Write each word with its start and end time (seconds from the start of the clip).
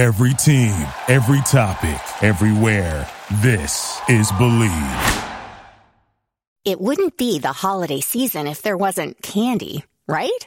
Every 0.00 0.32
team, 0.32 0.86
every 1.08 1.42
topic, 1.42 2.00
everywhere. 2.24 3.06
This 3.42 4.00
is 4.08 4.32
Believe. 4.38 5.26
It 6.64 6.80
wouldn't 6.80 7.18
be 7.18 7.38
the 7.38 7.52
holiday 7.52 8.00
season 8.00 8.46
if 8.46 8.62
there 8.62 8.78
wasn't 8.78 9.20
candy, 9.20 9.84
right? 10.08 10.46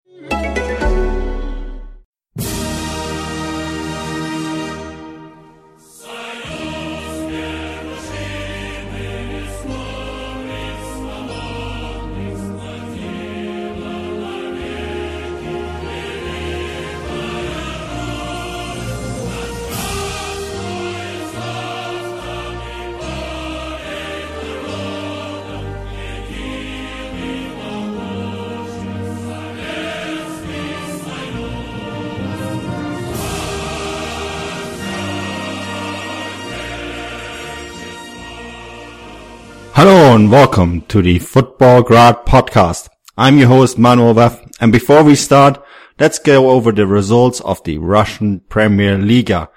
And 40.11 40.29
welcome 40.29 40.81
to 40.89 41.01
the 41.01 41.19
Football 41.19 41.83
Grad 41.83 42.25
podcast. 42.25 42.89
I'm 43.17 43.37
your 43.37 43.47
host 43.47 43.77
Manuel 43.77 44.13
Veth, 44.13 44.45
and 44.59 44.69
before 44.69 45.03
we 45.03 45.15
start, 45.15 45.63
let's 46.01 46.19
go 46.19 46.49
over 46.49 46.73
the 46.73 46.85
results 46.85 47.39
of 47.39 47.63
the 47.63 47.77
Russian 47.77 48.41
Premier 48.41 48.97
Liga. 48.97 49.49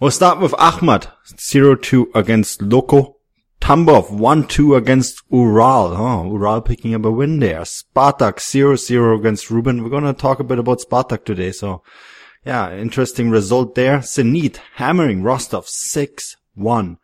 We'll 0.00 0.10
start 0.10 0.40
with 0.40 0.52
Akhmat, 0.52 1.12
0-2 1.34 2.06
against 2.14 2.62
Loko. 2.62 3.16
Tambov 3.60 4.08
1-2 4.08 4.78
against 4.78 5.20
Ural. 5.30 5.94
Oh, 5.94 6.32
Ural 6.32 6.62
picking 6.62 6.94
up 6.94 7.04
a 7.04 7.10
win 7.10 7.40
there. 7.40 7.60
Spartak 7.60 8.38
0-0 8.38 9.18
against 9.18 9.50
Rubin. 9.50 9.84
We're 9.84 9.90
gonna 9.90 10.14
talk 10.14 10.40
a 10.40 10.44
bit 10.44 10.58
about 10.58 10.80
Spartak 10.80 11.26
today, 11.26 11.52
so 11.52 11.82
yeah, 12.46 12.74
interesting 12.74 13.28
result 13.28 13.74
there. 13.74 13.98
Zenit 13.98 14.56
hammering 14.76 15.22
Rostov 15.22 15.66
6-1. 15.66 16.96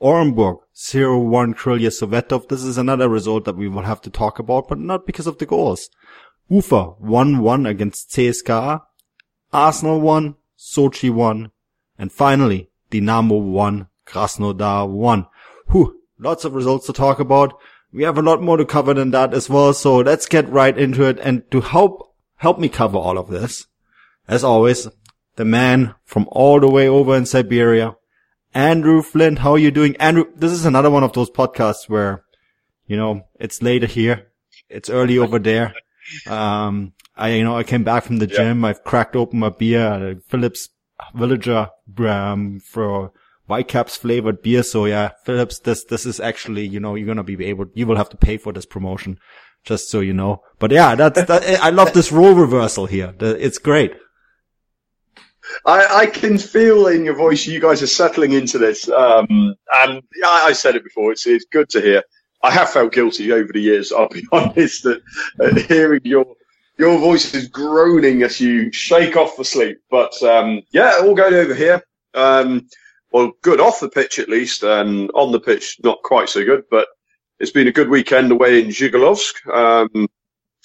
Orenburg 0.00 0.58
0-1 0.76 1.54
Krylia 1.54 1.90
Sovetov. 1.90 2.48
This 2.48 2.62
is 2.62 2.78
another 2.78 3.08
result 3.08 3.44
that 3.44 3.56
we 3.56 3.68
will 3.68 3.82
have 3.82 4.00
to 4.02 4.10
talk 4.10 4.38
about, 4.38 4.68
but 4.68 4.78
not 4.78 5.06
because 5.06 5.26
of 5.26 5.38
the 5.38 5.46
goals. 5.46 5.90
Ufa 6.48 6.92
1-1 7.02 7.68
against 7.68 8.10
CSKA. 8.10 8.82
Arsenal 9.52 10.00
1, 10.00 10.36
Sochi 10.58 11.10
1, 11.10 11.50
and 11.98 12.12
finally 12.12 12.70
Dinamo 12.90 13.40
1, 13.40 13.88
Krasnodar 14.06 14.88
1. 14.88 15.26
Whew, 15.70 16.00
lots 16.18 16.44
of 16.44 16.54
results 16.54 16.86
to 16.86 16.92
talk 16.92 17.18
about. 17.18 17.58
We 17.92 18.02
have 18.04 18.18
a 18.18 18.22
lot 18.22 18.42
more 18.42 18.56
to 18.56 18.64
cover 18.64 18.94
than 18.94 19.10
that 19.12 19.32
as 19.32 19.48
well, 19.48 19.72
so 19.72 19.96
let's 19.96 20.26
get 20.26 20.48
right 20.48 20.76
into 20.76 21.04
it. 21.04 21.18
And 21.20 21.50
to 21.50 21.60
help, 21.62 22.14
help 22.36 22.58
me 22.58 22.68
cover 22.68 22.98
all 22.98 23.18
of 23.18 23.28
this, 23.28 23.66
as 24.28 24.44
always, 24.44 24.86
the 25.36 25.44
man 25.44 25.94
from 26.04 26.28
all 26.30 26.60
the 26.60 26.70
way 26.70 26.86
over 26.86 27.16
in 27.16 27.26
Siberia, 27.26 27.96
Andrew 28.58 29.02
Flint, 29.02 29.38
how 29.38 29.52
are 29.52 29.58
you 29.58 29.70
doing? 29.70 29.94
Andrew, 29.98 30.24
this 30.34 30.50
is 30.50 30.64
another 30.64 30.90
one 30.90 31.04
of 31.04 31.12
those 31.12 31.30
podcasts 31.30 31.88
where, 31.88 32.24
you 32.88 32.96
know, 32.96 33.22
it's 33.38 33.62
later 33.62 33.86
here. 33.86 34.32
It's 34.68 34.90
early 34.90 35.16
over 35.16 35.38
there. 35.38 35.74
Um, 36.26 36.92
I, 37.16 37.34
you 37.34 37.44
know, 37.44 37.56
I 37.56 37.62
came 37.62 37.84
back 37.84 38.02
from 38.02 38.16
the 38.16 38.26
gym. 38.26 38.64
I've 38.64 38.82
cracked 38.82 39.14
open 39.14 39.38
my 39.38 39.50
beer, 39.50 39.86
uh, 39.86 40.14
Phillips 40.26 40.70
Villager, 41.14 41.68
um, 41.98 42.58
for 42.58 43.12
Whitecaps 43.46 43.96
flavored 43.96 44.42
beer. 44.42 44.64
So 44.64 44.86
yeah, 44.86 45.12
Phillips, 45.24 45.60
this, 45.60 45.84
this 45.84 46.04
is 46.04 46.18
actually, 46.18 46.66
you 46.66 46.80
know, 46.80 46.96
you're 46.96 47.06
going 47.06 47.16
to 47.16 47.22
be 47.22 47.44
able, 47.44 47.66
you 47.74 47.86
will 47.86 47.94
have 47.94 48.10
to 48.10 48.16
pay 48.16 48.38
for 48.38 48.52
this 48.52 48.66
promotion, 48.66 49.20
just 49.62 49.88
so 49.88 50.00
you 50.00 50.12
know. 50.12 50.42
But 50.58 50.72
yeah, 50.72 50.96
that's, 50.96 51.26
that, 51.26 51.60
I 51.62 51.70
love 51.70 51.92
this 51.92 52.10
role 52.10 52.34
reversal 52.34 52.86
here. 52.86 53.14
It's 53.20 53.58
great. 53.58 53.92
I, 55.64 56.00
I, 56.00 56.06
can 56.06 56.38
feel 56.38 56.86
in 56.86 57.04
your 57.04 57.16
voice 57.16 57.46
you 57.46 57.60
guys 57.60 57.82
are 57.82 57.86
settling 57.86 58.32
into 58.32 58.58
this. 58.58 58.88
Um, 58.88 59.54
and 59.72 60.02
I, 60.24 60.46
I, 60.46 60.52
said 60.52 60.76
it 60.76 60.84
before, 60.84 61.12
it's, 61.12 61.26
it's 61.26 61.46
good 61.50 61.68
to 61.70 61.80
hear. 61.80 62.02
I 62.42 62.50
have 62.50 62.70
felt 62.70 62.92
guilty 62.92 63.32
over 63.32 63.52
the 63.52 63.60
years, 63.60 63.92
I'll 63.92 64.08
be 64.08 64.26
honest, 64.32 64.84
that 64.84 65.02
uh, 65.40 65.54
hearing 65.68 66.00
your 66.04 66.36
your 66.78 66.98
voice 66.98 67.34
is 67.34 67.48
groaning 67.48 68.22
as 68.22 68.40
you 68.40 68.70
shake 68.72 69.16
off 69.16 69.36
the 69.36 69.44
sleep. 69.44 69.78
But 69.90 70.22
um, 70.22 70.62
yeah, 70.70 71.00
all 71.02 71.14
going 71.14 71.34
over 71.34 71.54
here. 71.54 71.82
Um, 72.14 72.68
well, 73.10 73.32
good 73.42 73.60
off 73.60 73.80
the 73.80 73.88
pitch 73.88 74.18
at 74.18 74.28
least, 74.28 74.62
and 74.62 75.10
on 75.12 75.32
the 75.32 75.40
pitch, 75.40 75.78
not 75.82 76.02
quite 76.02 76.28
so 76.28 76.44
good. 76.44 76.64
But 76.70 76.86
it's 77.40 77.50
been 77.50 77.68
a 77.68 77.72
good 77.72 77.88
weekend 77.88 78.30
away 78.30 78.60
in 78.60 78.68
Zhigulevsk. 78.68 79.52
Um, 79.52 80.08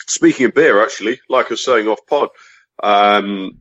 speaking 0.07 0.45
of 0.45 0.53
beer, 0.53 0.83
actually, 0.83 1.19
like 1.29 1.47
I 1.47 1.49
was 1.49 1.63
saying 1.63 1.87
off 1.87 2.05
pod, 2.07 2.29
um, 2.83 3.59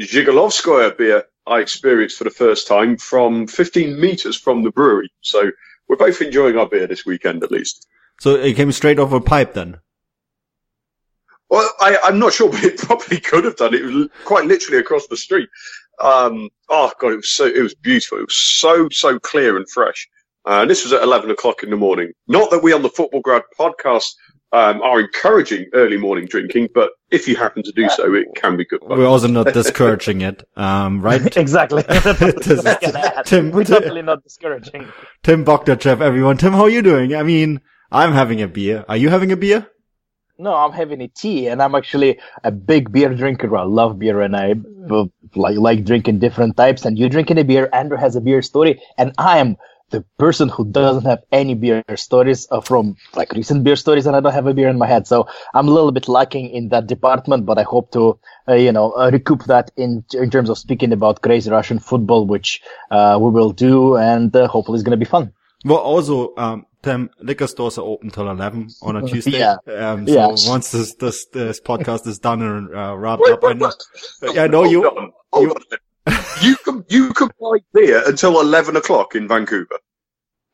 Zhigulevskoye 0.00 0.96
beer 0.96 1.24
I 1.46 1.60
experienced 1.60 2.18
for 2.18 2.24
the 2.24 2.30
first 2.30 2.66
time 2.66 2.96
from 2.96 3.46
15 3.46 3.98
meters 4.00 4.36
from 4.36 4.62
the 4.62 4.70
brewery. 4.70 5.10
So 5.22 5.50
we're 5.88 5.96
both 5.96 6.20
enjoying 6.22 6.56
our 6.56 6.68
beer 6.68 6.86
this 6.86 7.04
weekend, 7.04 7.42
at 7.42 7.50
least. 7.50 7.86
So 8.20 8.36
it 8.36 8.54
came 8.54 8.72
straight 8.72 8.98
off 8.98 9.12
a 9.12 9.20
pipe 9.20 9.54
then? 9.54 9.80
Well, 11.50 11.70
I, 11.80 11.98
am 12.04 12.18
not 12.18 12.32
sure, 12.32 12.48
but 12.52 12.64
it 12.64 12.78
probably 12.78 13.20
could 13.20 13.44
have 13.44 13.56
done. 13.56 13.74
It 13.74 13.82
was 13.82 14.08
quite 14.24 14.46
literally 14.46 14.78
across 14.78 15.06
the 15.08 15.16
street. 15.16 15.48
Um, 16.00 16.48
oh 16.68 16.92
god, 16.98 17.12
it 17.12 17.16
was 17.16 17.30
so, 17.30 17.46
it 17.46 17.62
was 17.62 17.74
beautiful. 17.74 18.18
It 18.18 18.26
was 18.26 18.36
so, 18.36 18.88
so 18.90 19.18
clear 19.18 19.56
and 19.56 19.68
fresh. 19.68 20.08
Uh, 20.46 20.62
and 20.62 20.70
this 20.70 20.82
was 20.82 20.92
at 20.92 21.02
11 21.02 21.30
o'clock 21.30 21.62
in 21.62 21.70
the 21.70 21.76
morning. 21.76 22.12
Not 22.26 22.50
that 22.50 22.62
we 22.62 22.72
on 22.72 22.82
the 22.82 22.88
Football 22.88 23.20
Grad 23.20 23.42
podcast 23.58 24.14
um, 24.52 24.82
are 24.82 25.00
encouraging 25.00 25.66
early 25.72 25.96
morning 25.96 26.26
drinking, 26.26 26.68
but 26.74 26.90
if 27.10 27.26
you 27.26 27.36
happen 27.36 27.62
to 27.62 27.72
do 27.72 27.88
so, 27.88 28.14
it 28.14 28.26
can 28.34 28.56
be 28.56 28.64
good. 28.64 28.80
We're 28.82 29.06
also 29.06 29.28
not 29.28 29.52
discouraging 29.52 30.20
it, 30.20 30.46
um, 30.56 31.00
right? 31.08 31.36
exactly. 31.36 31.82
Tim, 33.24 33.50
We're 33.50 33.64
definitely 33.64 34.02
not 34.02 34.22
discouraging. 34.22 34.88
Tim 35.22 35.44
Bogdachev, 35.44 36.00
everyone. 36.00 36.36
Tim, 36.36 36.52
how 36.52 36.64
are 36.64 36.70
you 36.70 36.82
doing? 36.82 37.14
I 37.14 37.22
mean, 37.22 37.60
I'm 37.90 38.12
having 38.12 38.42
a 38.42 38.48
beer. 38.48 38.84
Are 38.88 38.96
you 38.96 39.08
having 39.08 39.32
a 39.32 39.36
beer? 39.36 39.66
No, 40.38 40.54
I'm 40.54 40.72
having 40.72 41.00
a 41.02 41.08
tea, 41.08 41.46
and 41.46 41.62
I'm 41.62 41.74
actually 41.74 42.18
a 42.42 42.50
big 42.50 42.90
beer 42.90 43.14
drinker. 43.14 43.54
I 43.56 43.62
love 43.62 43.98
beer, 43.98 44.20
and 44.20 44.34
I 44.34 44.54
like 45.34 45.56
like 45.56 45.84
drinking 45.84 46.18
different 46.18 46.56
types. 46.56 46.84
And 46.84 46.98
you're 46.98 47.10
drinking 47.10 47.38
a 47.38 47.44
beer. 47.44 47.68
Andrew 47.72 47.96
has 47.96 48.16
a 48.16 48.20
beer 48.20 48.42
story, 48.42 48.82
and 48.98 49.12
I 49.18 49.38
am 49.38 49.56
the 49.92 50.04
person 50.18 50.48
who 50.48 50.64
doesn't 50.64 51.04
have 51.04 51.22
any 51.30 51.54
beer 51.54 51.84
stories 51.94 52.48
uh, 52.50 52.60
from 52.60 52.96
like 53.14 53.32
recent 53.32 53.62
beer 53.62 53.76
stories 53.76 54.06
and 54.06 54.16
I 54.16 54.20
don't 54.20 54.32
have 54.32 54.46
a 54.46 54.54
beer 54.54 54.68
in 54.68 54.78
my 54.78 54.86
head. 54.86 55.06
So 55.06 55.28
I'm 55.54 55.68
a 55.68 55.70
little 55.70 55.92
bit 55.92 56.08
lacking 56.08 56.50
in 56.50 56.70
that 56.70 56.88
department, 56.88 57.46
but 57.46 57.58
I 57.58 57.62
hope 57.62 57.92
to, 57.92 58.18
uh, 58.48 58.54
you 58.54 58.72
know, 58.72 58.92
uh, 58.92 59.10
recoup 59.12 59.44
that 59.44 59.70
in, 59.76 60.04
in 60.14 60.30
terms 60.30 60.50
of 60.50 60.58
speaking 60.58 60.92
about 60.92 61.22
crazy 61.22 61.50
Russian 61.50 61.78
football, 61.78 62.26
which, 62.26 62.60
uh, 62.90 63.18
we 63.20 63.30
will 63.30 63.52
do 63.52 63.96
and 63.96 64.34
uh, 64.34 64.48
hopefully 64.48 64.76
it's 64.76 64.84
going 64.84 64.98
to 64.98 65.04
be 65.04 65.08
fun. 65.08 65.32
Well, 65.64 65.78
also, 65.78 66.34
um, 66.36 66.66
Tim, 66.82 67.10
liquor 67.20 67.46
stores 67.46 67.78
are 67.78 67.84
open 67.84 68.10
till 68.10 68.28
11 68.28 68.70
on 68.82 68.96
a 68.96 69.02
Tuesday. 69.06 69.38
yeah. 69.38 69.56
Um, 69.68 70.08
so 70.08 70.14
yeah. 70.14 70.50
once 70.50 70.72
this, 70.72 70.94
this, 70.94 71.26
this 71.26 71.60
podcast 71.60 72.06
is 72.08 72.18
done 72.18 72.42
and, 72.42 72.74
uh, 72.74 72.96
wrapped 72.96 73.22
up, 73.28 73.44
I 73.44 73.52
know, 73.52 73.72
yeah, 74.22 74.44
I 74.44 74.46
know 74.48 74.64
you, 74.64 74.82
you, 75.34 75.54
you 76.42 76.56
can 76.64 76.84
you 76.88 77.12
can 77.12 77.30
buy 77.40 77.58
beer 77.72 78.02
until 78.06 78.40
eleven 78.40 78.76
o'clock 78.76 79.14
in 79.14 79.28
Vancouver. 79.28 79.78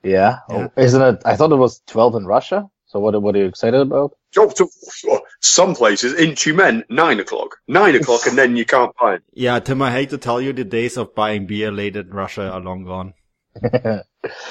Yeah. 0.02 0.38
yeah. 0.48 0.68
Oh, 0.76 0.80
isn't 0.80 1.02
it? 1.02 1.22
I 1.24 1.36
thought 1.36 1.52
it 1.52 1.56
was 1.56 1.80
twelve 1.86 2.14
in 2.14 2.26
Russia. 2.26 2.68
So 2.86 2.98
what 3.00 3.20
what 3.20 3.34
are 3.34 3.38
you 3.38 3.46
excited 3.46 3.80
about? 3.80 4.16
Oh, 4.36 4.50
to, 4.50 4.68
some 5.40 5.74
places 5.74 6.14
in 6.14 6.30
Tyumen, 6.30 6.84
nine 6.88 7.20
o'clock, 7.20 7.56
nine 7.66 7.94
o'clock, 7.94 8.26
and 8.26 8.36
then 8.36 8.56
you 8.56 8.64
can't 8.64 8.94
buy 9.00 9.14
it. 9.14 9.22
Yeah, 9.32 9.58
Tim, 9.60 9.82
I 9.82 9.90
hate 9.90 10.10
to 10.10 10.18
tell 10.18 10.40
you, 10.40 10.52
the 10.52 10.64
days 10.64 10.96
of 10.96 11.14
buying 11.14 11.46
beer 11.46 11.70
late 11.70 11.96
in 11.96 12.10
Russia 12.10 12.50
are 12.50 12.60
long 12.60 12.84
gone. 12.84 13.14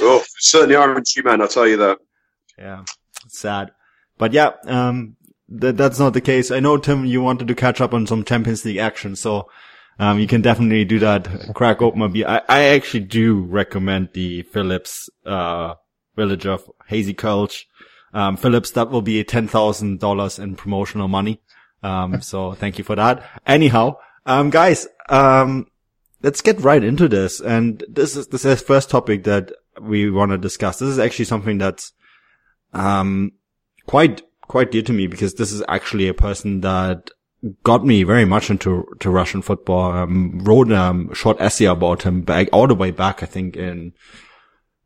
oh, 0.02 0.24
certainly 0.38 0.76
are 0.76 0.98
in 0.98 1.04
Tyumen, 1.04 1.42
I'll 1.42 1.48
tell 1.48 1.68
you 1.68 1.78
that. 1.78 2.00
Yeah, 2.58 2.86
sad, 3.28 3.72
but 4.18 4.34
yeah, 4.34 4.52
um, 4.66 5.16
that 5.50 5.78
that's 5.78 6.00
not 6.00 6.14
the 6.14 6.22
case. 6.22 6.52
I 6.52 6.60
know 6.60 6.78
Tim, 6.78 7.06
you 7.06 7.22
wanted 7.22 7.48
to 7.48 7.56
catch 7.56 7.82
up 7.82 7.94
on 7.94 8.06
some 8.06 8.24
Champions 8.24 8.66
League 8.66 8.78
action, 8.78 9.16
so 9.16 9.50
um, 10.00 10.20
you 10.20 10.28
can 10.28 10.42
definitely 10.42 10.86
do 10.86 11.00
that. 11.00 11.54
Crack 11.56 11.82
open 11.82 12.02
a 12.02 12.10
beer. 12.10 12.28
I, 12.28 12.42
I 12.48 12.64
actually 12.70 13.02
do 13.02 13.42
recommend 13.42 14.10
the 14.14 14.44
Phillips, 14.44 15.10
uh, 15.26 15.76
village 16.16 16.46
of 16.46 16.70
Hazy 16.88 17.14
Gulch. 17.14 17.68
Um, 18.14 18.38
Phillips, 18.38 18.72
that 18.72 18.90
will 18.90 19.02
be 19.02 19.24
$10,000 19.24 20.40
in 20.44 20.56
promotional 20.56 21.08
money. 21.08 21.42
Um, 21.82 22.22
so 22.22 22.54
thank 22.54 22.78
you 22.78 22.84
for 22.84 22.96
that. 22.96 23.24
Anyhow, 23.46 23.98
um, 24.26 24.50
guys, 24.50 24.88
um, 25.10 25.68
let's 26.22 26.42
get 26.42 26.60
right 26.60 26.84
into 26.84 27.08
this. 27.08 27.40
And 27.40 27.84
this 27.90 28.16
is, 28.16 28.28
this 28.28 28.46
is 28.46 28.60
the 28.60 28.66
first 28.66 28.90
topic 28.90 29.24
that 29.24 29.52
we 29.82 30.12
want 30.12 30.32
to 30.32 30.38
discuss. 30.38 30.80
This 30.80 30.90
is 30.90 31.00
actually 31.00 31.26
something 31.26 31.58
that's, 31.58 31.94
um, 32.74 33.32
quite, 33.88 34.22
quite 34.42 34.72
dear 34.72 34.84
to 34.84 34.94
me 34.94 35.08
because 35.08 35.34
this 35.36 35.52
is 35.52 35.64
actually 35.68 36.08
a 36.08 36.14
person 36.14 36.62
that 36.62 37.10
got 37.64 37.86
me 37.86 38.04
very 38.04 38.26
much 38.26 38.50
into 38.50 38.86
to 39.00 39.10
Russian 39.10 39.42
football. 39.42 39.92
Um, 39.92 40.40
wrote 40.40 40.72
a 40.72 41.08
short 41.14 41.40
essay 41.40 41.66
about 41.66 42.04
him 42.04 42.22
back 42.22 42.50
all 42.52 42.68
the 42.68 42.76
way 42.76 42.92
back, 42.92 43.24
I 43.24 43.26
think 43.26 43.56
in 43.56 43.94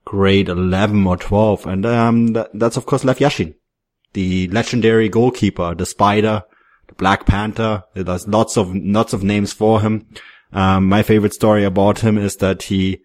grade 0.05 0.49
11 0.49 1.05
or 1.05 1.17
12. 1.17 1.65
And, 1.65 1.85
um, 1.85 2.27
that, 2.33 2.49
that's 2.53 2.77
of 2.77 2.85
course 2.85 3.03
Lev 3.03 3.19
Yashin, 3.19 3.55
the 4.13 4.47
legendary 4.49 5.09
goalkeeper, 5.09 5.75
the 5.75 5.85
spider, 5.85 6.43
the 6.87 6.95
Black 6.95 7.25
Panther. 7.25 7.83
There's 7.93 8.27
lots 8.27 8.57
of, 8.57 8.75
lots 8.75 9.13
of 9.13 9.23
names 9.23 9.53
for 9.53 9.81
him. 9.81 10.07
Um, 10.51 10.89
my 10.89 11.03
favorite 11.03 11.33
story 11.33 11.63
about 11.63 11.99
him 11.99 12.17
is 12.17 12.35
that 12.37 12.63
he 12.63 13.01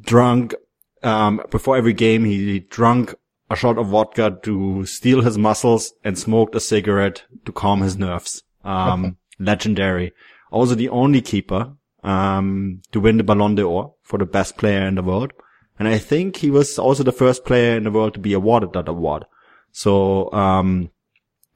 drunk, 0.00 0.54
um, 1.02 1.42
before 1.50 1.76
every 1.76 1.94
game, 1.94 2.24
he 2.24 2.60
drunk 2.60 3.14
a 3.50 3.56
shot 3.56 3.76
of 3.76 3.88
vodka 3.88 4.38
to 4.42 4.86
steal 4.86 5.20
his 5.20 5.36
muscles 5.36 5.92
and 6.04 6.18
smoked 6.18 6.54
a 6.54 6.60
cigarette 6.60 7.24
to 7.44 7.52
calm 7.52 7.80
his 7.80 7.96
nerves. 7.96 8.43
Um, 8.64 9.16
legendary. 9.38 10.12
Also 10.50 10.74
the 10.74 10.88
only 10.88 11.20
keeper, 11.20 11.72
um, 12.02 12.82
to 12.92 13.00
win 13.00 13.16
the 13.16 13.24
Ballon 13.24 13.54
d'Or 13.54 13.94
for 14.02 14.18
the 14.18 14.26
best 14.26 14.56
player 14.56 14.86
in 14.86 14.94
the 14.94 15.02
world. 15.02 15.32
And 15.78 15.88
I 15.88 15.98
think 15.98 16.36
he 16.36 16.50
was 16.50 16.78
also 16.78 17.02
the 17.02 17.12
first 17.12 17.44
player 17.44 17.76
in 17.76 17.84
the 17.84 17.90
world 17.90 18.14
to 18.14 18.20
be 18.20 18.32
awarded 18.32 18.72
that 18.74 18.88
award. 18.88 19.24
So, 19.72 20.32
um, 20.32 20.90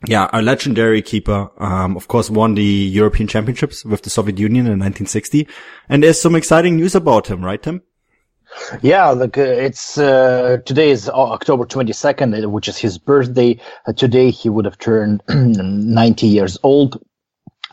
yeah, 0.06 0.28
a 0.32 0.43
legendary 0.43 1.02
keeper. 1.02 1.50
Um, 1.58 1.96
of 1.96 2.08
course, 2.08 2.31
won 2.31 2.55
the 2.55 2.62
European 2.62 3.28
Championships 3.28 3.84
with 3.84 4.02
the 4.02 4.10
Soviet 4.10 4.38
Union 4.38 4.66
in 4.66 4.78
1960. 4.78 5.46
And 5.88 6.02
there's 6.02 6.20
some 6.20 6.34
exciting 6.34 6.76
news 6.76 6.94
about 6.94 7.28
him, 7.28 7.44
right, 7.44 7.62
Tim? 7.62 7.82
Yeah, 8.83 9.11
like, 9.11 9.39
uh, 9.39 9.43
it's 9.43 9.99
uh, 9.99 10.59
today 10.65 10.91
is 10.91 11.09
October 11.09 11.65
22nd, 11.65 12.45
uh, 12.45 12.49
which 12.49 12.69
is 12.69 12.77
his 12.79 12.99
birthday. 12.99 13.59
Uh, 13.87 13.93
today 13.93 14.31
he 14.31 14.49
would 14.49 14.65
have 14.65 14.79
turned 14.79 15.23
90 15.29 16.27
years 16.27 16.59
old. 16.62 17.03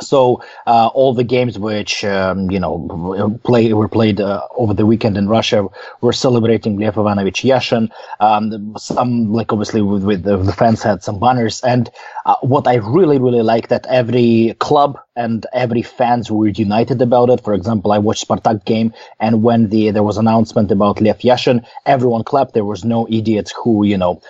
So 0.01 0.43
uh, 0.67 0.87
all 0.87 1.13
the 1.13 1.23
games 1.23 1.57
which 1.57 2.03
um, 2.03 2.51
you 2.51 2.59
know 2.59 3.39
play 3.43 3.71
were 3.73 3.87
played 3.87 4.19
uh, 4.19 4.45
over 4.55 4.73
the 4.73 4.85
weekend 4.85 5.17
in 5.17 5.27
Russia 5.27 5.67
were 6.01 6.13
celebrating 6.13 6.77
Lev 6.77 6.97
Ivanovich 6.97 7.43
Yashin. 7.43 7.89
Um, 8.19 8.75
some 8.77 9.31
like 9.31 9.53
obviously 9.53 9.81
with, 9.81 10.03
with 10.03 10.23
the, 10.23 10.37
the, 10.37 10.51
fans 10.53 10.83
had 10.83 11.03
some 11.03 11.19
banners, 11.19 11.61
and 11.61 11.89
uh, 12.25 12.35
what 12.41 12.67
I 12.67 12.75
really 12.75 13.19
really 13.19 13.41
like 13.41 13.69
that 13.69 13.85
every 13.87 14.55
club 14.59 14.99
and 15.15 15.45
every 15.53 15.81
fans 15.81 16.29
were 16.29 16.47
united 16.47 17.01
about 17.01 17.29
it. 17.29 17.41
For 17.41 17.53
example, 17.53 17.91
I 17.91 17.97
watched 17.99 18.27
Spartak 18.27 18.65
game, 18.65 18.93
and 19.19 19.43
when 19.43 19.69
the 19.69 19.91
there 19.91 20.03
was 20.03 20.17
announcement 20.17 20.71
about 20.71 20.99
Lev 20.99 21.19
Yashin, 21.19 21.65
everyone 21.85 22.23
clapped. 22.23 22.53
There 22.53 22.65
was 22.65 22.83
no 22.83 23.07
idiots 23.09 23.53
who 23.63 23.85
you 23.85 23.97
know 23.97 24.21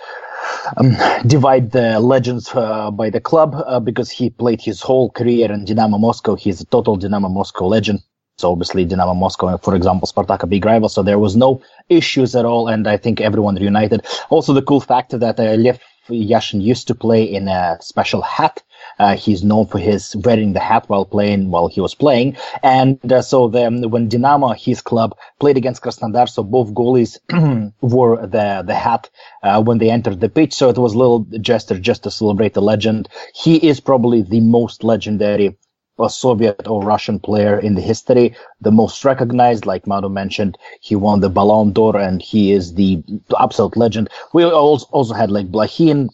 um, 0.76 0.96
divide 1.26 1.72
the 1.72 2.00
legends 2.00 2.50
uh, 2.54 2.90
by 2.90 3.10
the 3.10 3.20
club 3.20 3.54
uh, 3.66 3.80
because 3.80 4.10
he 4.10 4.30
played 4.30 4.60
his 4.60 4.80
whole 4.80 5.10
career 5.10 5.50
in 5.52 5.64
Dynamo 5.64 5.98
Moscow. 5.98 6.34
He's 6.34 6.60
a 6.60 6.66
total 6.66 6.96
Dynamo 6.96 7.28
Moscow 7.28 7.66
legend. 7.66 8.00
So 8.38 8.52
obviously 8.52 8.84
Dynamo 8.84 9.14
Moscow, 9.14 9.56
for 9.56 9.74
example, 9.74 10.06
Spartak 10.06 10.42
a 10.42 10.46
big 10.46 10.64
rival. 10.64 10.88
So 10.88 11.02
there 11.02 11.18
was 11.18 11.36
no 11.36 11.62
issues 11.88 12.36
at 12.36 12.44
all. 12.44 12.68
And 12.68 12.86
I 12.86 12.96
think 12.96 13.20
everyone 13.20 13.56
reunited. 13.56 14.04
Also 14.28 14.52
the 14.52 14.62
cool 14.62 14.80
fact 14.80 15.18
that 15.18 15.40
uh, 15.40 15.54
Lev 15.54 15.80
Yashin 16.08 16.62
used 16.62 16.86
to 16.88 16.94
play 16.94 17.22
in 17.22 17.48
a 17.48 17.78
special 17.80 18.22
hat 18.22 18.62
uh, 18.98 19.16
he's 19.16 19.44
known 19.44 19.66
for 19.66 19.78
his 19.78 20.16
wearing 20.16 20.52
the 20.52 20.60
hat 20.60 20.88
while 20.88 21.04
playing 21.04 21.50
while 21.50 21.68
he 21.68 21.80
was 21.80 21.94
playing. 21.94 22.36
And 22.62 23.12
uh, 23.12 23.22
so 23.22 23.48
the, 23.48 23.70
when 23.88 24.08
Dinamo, 24.08 24.56
his 24.56 24.80
club, 24.80 25.16
played 25.40 25.56
against 25.56 25.82
Krasnodar, 25.82 26.28
so 26.28 26.42
both 26.42 26.72
goalies 26.72 27.18
wore 27.80 28.26
the 28.26 28.62
the 28.66 28.74
hat 28.74 29.10
uh, 29.42 29.62
when 29.62 29.78
they 29.78 29.90
entered 29.90 30.20
the 30.20 30.28
pitch. 30.28 30.54
So 30.54 30.68
it 30.68 30.78
was 30.78 30.94
a 30.94 30.98
little 30.98 31.20
gesture 31.40 31.78
just 31.78 32.02
to 32.04 32.10
celebrate 32.10 32.54
the 32.54 32.62
legend. 32.62 33.08
He 33.34 33.56
is 33.56 33.80
probably 33.80 34.22
the 34.22 34.40
most 34.40 34.84
legendary 34.84 35.56
a 35.98 36.10
Soviet 36.10 36.68
or 36.68 36.82
Russian 36.82 37.18
player 37.18 37.58
in 37.58 37.74
the 37.74 37.80
history, 37.80 38.34
the 38.60 38.70
most 38.70 39.04
recognized, 39.04 39.66
like 39.66 39.86
Mado 39.86 40.08
mentioned, 40.08 40.58
he 40.80 40.94
won 40.94 41.20
the 41.20 41.30
Ballon 41.30 41.72
d'Or 41.72 41.96
and 41.96 42.20
he 42.20 42.52
is 42.52 42.74
the 42.74 43.02
absolute 43.38 43.76
legend. 43.76 44.10
We 44.32 44.44
also, 44.44 44.86
also 44.90 45.14
had 45.14 45.30
like 45.30 45.50
Blokhin, 45.50 46.10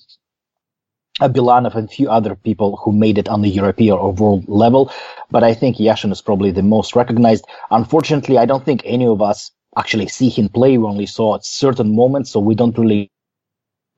Belanov 1.21 1.75
and 1.75 1.89
a 1.89 1.93
few 1.93 2.11
other 2.11 2.35
people 2.35 2.77
who 2.79 2.93
made 2.93 3.19
it 3.19 3.29
on 3.29 3.43
the 3.43 3.49
European 3.49 3.99
or 3.99 4.13
world 4.13 4.49
level. 4.49 4.91
But 5.31 5.45
I 5.45 5.55
think 5.55 5.77
Yashin 5.77 6.13
is 6.13 6.23
probably 6.23 6.51
the 6.51 6.63
most 6.63 6.97
recognized. 6.97 7.45
Unfortunately, 7.71 8.39
I 8.39 8.47
don't 8.47 8.65
think 8.65 8.83
any 8.85 9.07
of 9.07 9.21
us 9.21 9.51
actually 9.77 10.09
see 10.09 10.29
him 10.29 10.49
play. 10.49 10.79
We 10.79 10.85
only 10.85 11.07
saw 11.07 11.39
certain 11.43 11.95
moments, 11.95 12.31
so 12.31 12.41
we 12.41 12.55
don't 12.55 12.77
really 12.77 13.11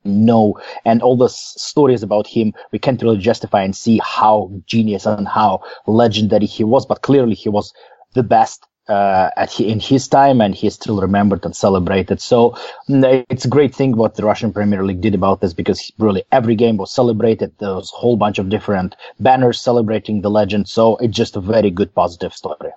know. 0.03 0.59
And 0.83 1.01
all 1.01 1.17
the 1.17 1.29
stories 1.29 2.03
about 2.03 2.27
him, 2.27 2.53
we 2.71 2.79
can't 2.79 3.01
really 3.01 3.17
justify 3.17 3.63
and 3.63 3.75
see 3.75 3.99
how 4.03 4.51
genius 4.65 5.05
and 5.05 5.27
how 5.27 5.61
legendary 5.87 6.45
he 6.45 6.63
was. 6.63 6.85
But 6.85 7.01
clearly, 7.01 7.35
he 7.35 7.49
was 7.49 7.73
the 8.13 8.23
best 8.23 8.65
uh, 8.87 9.29
at 9.35 9.59
in 9.59 9.79
his 9.79 10.07
time, 10.07 10.41
and 10.41 10.53
he's 10.53 10.75
still 10.75 11.01
remembered 11.01 11.45
and 11.45 11.55
celebrated. 11.55 12.21
So 12.21 12.51
mm, 12.89 13.25
it's 13.29 13.45
a 13.45 13.49
great 13.49 13.73
thing 13.73 13.95
what 13.95 14.15
the 14.15 14.25
Russian 14.25 14.53
Premier 14.53 14.85
League 14.85 15.01
did 15.01 15.15
about 15.15 15.41
this 15.41 15.53
because 15.53 15.91
really 15.97 16.23
every 16.31 16.55
game 16.55 16.77
was 16.77 16.91
celebrated. 16.91 17.53
There 17.57 17.75
was 17.75 17.91
a 17.91 17.97
whole 17.97 18.17
bunch 18.17 18.39
of 18.39 18.49
different 18.49 18.95
banners 19.19 19.59
celebrating 19.61 20.21
the 20.21 20.29
legend. 20.29 20.67
So 20.67 20.97
it's 20.97 21.15
just 21.15 21.35
a 21.35 21.41
very 21.41 21.71
good 21.71 21.93
positive 21.95 22.33
story. 22.33 22.71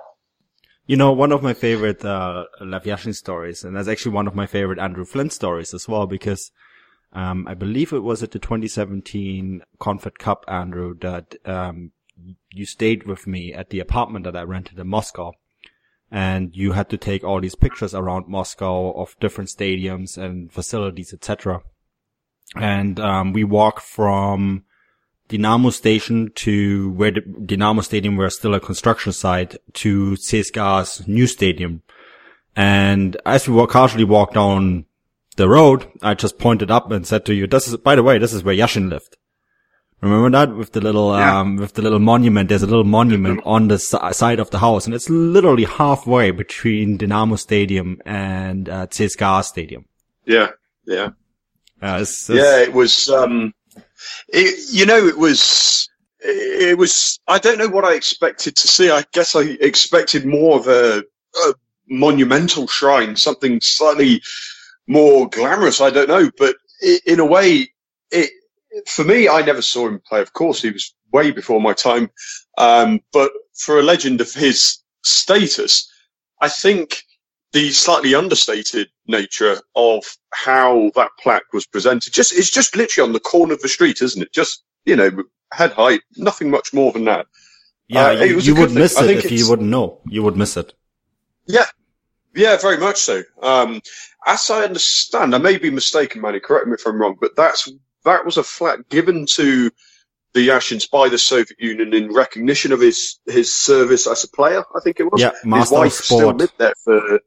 You 0.87 0.97
know, 0.97 1.13
one 1.13 1.33
of 1.33 1.43
my 1.43 1.53
favorite 1.53 2.03
uh, 2.03 2.45
Lev 2.61 2.85
Yashin 2.85 3.15
stories, 3.15 3.63
and 3.63 3.77
that's 3.77 3.89
actually 3.89 4.13
one 4.13 4.27
of 4.27 4.35
my 4.35 4.47
favorite 4.47 4.79
Andrew 4.79 5.05
Flint 5.05 5.35
stories 5.35 5.75
as 5.75 5.87
well, 5.87 6.07
because 6.07 6.51
um, 7.13 7.47
I 7.47 7.53
believe 7.53 7.93
it 7.93 8.03
was 8.03 8.23
at 8.23 8.31
the 8.31 8.39
2017 8.39 9.61
Confed 9.79 10.19
Cup, 10.19 10.47
Andrew, 10.49 10.95
that 11.01 11.35
um, 11.45 11.93
you 12.51 12.65
stayed 12.65 13.05
with 13.05 13.27
me 13.27 13.53
at 13.53 13.69
the 13.69 13.81
apartment 13.81 14.25
that 14.25 14.35
I 14.35 14.43
rented 14.43 14.79
in 14.79 14.89
Moscow 14.89 15.35
and 16.11 16.57
you 16.57 16.73
had 16.73 16.89
to 16.91 16.97
take 16.97 17.25
all 17.25 17.41
these 17.41 17.55
pictures 17.55 17.95
around 17.95 18.29
Moscow 18.29 18.93
of 18.93 19.17
different 19.21 19.51
stadiums 19.51 20.17
and 20.17 20.51
facilities, 20.53 21.13
etc. 21.13 21.61
And 22.57 22.99
um, 22.99 23.33
we 23.33 23.45
walked 23.45 23.83
from 23.83 24.65
Dynamo 25.29 25.71
Station 25.71 26.33
to 26.37 26.91
where 26.93 27.11
the 27.11 27.21
Dynamo 27.21 27.83
Stadium 27.83 28.17
was 28.17 28.37
still 28.37 28.55
a 28.55 28.61
construction 28.61 29.13
site 29.13 29.57
to 29.75 30.13
CSKA's 30.13 31.07
new 31.07 31.27
stadium. 31.27 31.83
And 32.57 33.17
as 33.27 33.47
we 33.47 33.55
walk, 33.55 33.71
casually 33.71 34.05
walked 34.05 34.35
down 34.35 34.87
the 35.37 35.49
road, 35.49 35.87
I 36.03 36.15
just 36.15 36.39
pointed 36.39 36.71
up 36.71 36.91
and 36.91 37.07
said 37.07 37.27
to 37.27 37.35
you, 37.35 37.47
this 37.47 37.69
is, 37.69 37.77
by 37.77 37.95
the 37.95 38.03
way, 38.03 38.19
this 38.19 38.33
is 38.33 38.43
where 38.43 38.55
Yashin 38.55 38.89
lived. 38.89 39.17
Remember 40.01 40.31
that 40.31 40.55
with 40.55 40.73
the 40.73 40.81
little 40.81 41.17
yeah. 41.17 41.41
um 41.41 41.57
with 41.57 41.75
the 41.75 41.83
little 41.83 41.99
monument? 41.99 42.49
There's 42.49 42.63
a 42.63 42.67
little 42.67 42.85
monument 42.85 43.41
on 43.45 43.67
the 43.67 43.79
side 43.79 44.39
of 44.39 44.51
the 44.51 44.61
house, 44.61 44.87
and 44.87 44.95
it's 44.95 45.11
literally 45.11 45.65
halfway 45.65 46.31
between 46.31 46.97
Dynamo 46.97 47.35
Stadium 47.35 48.01
and 48.07 48.69
uh, 48.69 48.87
CSKA 48.87 49.45
Stadium. 49.45 49.87
Yeah, 50.25 50.51
yeah, 50.87 51.11
uh, 51.83 51.99
it's, 52.01 52.31
it's, 52.31 52.39
yeah. 52.39 52.61
It 52.61 52.73
was, 52.73 53.09
um, 53.09 53.53
it, 54.29 54.73
you 54.73 54.87
know, 54.87 55.05
it 55.05 55.19
was, 55.19 55.89
it 56.21 56.79
was. 56.79 57.19
I 57.27 57.39
don't 57.39 57.59
know 57.59 57.69
what 57.69 57.85
I 57.85 57.95
expected 57.95 58.55
to 58.55 58.69
see. 58.69 58.91
I 58.91 59.05
guess 59.13 59.35
I 59.35 59.43
expected 59.61 60.25
more 60.25 60.61
of 60.61 60.69
a, 60.69 61.03
a 61.45 61.55
monumental 61.89 62.69
shrine, 62.69 63.17
something 63.17 63.61
slightly 63.61 64.23
more 64.87 65.29
glamorous. 65.29 65.81
I 65.81 65.91
don't 65.91 66.09
know, 66.09 66.31
but 66.39 66.55
in 67.05 67.19
a 67.19 67.27
way, 67.27 67.73
it 68.13 68.31
for 68.87 69.05
me, 69.05 69.29
I 69.29 69.43
never 69.43 69.63
saw 69.63 69.89
him 69.89 70.01
play. 70.07 70.21
Of 70.21 70.33
course, 70.33 70.63
he 70.63 70.71
was 70.71 70.95
way 71.13 71.31
before 71.31 71.61
my 71.61 71.73
time. 71.73 72.11
Um, 72.57 73.01
but 73.13 73.33
for 73.55 73.79
a 73.79 73.83
legend 73.83 74.21
of 74.21 74.33
his 74.33 74.79
status, 75.03 75.91
I 76.41 76.49
think 76.49 77.03
the 77.53 77.71
slightly 77.71 78.15
understated 78.15 78.89
nature 79.07 79.59
of 79.75 80.05
how 80.33 80.91
that 80.95 81.11
plaque 81.19 81.51
was 81.55 81.67
presented 81.67 82.13
just 82.13 82.31
it's 82.33 82.51
just 82.51 82.77
literally 82.77 83.09
on 83.09 83.15
the 83.15 83.21
corner 83.21 83.55
of 83.55 83.63
the 83.63 83.69
street, 83.69 84.03
isn't 84.03 84.23
it? 84.23 84.33
Just 84.33 84.63
you 84.85 84.97
know, 84.97 85.11
head 85.53 85.73
height, 85.73 86.03
nothing 86.17 86.51
much 86.51 86.73
more 86.73 86.93
than 86.93 87.05
that. 87.05 87.27
Yeah, 87.89 88.09
uh, 88.09 88.25
you, 88.25 88.39
you 88.41 88.55
would 88.55 88.73
miss 88.73 89.01
it 89.01 89.25
if 89.25 89.31
you 89.31 89.49
wouldn't 89.49 89.69
know. 89.69 90.01
You 90.07 90.23
would 90.23 90.37
miss 90.37 90.57
it. 90.57 90.75
Yeah, 91.47 91.65
yeah, 92.35 92.57
very 92.59 92.77
much 92.77 92.99
so. 92.99 93.23
Um, 93.43 93.81
as 94.27 94.51
I 94.51 94.65
understand, 94.65 95.35
I 95.35 95.39
may 95.39 95.57
be 95.57 95.71
mistaken, 95.71 96.21
Manny. 96.21 96.41
Correct 96.41 96.67
me 96.67 96.75
if 96.75 96.87
I'm 96.87 97.01
wrong, 97.01 97.17
but 97.19 97.35
that's 97.35 97.71
that 98.05 98.25
was 98.25 98.37
a 98.37 98.43
flat 98.43 98.89
given 98.89 99.27
to 99.35 99.71
the 100.35 100.49
Yashins 100.49 100.91
by 100.91 101.09
the 101.09 101.19
Soviet 101.19 101.59
Union 101.59 101.95
in 101.95 102.13
recognition 102.13 102.73
of 102.73 102.81
his 102.81 103.19
his 103.27 103.53
service 103.57 104.07
as 104.07 104.25
a 104.25 104.29
player. 104.29 104.63
I 104.77 104.81
think 104.81 105.01
it 105.01 105.11
was. 105.11 105.21
Yeah, 105.21 105.33
Master 105.45 105.61
his 105.61 105.71
wife 105.71 105.93
Sport. 105.93 106.21
still 106.21 106.35
lived 106.35 106.59
there 106.59 106.75
for. 106.85 107.21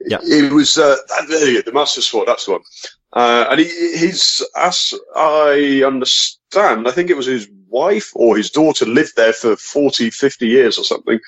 Yeah. 0.00 0.18
It 0.22 0.52
was 0.52 0.78
uh, 0.78 0.96
the, 1.26 1.62
the 1.66 1.72
Master 1.72 2.00
Sport. 2.00 2.28
That's 2.28 2.46
the 2.46 2.52
one. 2.52 2.60
Uh, 3.12 3.46
and 3.50 3.60
he, 3.60 3.66
his, 3.66 4.46
as 4.56 4.94
I 5.16 5.82
understand, 5.84 6.86
I 6.86 6.92
think 6.92 7.10
it 7.10 7.16
was 7.16 7.26
his 7.26 7.48
wife 7.66 8.12
or 8.14 8.36
his 8.36 8.50
daughter 8.50 8.86
lived 8.86 9.16
there 9.16 9.32
for 9.32 9.56
40, 9.56 10.10
50 10.10 10.46
years 10.46 10.78
or 10.78 10.84
something. 10.84 11.18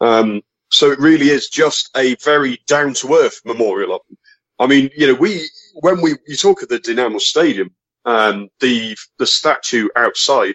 Um, 0.00 0.42
so 0.70 0.90
it 0.90 0.98
really 0.98 1.28
is 1.28 1.48
just 1.48 1.90
a 1.96 2.16
very 2.16 2.60
down 2.66 2.94
to 2.94 3.14
earth 3.14 3.40
memorial 3.44 3.94
of 3.94 4.00
him. 4.10 4.18
I 4.58 4.66
mean, 4.66 4.90
you 4.96 5.06
know, 5.06 5.14
we, 5.14 5.48
when 5.74 6.00
we, 6.00 6.16
you 6.26 6.36
talk 6.36 6.62
of 6.62 6.68
the 6.68 6.78
Dynamo 6.78 7.18
Stadium, 7.18 7.70
um, 8.06 8.48
the, 8.60 8.96
the 9.18 9.26
statue 9.26 9.88
outside, 9.96 10.54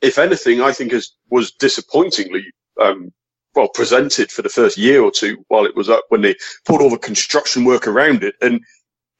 if 0.00 0.18
anything, 0.18 0.62
I 0.62 0.72
think 0.72 0.92
is, 0.92 1.14
was 1.30 1.50
disappointingly, 1.52 2.44
um, 2.80 3.12
well, 3.54 3.68
presented 3.68 4.30
for 4.30 4.42
the 4.42 4.48
first 4.48 4.78
year 4.78 5.02
or 5.02 5.10
two 5.10 5.44
while 5.48 5.66
it 5.66 5.74
was 5.74 5.90
up 5.90 6.04
when 6.08 6.22
they 6.22 6.36
put 6.64 6.80
all 6.80 6.90
the 6.90 6.98
construction 6.98 7.64
work 7.64 7.86
around 7.86 8.22
it. 8.22 8.36
And 8.40 8.60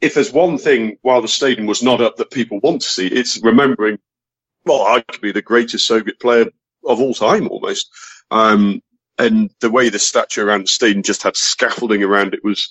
if 0.00 0.14
there's 0.14 0.32
one 0.32 0.58
thing 0.58 0.99
while 1.02 1.23
the 1.23 1.28
stadium 1.28 1.66
was 1.66 1.82
not 1.82 2.00
up 2.00 2.16
that 2.16 2.30
people 2.30 2.61
want 2.62 2.82
to 2.82 2.88
see, 2.88 3.08
it's 3.08 3.42
remembering, 3.42 3.99
well, 4.64 4.82
I 4.82 5.00
could 5.00 5.20
be 5.20 5.32
the 5.32 5.42
greatest 5.42 5.87
Soviet 5.87 6.20
player 6.20 6.46
of 6.85 7.00
all 7.00 7.14
time 7.14 7.49
almost. 7.49 7.88
Um, 8.30 8.82
and 9.18 9.50
the 9.61 9.70
way 9.70 9.88
the 9.88 9.99
statue 9.99 10.44
around 10.44 10.64
the 10.64 10.70
stadium 10.70 11.02
just 11.02 11.23
had 11.23 11.37
scaffolding 11.37 12.02
around 12.02 12.35
it 12.35 12.44
was, 12.44 12.70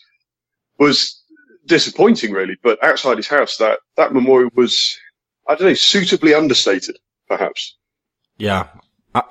was 0.77 1.23
disappointing 1.65 2.31
really. 2.31 2.55
But 2.62 2.84
outside 2.84 3.17
his 3.17 3.27
house, 3.27 3.57
that, 3.57 3.79
that 3.98 4.13
memorial 4.13 4.50
was, 4.55 4.98
I 5.48 5.55
don't 5.55 5.67
know, 5.67 5.74
suitably 5.74 6.34
understated, 6.34 6.98
perhaps. 7.27 7.77
Yeah, 8.38 8.67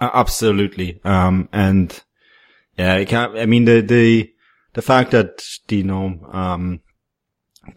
absolutely. 0.00 1.00
Um, 1.05 1.49
and 1.53 2.03
yeah, 2.79 2.95
I, 2.95 3.05
can't, 3.05 3.37
I 3.37 3.47
mean, 3.47 3.64
the, 3.64 3.81
the, 3.81 4.33
the 4.75 4.83
fact 4.83 5.12
that, 5.12 5.45
you 5.69 5.85
know, 5.85 6.19
um, 6.33 6.81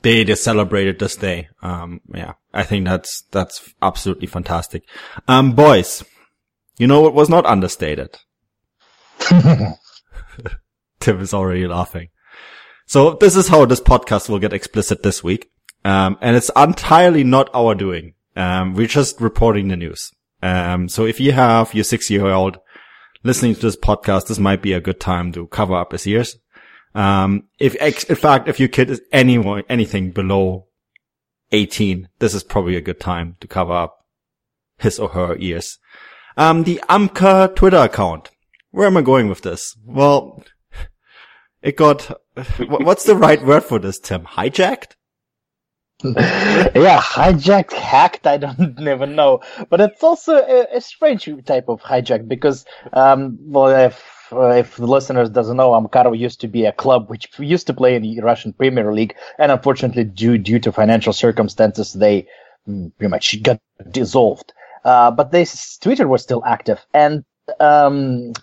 they, 0.01 0.23
they 0.23 0.35
celebrated 0.35 0.99
this 0.99 1.15
day. 1.15 1.49
Um, 1.61 2.01
yeah, 2.13 2.33
I 2.53 2.63
think 2.63 2.85
that's, 2.85 3.23
that's 3.31 3.73
absolutely 3.81 4.27
fantastic. 4.27 4.83
Um, 5.27 5.53
boys, 5.53 6.03
you 6.77 6.87
know 6.87 7.01
what 7.01 7.13
was 7.13 7.29
not 7.29 7.45
understated? 7.45 8.17
Tim 10.99 11.19
is 11.19 11.33
already 11.33 11.67
laughing. 11.67 12.09
So 12.87 13.15
this 13.15 13.35
is 13.35 13.49
how 13.49 13.65
this 13.65 13.81
podcast 13.81 14.29
will 14.29 14.39
get 14.39 14.53
explicit 14.53 15.03
this 15.03 15.21
week. 15.21 15.51
Um, 15.83 16.17
and 16.21 16.37
it's 16.37 16.49
entirely 16.55 17.25
not 17.25 17.49
our 17.53 17.75
doing. 17.75 18.13
Um, 18.37 18.75
we're 18.75 18.87
just 18.87 19.19
reporting 19.19 19.67
the 19.67 19.75
news. 19.75 20.11
Um, 20.41 20.87
so 20.87 21.05
if 21.05 21.19
you 21.19 21.33
have 21.33 21.73
your 21.73 21.83
six 21.83 22.09
year 22.09 22.27
old 22.27 22.59
listening 23.23 23.55
to 23.55 23.61
this 23.61 23.75
podcast, 23.75 24.27
this 24.27 24.39
might 24.39 24.61
be 24.61 24.71
a 24.71 24.79
good 24.79 25.01
time 25.01 25.33
to 25.33 25.47
cover 25.47 25.75
up 25.75 25.91
his 25.91 26.07
ears. 26.07 26.37
Um, 26.95 27.43
if, 27.59 27.75
in 27.75 28.15
fact, 28.15 28.47
if 28.47 28.57
your 28.57 28.69
kid 28.69 28.89
is 28.89 29.01
anyone, 29.11 29.63
anything 29.67 30.11
below 30.11 30.67
18, 31.51 32.07
this 32.19 32.33
is 32.33 32.43
probably 32.43 32.77
a 32.77 32.81
good 32.81 33.01
time 33.01 33.35
to 33.41 33.47
cover 33.47 33.73
up 33.73 34.05
his 34.77 34.97
or 34.97 35.09
her 35.09 35.35
ears. 35.39 35.77
Um, 36.37 36.63
the 36.63 36.81
Amkar 36.89 37.53
Twitter 37.53 37.77
account. 37.77 38.29
Where 38.71 38.87
am 38.87 38.95
I 38.95 39.01
going 39.01 39.27
with 39.27 39.41
this? 39.41 39.75
Well, 39.83 40.41
it 41.61 41.75
got, 41.75 42.17
what's 42.67 43.05
the 43.05 43.15
right 43.15 43.43
word 43.43 43.63
for 43.63 43.79
this, 43.79 43.99
Tim? 43.99 44.23
Hijacked? 44.23 44.95
yeah, 46.03 47.01
hijacked, 47.01 47.73
hacked, 47.73 48.27
I 48.27 48.37
don't 48.37 48.77
never 48.79 49.07
know. 49.07 49.41
But 49.69 49.81
it's 49.81 50.03
also 50.03 50.35
a, 50.35 50.77
a 50.77 50.81
strange 50.81 51.27
type 51.45 51.69
of 51.69 51.81
hijack 51.81 52.27
because, 52.27 52.65
um, 52.93 53.39
well, 53.41 53.67
if, 53.87 54.03
uh, 54.31 54.49
if 54.49 54.75
the 54.75 54.85
listeners 54.85 55.29
doesn't 55.29 55.57
know, 55.57 55.71
Amkar 55.71 56.17
used 56.17 56.41
to 56.41 56.47
be 56.47 56.65
a 56.65 56.71
club 56.71 57.09
which 57.09 57.27
used 57.39 57.65
to 57.67 57.73
play 57.73 57.95
in 57.95 58.03
the 58.03 58.19
Russian 58.21 58.53
Premier 58.53 58.93
League, 58.93 59.15
and 59.39 59.51
unfortunately, 59.51 60.03
due 60.03 60.37
due 60.37 60.59
to 60.59 60.71
financial 60.71 61.13
circumstances, 61.13 61.93
they 61.93 62.27
mm, 62.67 62.91
pretty 62.97 63.09
much 63.09 63.41
got 63.41 63.59
dissolved. 63.89 64.53
Uh, 64.85 65.09
but 65.09 65.31
this 65.31 65.77
Twitter 65.77 66.07
was 66.07 66.21
still 66.21 66.43
active, 66.45 66.85
and 66.93 67.23
um, 67.59 68.33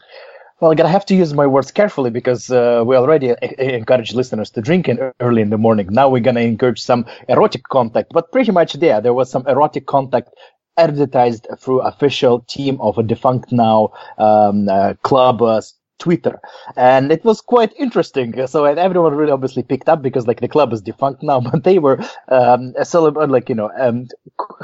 well, 0.61 0.71
I'm 0.71 0.77
gonna 0.77 0.89
have 0.89 1.07
to 1.07 1.15
use 1.15 1.35
my 1.35 1.47
words 1.47 1.71
carefully 1.71 2.11
because 2.11 2.51
uh, 2.51 2.83
we 2.87 2.97
already 2.97 3.33
uh, 3.33 3.37
encourage 3.59 4.15
listeners 4.15 4.51
to 4.51 4.61
drink 4.63 4.89
in 4.89 4.99
early 5.21 5.43
in 5.43 5.51
the 5.51 5.59
morning. 5.59 5.89
Now 5.91 6.09
we're 6.09 6.21
gonna 6.21 6.41
encourage 6.41 6.81
some 6.81 7.07
erotic 7.29 7.65
contact, 7.65 8.13
but 8.13 8.31
pretty 8.31 8.53
much 8.53 8.75
there, 8.75 9.01
there 9.01 9.15
was 9.15 9.31
some 9.31 9.47
erotic 9.47 9.87
contact 9.87 10.31
advertised 10.77 11.47
through 11.59 11.81
official 11.83 12.41
team 12.41 12.81
of 12.81 12.99
a 12.99 13.03
defunct 13.03 13.53
now 13.53 13.93
um, 14.19 14.69
uh, 14.69 14.95
club 15.03 15.43
uh, 15.43 15.61
Twitter, 15.99 16.41
and 16.77 17.11
it 17.13 17.25
was 17.25 17.41
quite 17.41 17.73
interesting. 17.79 18.47
So 18.47 18.65
and 18.65 18.79
everyone 18.79 19.15
really 19.15 19.33
obviously 19.33 19.63
picked 19.63 19.89
up 19.89 20.03
because 20.03 20.27
like 20.27 20.41
the 20.41 20.49
club 20.49 20.73
is 20.73 20.83
defunct 20.83 21.23
now, 21.23 21.41
but 21.53 21.65
they 21.65 21.79
were 21.79 21.99
um, 22.29 22.75
like 23.29 23.49
you 23.49 23.55
know 23.55 23.71
um, 23.77 24.07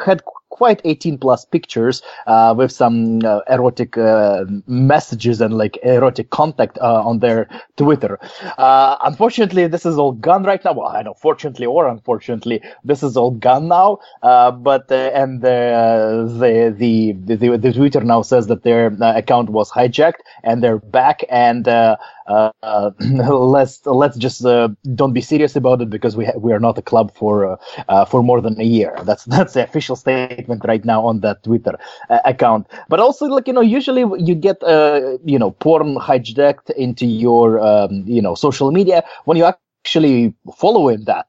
had 0.05 0.23
quite 0.61 0.81
18 0.85 1.17
plus 1.19 1.45
pictures 1.45 2.03
uh, 2.27 2.55
with 2.57 2.71
some 2.71 3.21
uh, 3.25 3.41
erotic 3.49 3.97
uh, 3.97 4.45
messages 4.67 5.41
and 5.41 5.57
like 5.57 5.79
erotic 5.83 6.31
contact 6.31 6.79
uh, 6.81 7.03
on 7.11 7.19
their 7.21 7.49
Twitter. 7.77 8.19
Uh, 8.59 8.97
unfortunately, 9.03 9.67
this 9.67 9.87
is 9.87 9.97
all 9.99 10.13
gone 10.13 10.43
right 10.45 10.63
now. 10.65 10.73
Well, 10.73 10.89
I 10.89 11.03
know, 11.03 11.15
fortunately 11.15 11.67
or 11.67 11.89
unfortunately, 11.89 12.63
this 12.85 13.03
is 13.03 13.17
all 13.17 13.31
gone 13.31 13.69
now. 13.69 13.99
But 14.23 14.91
and 14.93 15.41
the, 15.43 16.75
the, 16.79 17.13
the 17.37 17.57
the 17.57 17.73
Twitter 17.73 18.01
now 18.01 18.23
says 18.23 18.47
that 18.49 18.63
their 18.63 18.87
account 19.23 19.51
was 19.51 19.71
hijacked 19.71 20.21
and 20.45 20.63
they're 20.63 20.79
back 20.79 21.25
and 21.31 21.67
uh, 21.69 22.91
let's 23.01 23.85
let's 23.87 24.17
just 24.17 24.45
uh, 24.45 24.69
don't 24.95 25.13
be 25.13 25.21
serious 25.21 25.57
about 25.57 25.81
it 25.81 25.91
because 25.91 26.17
we 26.17 26.25
ha- 26.25 26.39
we 26.39 26.53
are 26.53 26.61
not 26.61 26.79
a 26.79 26.83
club 26.83 27.13
for 27.15 27.59
uh 27.89 28.05
for 28.05 28.23
more 28.23 28.41
than 28.41 28.59
a 28.61 28.65
year. 28.65 28.97
That's 29.05 29.25
that's 29.35 29.55
the 29.55 29.63
official 29.65 29.97
statement 29.97 30.50
right 30.59 30.85
now 30.85 31.05
on 31.07 31.21
that 31.21 31.43
Twitter 31.43 31.79
uh, 32.09 32.19
account. 32.25 32.67
But 32.89 32.99
also, 33.01 33.27
like 33.27 33.47
you 33.47 33.53
know, 33.53 33.61
usually 33.61 34.05
you 34.19 34.35
get 34.35 34.63
uh, 34.63 35.19
you 35.25 35.39
know 35.39 35.51
porn 35.53 35.97
hijacked 35.97 36.71
into 36.71 37.07
your 37.07 37.61
um, 37.61 38.05
you 38.07 38.21
know 38.21 38.35
social 38.35 38.71
media 38.73 39.03
when 39.25 39.37
you 39.37 39.45
actually 39.45 40.35
follow 40.57 40.89
in 40.89 41.05
that 41.05 41.27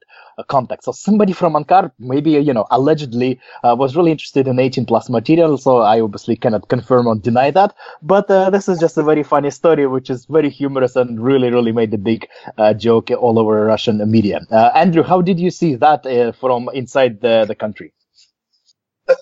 contact. 0.48 0.84
So 0.84 0.92
somebody 0.92 1.34
from 1.34 1.54
Ankara, 1.54 1.92
maybe, 2.00 2.32
you 2.32 2.54
know, 2.54 2.66
allegedly 2.72 3.40
uh, 3.64 3.76
was 3.78 3.96
really 3.96 4.12
interested 4.12 4.48
in 4.48 4.60
18 4.60 4.86
plus 4.86 5.10
material. 5.10 5.58
So 5.58 5.80
I 5.80 6.02
obviously 6.02 6.36
cannot 6.36 6.68
confirm 6.68 7.08
or 7.08 7.16
deny 7.16 7.52
that. 7.52 7.76
But 8.02 8.30
uh, 8.30 8.50
this 8.50 8.68
is 8.68 8.80
just 8.80 8.98
a 8.98 9.04
very 9.04 9.24
funny 9.24 9.52
story, 9.52 9.88
which 9.88 10.10
is 10.10 10.26
very 10.26 10.50
humorous 10.50 10.96
and 10.96 11.22
really, 11.22 11.50
really 11.52 11.72
made 11.72 11.94
a 11.94 11.98
big 11.98 12.28
uh, 12.58 12.74
joke 12.74 13.12
all 13.12 13.40
over 13.40 13.66
Russian 13.66 14.10
media. 14.10 14.42
Uh, 14.52 14.72
Andrew, 14.76 15.04
how 15.04 15.22
did 15.22 15.40
you 15.40 15.52
see 15.52 15.76
that 15.76 16.06
uh, 16.06 16.32
from 16.34 16.70
inside 16.74 17.22
the, 17.22 17.46
the 17.48 17.56
country? 17.56 17.94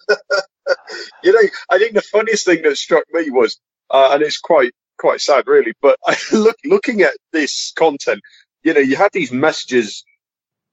you 1.24 1.34
know, 1.34 1.50
I 1.69 1.77
think 1.77 1.93
the 1.93 2.01
funniest 2.01 2.46
thing 2.46 2.62
that 2.63 2.77
struck 2.77 3.03
me 3.12 3.29
was, 3.29 3.60
uh, 3.91 4.10
and 4.13 4.22
it's 4.22 4.39
quite 4.39 4.74
quite 4.98 5.22
sad, 5.22 5.48
really. 5.48 5.74
But 5.81 6.00
I 6.05 6.15
look 6.34 6.58
looking 6.65 7.01
at 7.01 7.15
this 7.31 7.74
content, 7.75 8.22
you 8.63 8.74
know, 8.74 8.79
you 8.79 8.96
had 8.96 9.12
these 9.13 9.31
messages 9.31 10.03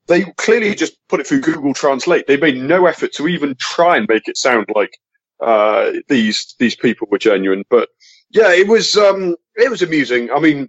they 0.06 0.23
clearly 0.37 0.75
just 0.75 0.96
put 1.08 1.20
it 1.20 1.26
through 1.26 1.40
Google 1.40 1.75
Translate. 1.75 2.26
They 2.26 2.37
made 2.37 2.56
no 2.56 2.87
effort 2.87 3.12
to 3.14 3.28
even 3.28 3.56
try 3.58 3.96
and 3.96 4.06
make 4.08 4.28
it 4.28 4.37
sound 4.37 4.66
like 4.75 4.96
uh, 5.40 5.92
these 6.08 6.54
these 6.58 6.76
people 6.76 7.08
were 7.11 7.18
genuine. 7.18 7.64
But 7.68 7.88
yeah, 8.30 8.52
it 8.52 8.68
was 8.68 8.96
um, 8.96 9.37
it 9.56 9.70
was 9.70 9.82
amusing. 9.82 10.30
I 10.30 10.40
mean, 10.40 10.68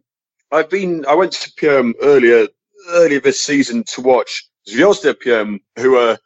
I've 0.52 0.70
been 0.70 1.06
I 1.06 1.16
went 1.16 1.34
to 1.34 1.52
Perm 1.58 1.94
earlier 2.02 2.48
earlier 2.90 3.20
this 3.20 3.42
season 3.42 3.84
to 3.84 4.02
watch 4.02 4.48
Zvezda 4.68 5.20
Perm, 5.20 5.60
who 5.78 5.96
are 5.98 6.18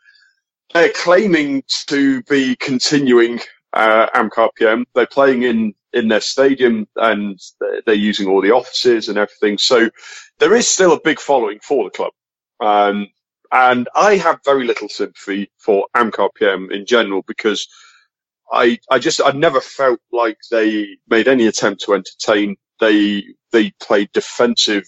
they're 0.74 0.94
claiming 0.94 1.64
to 1.88 2.24
be 2.24 2.56
continuing 2.56 3.40
uh, 3.74 4.08
Amkar 4.16 4.50
Perm. 4.58 4.86
They're 4.96 5.08
playing 5.08 5.44
in 5.44 5.74
in 5.94 6.08
their 6.08 6.22
stadium 6.22 6.88
and 6.96 7.40
they're 7.86 7.96
using 7.96 8.28
all 8.28 8.42
the 8.42 8.52
offices 8.52 9.10
and 9.10 9.18
everything. 9.18 9.58
So 9.58 9.90
there 10.40 10.56
is 10.56 10.70
still 10.70 10.94
a 10.94 11.02
big 11.02 11.20
following 11.20 11.60
for 11.60 11.84
the 11.84 11.90
club. 11.90 12.14
Um, 12.62 13.08
and 13.52 13.90
I 13.94 14.16
have 14.16 14.40
very 14.46 14.66
little 14.66 14.88
sympathy 14.88 15.52
for 15.58 15.88
Amkar 15.96 16.30
Perm 16.34 16.72
in 16.72 16.86
general 16.86 17.24
because 17.28 17.68
I, 18.52 18.80
I 18.90 19.00
just, 19.00 19.22
I 19.24 19.32
never 19.32 19.60
felt 19.60 20.00
like 20.12 20.38
they 20.50 20.98
made 21.10 21.28
any 21.28 21.48
attempt 21.48 21.82
to 21.84 21.94
entertain. 21.94 22.56
They, 22.80 23.24
they 23.52 23.72
played 23.82 24.12
defensive, 24.14 24.84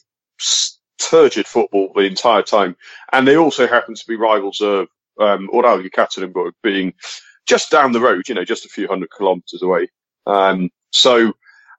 turgid 0.99 1.47
football 1.47 1.91
the 1.93 2.03
entire 2.03 2.43
time. 2.43 2.77
And 3.11 3.27
they 3.27 3.35
also 3.35 3.67
happen 3.67 3.95
to 3.95 4.07
be 4.07 4.15
rivals 4.15 4.61
of, 4.61 4.87
um, 5.19 5.49
Ural 5.53 5.79
Yekaterinburg 5.79 6.53
being 6.63 6.93
just 7.47 7.71
down 7.71 7.91
the 7.91 8.01
road, 8.01 8.29
you 8.29 8.35
know, 8.35 8.45
just 8.45 8.65
a 8.65 8.69
few 8.69 8.87
hundred 8.87 9.09
kilometers 9.15 9.61
away. 9.63 9.89
Um, 10.27 10.69
so 10.91 11.33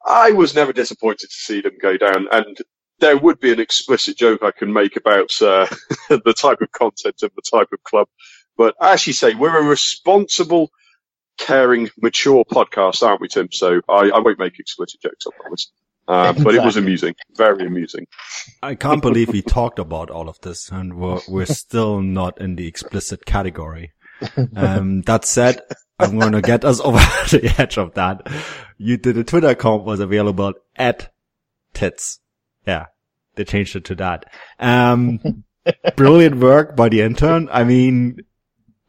I 0.06 0.32
was 0.32 0.54
never 0.54 0.72
disappointed 0.72 1.28
to 1.30 1.36
see 1.36 1.60
them 1.60 1.74
go 1.80 1.96
down. 1.96 2.28
And 2.32 2.56
there 3.00 3.16
would 3.16 3.40
be 3.40 3.52
an 3.52 3.60
explicit 3.60 4.16
joke 4.18 4.42
I 4.42 4.52
can 4.52 4.72
make 4.72 4.96
about 4.96 5.30
uh, 5.42 5.66
the 6.10 6.34
type 6.36 6.60
of 6.62 6.72
content 6.72 7.22
of 7.22 7.32
the 7.34 7.42
type 7.42 7.68
of 7.72 7.82
club. 7.84 8.08
But 8.56 8.76
I 8.80 8.92
actually 8.92 9.14
say 9.14 9.34
we're 9.34 9.58
a 9.58 9.64
responsible, 9.64 10.70
caring, 11.38 11.90
mature 12.00 12.44
podcast, 12.44 13.02
aren't 13.06 13.20
we, 13.20 13.28
Tim? 13.28 13.50
So 13.52 13.82
I, 13.88 14.10
I 14.10 14.20
won't 14.20 14.38
make 14.38 14.58
explicit 14.60 15.02
jokes, 15.02 15.26
I 15.26 15.30
promise. 15.40 15.72
Uh, 16.06 16.28
exactly. 16.30 16.44
But 16.44 16.54
it 16.54 16.64
was 16.64 16.76
amusing, 16.76 17.14
very 17.34 17.66
amusing. 17.66 18.06
I 18.62 18.74
can't 18.74 19.00
believe 19.02 19.28
we 19.28 19.42
talked 19.42 19.78
about 19.78 20.10
all 20.10 20.28
of 20.28 20.38
this 20.40 20.70
and 20.70 20.94
we're, 20.94 21.20
we're 21.28 21.46
still 21.46 22.02
not 22.02 22.40
in 22.40 22.56
the 22.56 22.66
explicit 22.66 23.24
category. 23.24 23.92
Um, 24.56 25.02
that 25.02 25.24
said, 25.24 25.60
I'm 25.98 26.18
going 26.18 26.32
to 26.32 26.42
get 26.42 26.64
us 26.64 26.80
over 26.84 26.98
the 26.98 27.54
edge 27.58 27.78
of 27.78 27.94
that. 27.94 28.26
You 28.78 28.96
did 28.96 29.16
a 29.16 29.24
Twitter 29.24 29.48
account 29.48 29.84
was 29.84 30.00
available 30.00 30.54
at 30.76 31.12
tits. 31.72 32.20
Yeah. 32.66 32.86
They 33.36 33.44
changed 33.44 33.76
it 33.76 33.84
to 33.86 33.94
that. 33.96 34.26
Um, 34.60 35.44
brilliant 35.96 36.36
work 36.36 36.76
by 36.76 36.88
the 36.88 37.00
intern. 37.00 37.48
I 37.50 37.64
mean, 37.64 38.18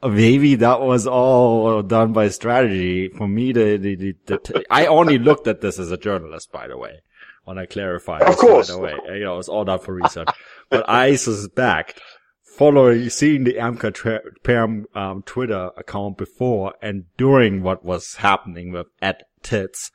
maybe 0.09 0.55
that 0.55 0.81
was 0.81 1.07
all 1.07 1.81
done 1.81 2.13
by 2.13 2.29
strategy. 2.29 3.09
For 3.09 3.27
me, 3.27 3.51
the, 3.51 3.77
the, 3.77 3.95
the, 3.95 4.15
the 4.25 4.65
I 4.69 4.85
only 4.85 5.17
looked 5.17 5.47
at 5.47 5.61
this 5.61 5.79
as 5.79 5.91
a 5.91 5.97
journalist, 5.97 6.51
by 6.51 6.67
the 6.67 6.77
way. 6.77 7.01
When 7.43 7.59
I 7.59 7.67
clarify, 7.67 8.19
of 8.19 8.37
course, 8.37 8.69
by 8.69 8.73
the 8.73 8.79
way, 8.79 8.95
you 9.19 9.23
know, 9.23 9.37
it's 9.37 9.49
all 9.49 9.65
done 9.65 9.79
for 9.79 9.93
research. 9.93 10.29
but 10.71 10.89
I 10.89 11.15
suspect, 11.15 12.01
following, 12.43 13.07
seeing 13.11 13.43
the 13.43 13.53
Amkar 13.53 13.93
tra- 13.93 14.23
Perm 14.41 14.87
um, 14.95 15.21
Twitter 15.23 15.69
account 15.77 16.17
before 16.17 16.73
and 16.81 17.05
during 17.17 17.61
what 17.61 17.85
was 17.85 18.15
happening 18.15 18.71
with 18.71 18.87
at 18.99 19.23
tits, 19.43 19.91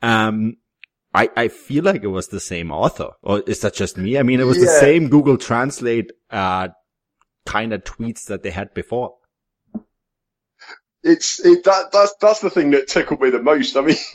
um, 0.00 0.56
I, 1.12 1.28
I 1.36 1.48
feel 1.48 1.84
like 1.84 2.02
it 2.02 2.08
was 2.08 2.28
the 2.28 2.40
same 2.40 2.72
author. 2.72 3.10
Or 3.22 3.40
is 3.40 3.60
that 3.60 3.74
just 3.74 3.98
me? 3.98 4.16
I 4.16 4.22
mean, 4.22 4.40
it 4.40 4.44
was 4.44 4.56
yeah. 4.56 4.64
the 4.64 4.80
same 4.80 5.08
Google 5.08 5.36
Translate, 5.36 6.10
uh, 6.30 6.68
kind 7.44 7.74
of 7.74 7.84
tweets 7.84 8.24
that 8.28 8.42
they 8.42 8.50
had 8.50 8.72
before 8.72 9.12
it's 11.04 11.44
it, 11.44 11.64
that 11.64 11.92
that's 11.92 12.14
that's 12.20 12.40
the 12.40 12.48
thing 12.48 12.70
that 12.70 12.88
tickled 12.88 13.20
me 13.20 13.28
the 13.28 13.42
most. 13.42 13.76
I 13.76 13.82
mean, 13.82 13.96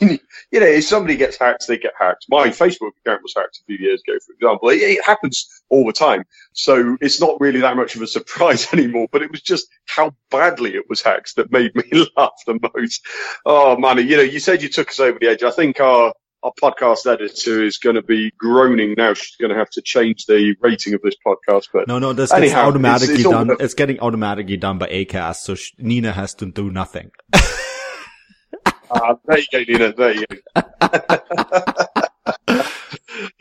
you 0.50 0.60
know, 0.60 0.66
if 0.66 0.84
somebody 0.84 1.16
gets 1.16 1.38
hacked, 1.38 1.66
they 1.68 1.78
get 1.78 1.92
hacked. 1.98 2.26
My 2.28 2.48
Facebook 2.48 2.90
account 3.04 3.22
was 3.22 3.32
hacked 3.34 3.60
a 3.60 3.64
few 3.64 3.76
years 3.76 4.02
ago, 4.06 4.18
for 4.26 4.32
example. 4.32 4.68
It, 4.70 4.82
it, 4.82 5.04
happens 5.04 5.48
all 5.68 5.86
the 5.86 5.92
time, 5.92 6.24
so 6.52 6.96
it's 7.00 7.20
not 7.20 7.40
really 7.40 7.60
that 7.60 7.76
much 7.76 7.94
of 7.94 8.02
a 8.02 8.06
surprise 8.18 8.72
anymore. 8.72 9.06
But 9.12 9.22
it 9.22 9.30
was 9.30 9.40
just 9.40 9.68
how 9.86 10.14
badly 10.30 10.74
it 10.74 10.88
was 10.88 11.00
hacked 11.00 11.36
that 11.36 11.52
made 11.52 11.74
me 11.76 11.84
laugh 12.16 12.32
the 12.46 12.58
most. 12.74 13.06
Oh 13.46 13.76
man, 13.76 13.98
you 13.98 14.16
know, 14.16 14.22
you 14.22 14.40
said 14.40 14.62
you 14.62 14.68
took 14.68 14.88
us 14.88 15.00
over 15.00 15.18
the 15.18 15.28
edge. 15.28 15.44
I 15.44 15.52
think 15.52 15.78
our 15.78 16.12
our 16.42 16.52
podcast 16.60 17.06
editor 17.06 17.62
is 17.62 17.78
going 17.78 17.96
to 17.96 18.02
be 18.02 18.32
groaning 18.38 18.94
now. 18.96 19.14
She's 19.14 19.36
going 19.36 19.50
to 19.50 19.58
have 19.58 19.70
to 19.70 19.82
change 19.82 20.26
the 20.26 20.54
rating 20.60 20.94
of 20.94 21.02
this 21.02 21.14
podcast. 21.24 21.68
But 21.72 21.88
no, 21.88 21.98
no, 21.98 22.12
this 22.12 22.32
anyhow, 22.32 22.64
gets 22.64 22.68
automatically 22.68 23.14
it's, 23.14 23.24
it's 23.24 23.30
done. 23.30 23.56
it's 23.60 23.74
getting 23.74 24.00
automatically 24.00 24.56
done 24.56 24.78
by 24.78 24.86
Acast, 24.88 25.36
so 25.36 25.54
she, 25.54 25.72
Nina 25.78 26.12
has 26.12 26.34
to 26.34 26.46
do 26.46 26.70
nothing. 26.70 27.10
uh, 27.32 29.14
there 29.26 29.38
you 29.38 29.46
go, 29.52 29.58
Nina. 29.68 29.92
There 29.92 30.14
you 30.14 30.26
go. 30.26 30.62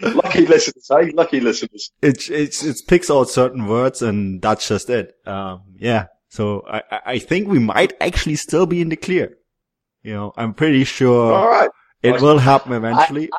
Lucky 0.14 0.46
listeners, 0.46 0.92
eh? 0.92 1.12
Lucky 1.14 1.40
listeners. 1.40 1.92
It 2.02 2.30
it's 2.30 2.64
it 2.64 2.82
picks 2.88 3.10
out 3.10 3.30
certain 3.30 3.66
words, 3.68 4.02
and 4.02 4.42
that's 4.42 4.68
just 4.68 4.90
it. 4.90 5.16
Um, 5.26 5.64
yeah. 5.78 6.08
So 6.30 6.66
I 6.68 6.82
I 7.06 7.20
think 7.20 7.48
we 7.48 7.60
might 7.60 7.94
actually 8.02 8.36
still 8.36 8.66
be 8.66 8.82
in 8.82 8.90
the 8.90 8.96
clear. 8.96 9.38
You 10.04 10.14
know, 10.14 10.34
I'm 10.38 10.54
pretty 10.54 10.84
sure. 10.84 11.34
All 11.34 11.48
right. 11.48 11.70
It 12.02 12.22
will 12.22 12.38
happen 12.38 12.74
eventually. 12.74 13.30
I, 13.32 13.38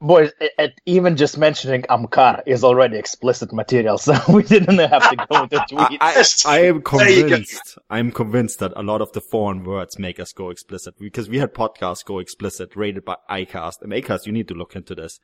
boys, 0.00 0.32
it, 0.40 0.52
it, 0.58 0.80
even 0.84 1.16
just 1.16 1.38
mentioning 1.38 1.82
Amkar 1.82 2.42
is 2.46 2.62
already 2.62 2.98
explicit 2.98 3.52
material, 3.52 3.98
so 4.06 4.14
we 4.28 4.42
didn't 4.42 4.78
have 4.78 5.10
to 5.10 5.26
go 5.28 5.42
into 5.44 5.64
tweet. 5.68 5.98
I, 6.00 6.24
I, 6.44 6.58
am 6.60 6.82
convinced. 6.82 7.78
I'm 7.88 8.12
convinced 8.12 8.58
that 8.58 8.72
a 8.76 8.82
lot 8.82 9.00
of 9.00 9.12
the 9.12 9.20
foreign 9.20 9.64
words 9.64 9.98
make 9.98 10.20
us 10.20 10.32
go 10.32 10.50
explicit 10.50 10.94
because 10.98 11.28
we 11.28 11.38
had 11.38 11.54
podcasts 11.54 12.04
go 12.04 12.18
explicit 12.18 12.76
rated 12.76 13.04
by 13.04 13.16
iCast 13.30 13.82
And 13.82 13.92
Acast, 13.92 14.26
you 14.26 14.32
need 14.32 14.48
to 14.48 14.54
look 14.54 14.76
into 14.76 14.94
this, 14.94 15.20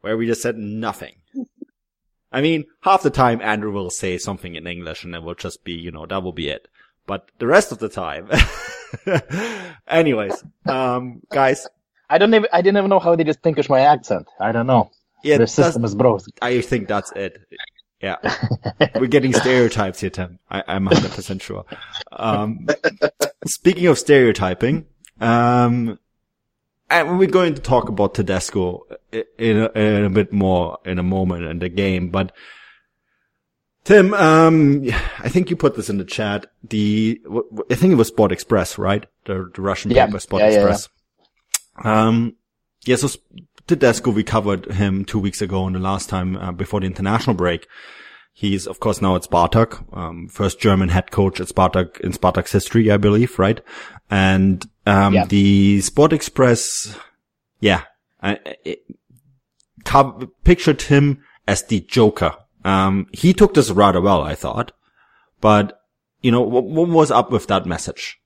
where 0.00 0.16
we 0.16 0.26
just 0.26 0.42
said 0.42 0.56
nothing. 0.56 1.16
I 2.30 2.40
mean, 2.40 2.64
half 2.80 3.02
the 3.02 3.10
time 3.10 3.42
Andrew 3.42 3.72
will 3.72 3.90
say 3.90 4.16
something 4.16 4.54
in 4.54 4.66
English 4.66 5.04
and 5.04 5.14
it 5.14 5.22
will 5.22 5.34
just 5.34 5.64
be, 5.64 5.72
you 5.72 5.90
know, 5.90 6.06
that 6.06 6.22
will 6.22 6.32
be 6.32 6.48
it. 6.48 6.66
But 7.06 7.30
the 7.38 7.46
rest 7.46 7.72
of 7.72 7.78
the 7.78 7.90
time, 7.90 8.30
anyways, 9.86 10.42
um, 10.66 11.20
guys, 11.30 11.66
I 12.12 12.18
don't 12.18 12.34
even 12.34 12.46
I 12.52 12.60
didn't 12.60 12.76
even 12.76 12.90
know 12.90 12.98
how 12.98 13.16
they 13.16 13.24
distinguish 13.24 13.70
my 13.70 13.80
accent. 13.80 14.28
I 14.38 14.52
don't 14.52 14.66
know. 14.66 14.90
Yeah, 15.24 15.38
the 15.38 15.46
system 15.46 15.82
is 15.82 15.94
broken. 15.94 16.34
I 16.42 16.60
think 16.60 16.86
that's 16.86 17.10
it. 17.12 17.38
Yeah, 18.02 18.16
we're 18.96 19.06
getting 19.06 19.32
stereotypes 19.32 20.00
here, 20.00 20.10
Tim. 20.10 20.38
I, 20.50 20.62
am 20.68 20.84
100 20.84 21.10
percent 21.12 21.40
sure. 21.40 21.64
Um, 22.12 22.68
speaking 23.46 23.86
of 23.86 23.98
stereotyping, 23.98 24.84
um, 25.22 25.98
and 26.90 27.18
we're 27.18 27.30
going 27.30 27.54
to 27.54 27.62
talk 27.62 27.88
about 27.88 28.14
Tedesco 28.14 28.82
in 29.38 29.58
a, 29.58 29.70
in 29.78 30.04
a 30.04 30.10
bit 30.10 30.34
more 30.34 30.80
in 30.84 30.98
a 30.98 31.02
moment 31.02 31.46
in 31.46 31.58
the 31.58 31.70
game, 31.70 32.10
but. 32.10 32.32
Tim, 33.84 34.14
um, 34.14 34.88
I 35.18 35.28
think 35.28 35.50
you 35.50 35.56
put 35.56 35.74
this 35.74 35.90
in 35.90 35.98
the 35.98 36.04
chat. 36.04 36.46
The, 36.62 37.20
I 37.68 37.74
think 37.74 37.90
it 37.92 37.96
was 37.96 38.06
Sport 38.06 38.30
Express, 38.30 38.78
right? 38.78 39.06
The, 39.24 39.50
the 39.52 39.60
Russian 39.60 39.90
yeah. 39.90 40.06
paper 40.06 40.20
Sport 40.20 40.42
yeah, 40.42 40.50
Express. 40.50 40.82
Yeah, 40.84 41.01
um, 41.84 42.36
yeah, 42.84 42.96
so 42.96 43.08
Tedesco, 43.66 44.10
we 44.10 44.24
covered 44.24 44.66
him 44.72 45.04
two 45.04 45.18
weeks 45.18 45.40
ago 45.40 45.66
and 45.66 45.76
the 45.76 45.80
last 45.80 46.08
time 46.08 46.36
uh, 46.36 46.52
before 46.52 46.80
the 46.80 46.86
international 46.86 47.34
break. 47.34 47.66
He's, 48.34 48.66
of 48.66 48.80
course, 48.80 49.02
now 49.02 49.14
at 49.14 49.22
Spartak, 49.22 49.84
um, 49.96 50.28
first 50.28 50.58
German 50.58 50.88
head 50.88 51.10
coach 51.10 51.38
at 51.38 51.48
Spartak 51.48 52.00
in 52.00 52.12
Spartak's 52.12 52.52
history, 52.52 52.90
I 52.90 52.96
believe, 52.96 53.38
right? 53.38 53.60
And, 54.10 54.64
um, 54.86 55.14
yeah. 55.14 55.26
the 55.26 55.80
Sport 55.82 56.12
Express, 56.12 56.96
yeah, 57.60 57.82
I, 58.22 58.38
it, 58.64 58.84
pictured 60.44 60.82
him 60.82 61.22
as 61.46 61.64
the 61.64 61.80
Joker. 61.80 62.34
Um, 62.64 63.06
he 63.12 63.34
took 63.34 63.52
this 63.54 63.70
rather 63.70 64.00
well, 64.00 64.22
I 64.22 64.34
thought, 64.34 64.72
but, 65.40 65.78
you 66.22 66.30
know, 66.30 66.40
what, 66.40 66.64
what 66.64 66.88
was 66.88 67.10
up 67.10 67.30
with 67.30 67.48
that 67.48 67.66
message? 67.66 68.18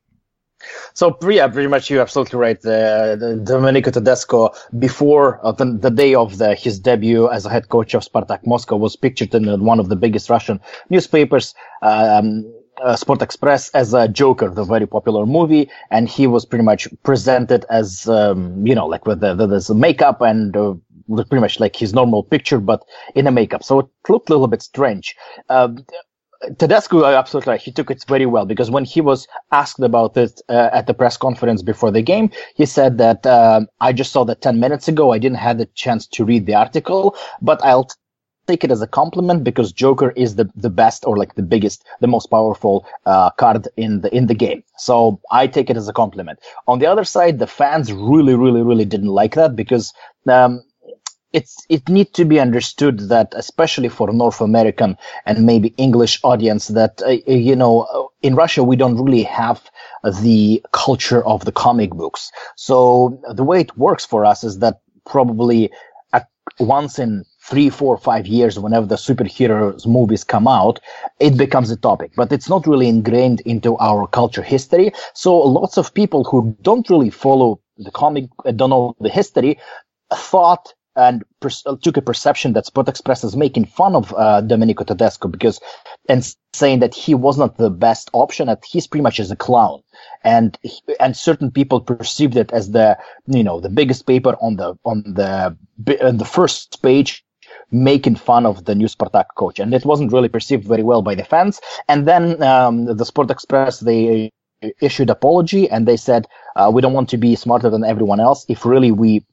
So 0.94 1.16
yeah, 1.29 1.48
pretty 1.48 1.68
much 1.68 1.90
you're 1.90 2.02
absolutely 2.02 2.38
right. 2.38 2.61
The 2.61 3.40
Domenico 3.44 3.90
Tedesco 3.90 4.52
before 4.79 5.44
uh, 5.44 5.52
the, 5.52 5.64
the, 5.64 5.90
day 5.90 6.14
of 6.14 6.38
the, 6.38 6.55
his 6.55 6.79
debut 6.79 7.29
as 7.29 7.46
a 7.46 7.50
head 7.50 7.68
coach 7.68 7.94
of 7.94 8.02
Spartak 8.02 8.46
Moscow 8.46 8.76
was 8.76 8.96
pictured 8.96 9.35
in 9.35 9.64
one 9.64 9.81
of 9.81 9.88
the 9.88 9.96
biggest 9.96 10.31
Russian 10.31 10.61
newspapers. 10.90 11.55
Um, 11.83 12.44
uh, 12.83 12.94
Sport 12.94 13.22
Express 13.22 13.70
as 13.70 13.94
a 13.94 14.07
Joker, 14.07 14.50
the 14.50 14.64
very 14.64 14.87
popular 14.87 15.24
movie, 15.24 15.70
and 15.90 16.09
he 16.09 16.26
was 16.26 16.44
pretty 16.44 16.64
much 16.64 16.88
presented 17.02 17.64
as, 17.70 18.07
um, 18.09 18.66
you 18.66 18.74
know, 18.74 18.87
like 18.87 19.07
with 19.07 19.20
the, 19.20 19.35
the, 19.35 19.46
the 19.46 19.74
makeup 19.74 20.20
and 20.20 20.57
uh, 20.57 20.74
pretty 21.14 21.40
much 21.40 21.61
like 21.61 21.76
his 21.76 21.94
normal 21.94 22.22
picture, 22.22 22.59
but 22.59 22.83
in 23.14 23.26
a 23.26 23.31
makeup. 23.31 23.62
So 23.62 23.81
it 23.81 23.87
looked 24.09 24.29
a 24.29 24.33
little 24.33 24.48
bit 24.48 24.62
strange. 24.62 25.16
Um, 25.48 25.79
Tedesco, 26.59 27.05
absolutely 27.05 27.51
right. 27.53 27.61
He 27.61 27.72
took 27.72 27.90
it 27.90 28.05
very 28.07 28.27
well 28.27 28.46
because 28.46 28.70
when 28.70 28.85
he 28.85 29.01
was 29.01 29.27
asked 29.53 29.81
about 29.81 30.16
it 30.16 30.40
uh, 30.49 30.70
at 30.72 30.87
the 30.87 30.94
press 30.94 31.16
conference 31.16 31.62
before 31.62 31.90
the 31.90 32.03
game, 32.03 32.31
he 32.55 32.66
said 32.66 32.99
that 32.99 33.27
um, 33.27 33.68
I 33.81 33.92
just 33.92 34.12
saw 34.12 34.25
that 34.25 34.42
10 34.42 34.61
minutes 34.61 34.88
ago. 34.88 35.12
I 35.12 35.18
didn't 35.18 35.38
have 35.38 35.59
the 35.59 35.66
chance 35.75 36.07
to 36.09 36.25
read 36.25 36.46
the 36.46 36.55
article, 36.55 37.16
but 37.40 37.62
I'll 37.64 37.88
take 38.46 38.62
it 38.62 38.70
as 38.70 38.81
a 38.81 38.87
compliment 38.87 39.44
because 39.44 39.72
Joker 39.72 40.11
is 40.11 40.37
the, 40.37 40.49
the 40.55 40.70
best 40.70 41.05
or 41.05 41.16
like 41.16 41.35
the 41.35 41.42
biggest, 41.42 41.85
the 42.01 42.07
most 42.07 42.27
powerful 42.27 42.87
uh, 43.05 43.31
card 43.31 43.68
in 43.77 44.03
the 44.03 44.14
in 44.14 44.27
the 44.27 44.35
game. 44.35 44.62
So 44.79 45.20
I 45.31 45.46
take 45.46 45.70
it 45.70 45.77
as 45.77 45.88
a 45.88 45.92
compliment. 45.92 46.38
On 46.68 46.79
the 46.79 46.87
other 46.87 47.05
side, 47.05 47.38
the 47.38 47.46
fans 47.46 47.92
really, 47.92 48.35
really, 48.35 48.62
really 48.62 48.85
didn't 48.85 49.09
like 49.09 49.35
that 49.35 49.57
because 49.57 49.92
um, 50.29 50.62
it's 51.37 51.66
it 51.68 51.87
need 51.88 52.14
to 52.14 52.25
be 52.25 52.40
understood 52.40 52.96
that 53.14 53.29
especially 53.37 53.90
for 53.90 54.11
North 54.11 54.40
American 54.40 54.96
and 55.27 55.44
maybe 55.44 55.68
English 55.77 56.18
audience 56.25 56.68
that 56.68 57.03
uh, 57.03 57.18
uh 57.29 57.40
you 57.51 57.57
know 57.62 57.77
in 58.22 58.35
Russia 58.35 58.62
we 58.64 58.77
don't 58.77 58.99
really 59.05 59.27
have 59.42 59.61
the 60.22 60.62
culture 60.72 61.22
of 61.33 61.44
the 61.44 61.53
comic 61.53 61.90
books. 61.90 62.33
So 62.57 63.20
the 63.38 63.44
way 63.44 63.61
it 63.61 63.77
works 63.77 64.05
for 64.07 64.25
us 64.25 64.44
is 64.44 64.61
that 64.61 64.81
probably 65.05 65.70
at 66.12 66.27
once 66.59 66.99
in 66.99 67.25
three, 67.49 67.70
four, 67.70 67.96
five 67.99 68.27
years, 68.27 68.59
whenever 68.59 68.87
the 68.87 68.96
superheroes 68.96 69.87
movies 69.87 70.25
come 70.25 70.49
out, 70.49 70.81
it 71.20 71.37
becomes 71.37 71.70
a 71.70 71.77
topic. 71.77 72.11
But 72.16 72.33
it's 72.33 72.49
not 72.49 72.66
really 72.66 72.88
ingrained 72.88 73.40
into 73.40 73.77
our 73.77 74.07
culture 74.09 74.42
history. 74.42 74.92
So 75.14 75.37
lots 75.37 75.77
of 75.77 75.94
people 75.94 76.25
who 76.25 76.57
don't 76.62 76.88
really 76.90 77.11
follow 77.11 77.61
the 77.77 77.90
comic, 77.90 78.25
uh, 78.44 78.53
don't 78.53 78.70
know 78.70 78.96
the 79.01 79.11
history, 79.11 79.59
thought 80.12 80.72
and 80.97 81.25
per- 81.41 81.77
took 81.83 81.97
a 81.97 82.03
perception 82.03 82.55
that 82.55 82.67
Sport 82.67 82.89
Express 82.89 83.23
is 83.23 83.37
making 83.37 83.67
fun 83.67 83.95
of 83.95 84.15
uh, 84.17 84.41
Domenico 84.41 84.85
Tedesco 84.85 85.29
because 85.29 85.61
and 86.09 86.35
saying 86.53 86.81
that 86.81 86.95
he 86.95 87.15
was 87.15 87.37
not 87.39 87.57
the 87.57 87.71
best 87.71 88.11
option, 88.13 88.47
that 88.47 88.65
he's 88.65 88.87
pretty 88.87 89.03
much 89.03 89.21
as 89.21 89.31
a 89.31 89.37
clown, 89.37 89.83
and 90.25 90.59
and 90.99 91.17
certain 91.17 91.51
people 91.51 91.81
perceived 91.81 92.37
it 92.37 92.51
as 92.53 92.71
the 92.71 92.99
you 93.27 93.45
know 93.45 93.61
the 93.61 93.69
biggest 93.69 94.07
paper 94.07 94.37
on 94.41 94.57
the 94.57 94.75
on 94.85 95.03
the 95.07 95.57
on 96.03 96.17
the 96.17 96.25
first 96.25 96.83
page 96.83 97.23
making 97.71 98.17
fun 98.17 98.47
of 98.47 98.65
the 98.65 98.75
new 98.75 98.87
Spartak 98.87 99.27
coach, 99.37 99.59
and 99.59 99.75
it 99.75 99.85
wasn't 99.85 100.13
really 100.13 100.29
perceived 100.29 100.65
very 100.65 100.83
well 100.83 101.03
by 101.03 101.15
the 101.15 101.25
fans. 101.25 101.61
And 101.89 102.07
then 102.07 102.43
um, 102.43 102.85
the 102.97 103.05
Sport 103.05 103.31
Express 103.31 103.81
they 103.81 104.31
issued 104.81 105.11
apology 105.11 105.69
and 105.69 105.87
they 105.87 105.97
said 105.97 106.27
uh, 106.57 106.71
we 106.73 106.81
don't 106.81 106.95
want 106.95 107.11
to 107.11 107.19
be 107.19 107.37
smarter 107.37 107.71
than 107.71 107.85
everyone 107.85 108.21
else. 108.21 108.47
If 108.49 108.65
really 108.65 108.91
we 108.91 109.25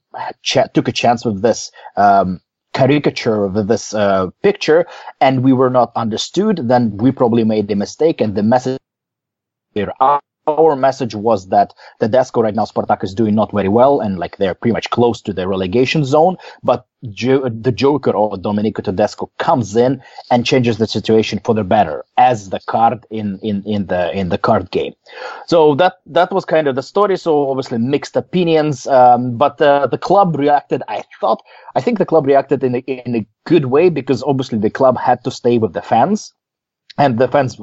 ch- 0.42 0.58
took 0.74 0.88
a 0.88 0.92
chance 0.92 1.24
with 1.24 1.42
this 1.42 1.70
um, 1.96 2.40
caricature 2.72 3.44
of 3.44 3.66
this 3.68 3.94
uh, 3.94 4.28
picture 4.42 4.86
and 5.20 5.42
we 5.44 5.52
were 5.52 5.70
not 5.70 5.92
understood, 5.96 6.68
then 6.68 6.96
we 6.96 7.12
probably 7.12 7.44
made 7.44 7.70
a 7.70 7.76
mistake 7.76 8.20
and 8.20 8.34
the 8.34 8.42
message 8.42 8.78
our 10.46 10.76
message 10.76 11.14
was 11.14 11.48
that 11.48 11.74
the 12.00 12.06
Tedesco 12.06 12.42
right 12.42 12.54
now, 12.54 12.64
Spartak 12.64 13.02
is 13.02 13.14
doing 13.14 13.34
not 13.34 13.52
very 13.52 13.68
well 13.68 14.00
and 14.00 14.18
like 14.18 14.36
they're 14.36 14.54
pretty 14.54 14.72
much 14.72 14.90
close 14.90 15.20
to 15.22 15.32
the 15.32 15.48
relegation 15.48 16.04
zone. 16.04 16.36
But 16.62 16.86
jo- 17.10 17.48
the 17.48 17.72
Joker 17.72 18.10
or 18.10 18.36
Domenico 18.36 18.82
Tedesco 18.82 19.30
comes 19.38 19.76
in 19.76 20.02
and 20.30 20.44
changes 20.44 20.78
the 20.78 20.86
situation 20.86 21.40
for 21.44 21.54
the 21.54 21.64
better 21.64 22.04
as 22.16 22.50
the 22.50 22.60
card 22.66 23.06
in, 23.10 23.38
in, 23.42 23.62
in 23.64 23.86
the, 23.86 24.12
in 24.12 24.28
the 24.28 24.38
card 24.38 24.70
game. 24.70 24.94
So 25.46 25.74
that, 25.76 26.00
that 26.06 26.30
was 26.32 26.44
kind 26.44 26.68
of 26.68 26.74
the 26.74 26.82
story. 26.82 27.16
So 27.16 27.50
obviously 27.50 27.78
mixed 27.78 28.16
opinions. 28.16 28.86
Um, 28.86 29.36
but 29.36 29.60
uh, 29.60 29.86
the 29.86 29.98
club 29.98 30.36
reacted, 30.36 30.82
I 30.88 31.04
thought, 31.20 31.42
I 31.74 31.80
think 31.80 31.98
the 31.98 32.06
club 32.06 32.26
reacted 32.26 32.62
in 32.62 32.76
a, 32.76 32.78
in 32.78 33.16
a 33.16 33.26
good 33.44 33.66
way 33.66 33.88
because 33.88 34.22
obviously 34.22 34.58
the 34.58 34.70
club 34.70 34.98
had 34.98 35.24
to 35.24 35.30
stay 35.30 35.58
with 35.58 35.72
the 35.72 35.82
fans 35.82 36.32
and 36.98 37.18
the 37.18 37.28
fans 37.28 37.58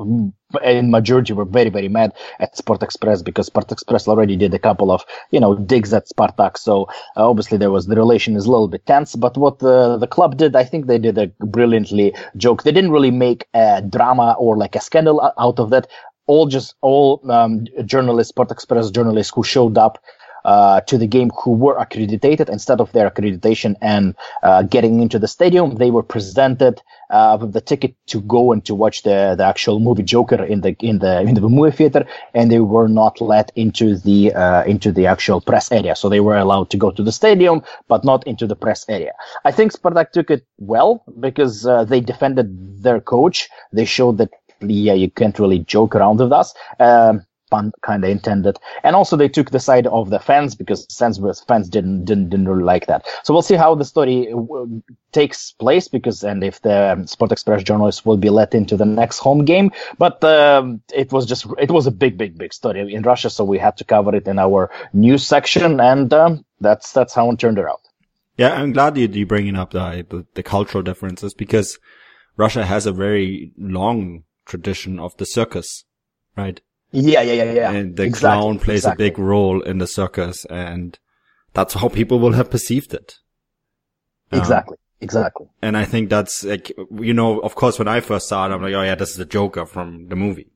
in 0.63 0.91
majority 0.91 1.33
were 1.33 1.45
very 1.45 1.69
very 1.69 1.87
mad 1.87 2.13
at 2.39 2.57
Sport 2.57 2.83
Express 2.83 3.21
because 3.21 3.47
Sport 3.47 3.71
Express 3.71 4.07
already 4.07 4.35
did 4.35 4.53
a 4.53 4.59
couple 4.59 4.91
of 4.91 5.05
you 5.31 5.39
know 5.39 5.55
digs 5.55 5.93
at 5.93 6.07
Spartak 6.07 6.57
so 6.57 6.83
uh, 7.15 7.29
obviously 7.29 7.57
there 7.57 7.71
was 7.71 7.87
the 7.87 7.95
relation 7.95 8.35
is 8.35 8.45
a 8.45 8.51
little 8.51 8.67
bit 8.67 8.85
tense 8.85 9.15
but 9.15 9.37
what 9.37 9.59
the 9.59 9.97
the 9.97 10.07
club 10.07 10.37
did 10.37 10.55
I 10.55 10.63
think 10.65 10.87
they 10.87 10.99
did 10.99 11.17
a 11.17 11.27
brilliantly 11.45 12.13
joke 12.35 12.63
they 12.63 12.71
didn't 12.71 12.91
really 12.91 13.11
make 13.11 13.47
a 13.53 13.81
drama 13.81 14.35
or 14.37 14.57
like 14.57 14.75
a 14.75 14.81
scandal 14.81 15.21
out 15.37 15.59
of 15.59 15.69
that 15.69 15.87
all 16.27 16.47
just 16.47 16.75
all 16.81 17.21
um, 17.31 17.65
journalists 17.85 18.29
Sport 18.29 18.51
Express 18.51 18.91
journalists 18.91 19.31
who 19.33 19.43
showed 19.43 19.77
up 19.77 19.99
uh, 20.45 20.81
to 20.81 20.97
the 20.97 21.07
game 21.07 21.29
who 21.43 21.51
were 21.51 21.77
accredited 21.77 22.49
instead 22.49 22.81
of 22.81 22.91
their 22.93 23.09
accreditation 23.09 23.75
and 23.81 24.15
uh, 24.43 24.63
getting 24.63 25.01
into 25.01 25.19
the 25.19 25.27
stadium. 25.27 25.75
They 25.75 25.91
were 25.91 26.03
presented 26.03 26.81
uh, 27.11 27.37
with 27.39 27.53
the 27.53 27.61
ticket 27.61 27.95
to 28.07 28.21
go 28.21 28.51
and 28.51 28.65
to 28.65 28.73
watch 28.73 29.03
the, 29.03 29.35
the 29.37 29.43
actual 29.45 29.79
movie 29.79 30.03
Joker 30.03 30.43
in 30.43 30.61
the 30.61 30.75
in 30.79 30.99
the 30.99 31.21
in 31.21 31.35
the 31.35 31.41
movie 31.41 31.75
theater, 31.75 32.05
and 32.33 32.51
they 32.51 32.59
were 32.59 32.87
not 32.87 33.21
let 33.21 33.51
into 33.55 33.97
the 33.97 34.33
uh, 34.33 34.63
into 34.63 34.91
the 34.91 35.05
actual 35.07 35.41
press 35.41 35.71
area. 35.71 35.95
So 35.95 36.09
they 36.09 36.21
were 36.21 36.37
allowed 36.37 36.69
to 36.71 36.77
go 36.77 36.91
to 36.91 37.03
the 37.03 37.11
stadium, 37.11 37.61
but 37.87 38.03
not 38.03 38.25
into 38.25 38.47
the 38.47 38.55
press 38.55 38.85
area. 38.89 39.13
I 39.45 39.51
think 39.51 39.73
Spartak 39.73 40.11
took 40.11 40.31
it 40.31 40.45
well 40.57 41.03
because 41.19 41.65
uh, 41.65 41.83
they 41.85 42.01
defended 42.01 42.81
their 42.83 43.01
coach. 43.01 43.49
They 43.73 43.85
showed 43.85 44.17
that 44.17 44.29
yeah, 44.61 44.93
you 44.93 45.09
can't 45.09 45.37
really 45.39 45.59
joke 45.59 45.95
around 45.95 46.19
with 46.19 46.31
us. 46.31 46.53
Um, 46.79 47.25
pun 47.51 47.71
kind 47.81 48.03
of 48.03 48.09
intended. 48.09 48.57
And 48.83 48.95
also 48.95 49.15
they 49.15 49.29
took 49.29 49.51
the 49.51 49.59
side 49.59 49.85
of 49.87 50.09
the 50.09 50.19
fans 50.19 50.55
because 50.55 50.87
fans 50.97 51.19
fans 51.47 51.69
didn't 51.69 52.05
didn't 52.05 52.29
didn't 52.29 52.47
really 52.47 52.63
like 52.63 52.87
that. 52.87 53.05
So 53.23 53.33
we'll 53.33 53.43
see 53.43 53.55
how 53.55 53.75
the 53.75 53.85
story 53.85 54.33
takes 55.11 55.51
place 55.51 55.87
because 55.87 56.23
and 56.23 56.43
if 56.43 56.61
the 56.61 57.05
Sport 57.05 57.31
Express 57.31 57.63
journalists 57.63 58.05
will 58.05 58.17
be 58.17 58.29
let 58.29 58.55
into 58.55 58.75
the 58.77 58.85
next 58.85 59.19
home 59.19 59.45
game. 59.45 59.71
But 59.97 60.23
um, 60.23 60.81
it 60.93 61.11
was 61.11 61.25
just 61.25 61.45
it 61.59 61.69
was 61.69 61.85
a 61.85 61.91
big 61.91 62.17
big 62.17 62.37
big 62.37 62.53
story 62.53 62.93
in 62.93 63.03
Russia, 63.03 63.29
so 63.29 63.43
we 63.43 63.59
had 63.59 63.77
to 63.77 63.83
cover 63.83 64.15
it 64.15 64.27
in 64.27 64.39
our 64.39 64.71
news 64.93 65.27
section, 65.27 65.79
and 65.79 66.11
um, 66.13 66.45
that's 66.59 66.91
that's 66.93 67.13
how 67.13 67.29
it 67.31 67.39
turned 67.39 67.59
out. 67.59 67.81
Yeah, 68.37 68.53
I'm 68.53 68.71
glad 68.71 68.97
you 68.97 69.07
you 69.07 69.25
bringing 69.25 69.55
up 69.55 69.71
the, 69.71 70.05
the 70.09 70.25
the 70.33 70.43
cultural 70.43 70.83
differences 70.83 71.33
because 71.33 71.77
Russia 72.37 72.65
has 72.65 72.85
a 72.85 72.93
very 72.93 73.51
long 73.57 74.23
tradition 74.45 74.99
of 74.99 75.15
the 75.17 75.25
circus, 75.25 75.85
right? 76.35 76.61
Yeah, 76.91 77.21
yeah, 77.21 77.43
yeah, 77.43 77.51
yeah. 77.51 77.71
And 77.71 77.95
the 77.95 78.03
exactly, 78.03 78.39
clown 78.41 78.59
plays 78.59 78.79
exactly. 78.79 79.05
a 79.05 79.09
big 79.09 79.19
role 79.19 79.61
in 79.61 79.77
the 79.77 79.87
circus 79.87 80.45
and 80.45 80.97
that's 81.53 81.73
how 81.73 81.89
people 81.89 82.19
will 82.19 82.33
have 82.33 82.49
perceived 82.49 82.93
it. 82.93 83.19
Um, 84.31 84.39
Exactly, 84.39 84.77
exactly. 85.01 85.47
and 85.61 85.75
I 85.75 85.85
think 85.85 86.09
that's 86.09 86.43
like, 86.43 86.71
you 86.99 87.13
know, 87.13 87.39
of 87.39 87.55
course, 87.55 87.77
when 87.79 87.87
I 87.87 87.99
first 87.99 88.29
saw 88.29 88.45
it, 88.45 88.53
I'm 88.53 88.61
like, 88.61 88.73
oh 88.73 88.83
yeah, 88.83 88.95
this 88.95 89.11
is 89.11 89.17
the 89.17 89.25
Joker 89.25 89.65
from 89.65 90.07
the 90.07 90.15
movie. 90.15 90.51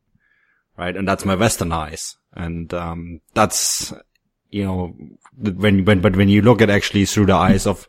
Right. 0.78 0.96
And 0.96 1.08
that's 1.08 1.24
my 1.24 1.36
Western 1.36 1.72
eyes. 1.72 2.18
And, 2.34 2.74
um, 2.74 3.22
that's, 3.34 3.94
you 4.50 4.66
know, 4.66 4.94
when, 5.38 5.86
when, 5.86 6.02
but 6.02 6.18
when 6.18 6.28
you 6.28 6.42
look 6.42 6.62
at 6.62 6.70
actually 6.70 7.06
through 7.06 7.28
the 7.28 7.34
eyes 7.34 7.66
of 7.66 7.88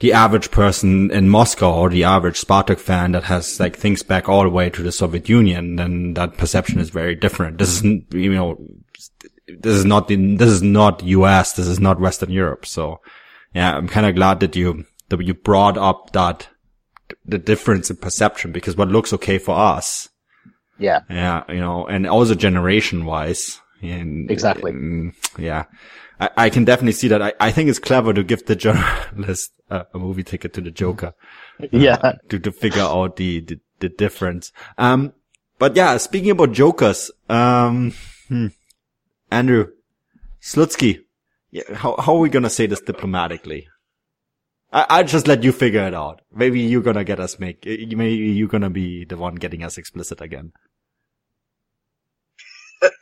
the 0.00 0.12
average 0.12 0.50
person 0.50 1.10
in 1.10 1.28
Moscow 1.28 1.72
or 1.72 1.88
the 1.88 2.04
average 2.04 2.40
Spartak 2.40 2.78
fan 2.78 3.12
that 3.12 3.24
has 3.24 3.60
like 3.60 3.76
thinks 3.76 4.02
back 4.02 4.28
all 4.28 4.42
the 4.42 4.50
way 4.50 4.68
to 4.70 4.82
the 4.82 4.92
Soviet 4.92 5.28
Union, 5.28 5.76
then 5.76 6.14
that 6.14 6.36
perception 6.36 6.80
is 6.80 6.90
very 6.90 7.14
different. 7.14 7.58
This 7.58 7.76
isn't, 7.76 8.12
you 8.12 8.32
know, 8.32 8.58
this 9.46 9.74
is 9.74 9.84
not 9.84 10.08
the, 10.08 10.36
this 10.36 10.50
is 10.50 10.62
not 10.62 11.02
US. 11.04 11.52
This 11.52 11.66
is 11.66 11.78
not 11.78 12.00
Western 12.00 12.30
Europe. 12.30 12.66
So 12.66 13.00
yeah, 13.54 13.76
I'm 13.76 13.88
kind 13.88 14.06
of 14.06 14.16
glad 14.16 14.40
that 14.40 14.56
you, 14.56 14.84
that 15.10 15.20
you 15.22 15.34
brought 15.34 15.78
up 15.78 16.12
that, 16.12 16.48
the 17.24 17.38
difference 17.38 17.90
in 17.90 17.96
perception 17.96 18.50
because 18.50 18.76
what 18.76 18.88
looks 18.88 19.12
okay 19.12 19.38
for 19.38 19.56
us. 19.56 20.08
Yeah, 20.78 21.00
Yeah. 21.08 21.44
You 21.48 21.60
know, 21.60 21.86
and 21.86 22.06
also 22.06 22.34
generation 22.34 23.04
wise. 23.04 23.60
And, 23.80 24.30
Exactly. 24.30 24.72
and, 24.72 25.12
yeah. 25.38 25.64
I, 26.20 26.30
I 26.36 26.50
can 26.50 26.64
definitely 26.64 26.92
see 26.92 27.08
that. 27.08 27.22
I, 27.22 27.32
I 27.40 27.50
think 27.50 27.68
it's 27.68 27.78
clever 27.78 28.12
to 28.12 28.22
give 28.22 28.46
the 28.46 28.56
journalist 28.56 29.52
a, 29.70 29.86
a 29.94 29.98
movie 29.98 30.22
ticket 30.22 30.52
to 30.54 30.60
the 30.60 30.70
Joker 30.70 31.14
yeah. 31.72 32.14
to, 32.28 32.38
to 32.38 32.52
figure 32.52 32.82
out 32.82 33.16
the, 33.16 33.40
the, 33.40 33.60
the 33.80 33.88
difference. 33.88 34.52
Um, 34.78 35.12
but 35.58 35.76
yeah, 35.76 35.96
speaking 35.96 36.30
about 36.30 36.52
Jokers, 36.52 37.10
um, 37.28 37.92
hmm, 38.28 38.48
Andrew, 39.30 39.68
Slutsky, 40.40 41.00
yeah, 41.50 41.74
how, 41.74 41.96
how 41.96 42.16
are 42.16 42.20
we 42.20 42.28
going 42.28 42.42
to 42.42 42.50
say 42.50 42.66
this 42.66 42.80
diplomatically? 42.80 43.68
I, 44.72 44.86
I'll 44.88 45.04
just 45.04 45.28
let 45.28 45.44
you 45.44 45.52
figure 45.52 45.86
it 45.86 45.94
out. 45.94 46.22
Maybe 46.34 46.60
you're 46.60 46.82
going 46.82 46.96
to 46.96 47.04
get 47.04 47.20
us 47.20 47.38
make, 47.38 47.64
maybe 47.64 47.96
you're 47.96 48.48
going 48.48 48.62
to 48.62 48.70
be 48.70 49.04
the 49.04 49.16
one 49.16 49.36
getting 49.36 49.62
us 49.62 49.78
explicit 49.78 50.20
again. 50.20 50.52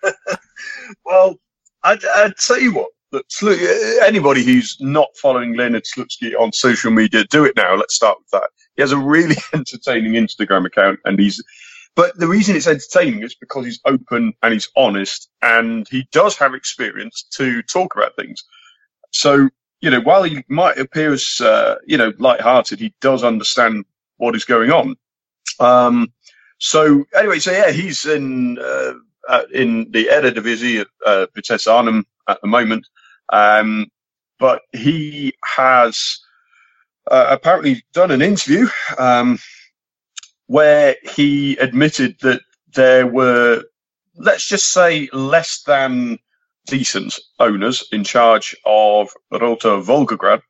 Well, 1.04 1.36
I'd, 1.82 2.04
I'd 2.04 2.36
tell 2.36 2.60
you 2.60 2.74
what. 2.74 2.90
Look, 3.12 3.28
Slu- 3.28 4.00
anybody 4.02 4.42
who's 4.44 4.76
not 4.80 5.08
following 5.20 5.54
Leonid 5.56 5.84
Slutsky 5.84 6.34
on 6.38 6.52
social 6.52 6.90
media, 6.90 7.24
do 7.24 7.44
it 7.44 7.56
now. 7.56 7.74
Let's 7.76 7.94
start 7.94 8.18
with 8.18 8.30
that. 8.30 8.50
He 8.76 8.82
has 8.82 8.92
a 8.92 8.98
really 8.98 9.36
entertaining 9.54 10.14
Instagram 10.14 10.66
account, 10.66 11.00
and 11.04 11.18
he's. 11.18 11.42
But 11.94 12.18
the 12.18 12.26
reason 12.26 12.56
it's 12.56 12.66
entertaining 12.66 13.22
is 13.22 13.34
because 13.34 13.66
he's 13.66 13.80
open 13.84 14.32
and 14.42 14.54
he's 14.54 14.70
honest, 14.76 15.28
and 15.42 15.86
he 15.90 16.08
does 16.10 16.38
have 16.38 16.54
experience 16.54 17.24
to 17.34 17.62
talk 17.62 17.94
about 17.94 18.16
things. 18.16 18.42
So 19.10 19.50
you 19.82 19.90
know, 19.90 20.00
while 20.00 20.22
he 20.22 20.42
might 20.48 20.78
appear 20.78 21.12
as 21.12 21.40
uh, 21.40 21.76
you 21.86 21.98
know 21.98 22.12
light-hearted, 22.18 22.80
he 22.80 22.94
does 23.00 23.24
understand 23.24 23.84
what 24.16 24.34
is 24.34 24.44
going 24.44 24.70
on. 24.70 24.96
Um, 25.60 26.12
so 26.58 27.04
anyway, 27.14 27.40
so 27.40 27.50
yeah, 27.52 27.72
he's 27.72 28.06
in 28.06 28.58
uh, 28.58 28.94
uh, 29.28 29.42
in 29.52 29.90
the 29.90 30.06
Eredivisie 30.06 30.80
at 30.80 30.86
uh, 31.04 31.26
Vitesse 31.34 31.66
Arnhem 31.66 32.06
at 32.28 32.40
the 32.40 32.48
moment, 32.48 32.86
um, 33.30 33.86
but 34.38 34.62
he 34.72 35.34
has 35.56 36.18
uh, 37.10 37.26
apparently 37.30 37.84
done 37.92 38.10
an 38.10 38.22
interview 38.22 38.66
um, 38.98 39.38
where 40.46 40.96
he 41.14 41.56
admitted 41.56 42.16
that 42.20 42.42
there 42.74 43.06
were, 43.06 43.64
let's 44.16 44.46
just 44.46 44.72
say, 44.72 45.08
less 45.12 45.62
than 45.62 46.18
decent 46.66 47.18
owners 47.38 47.84
in 47.92 48.04
charge 48.04 48.56
of 48.64 49.10
Rotor 49.30 49.78
Volgograd. 49.78 50.42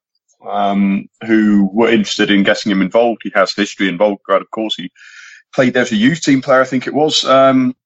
Um, 0.45 1.07
who 1.25 1.71
were 1.73 1.89
interested 1.89 2.29
in 2.29 2.43
getting 2.43 2.73
him 2.73 2.83
involved. 2.83 3.21
He 3.23 3.31
has 3.33 3.55
history 3.55 3.89
in 3.89 3.97
Volgograd, 3.97 4.41
of 4.41 4.51
course. 4.51 4.75
He 4.75 4.91
played 5.55 5.75
there 5.75 5.83
as 5.83 5.93
a 5.93 5.97
youth 5.97 6.21
team 6.21 6.43
player, 6.43 6.61
I 6.61 6.65
think 6.65 6.89
it 6.89 6.95
was. 6.95 7.25
Um, 7.25 7.77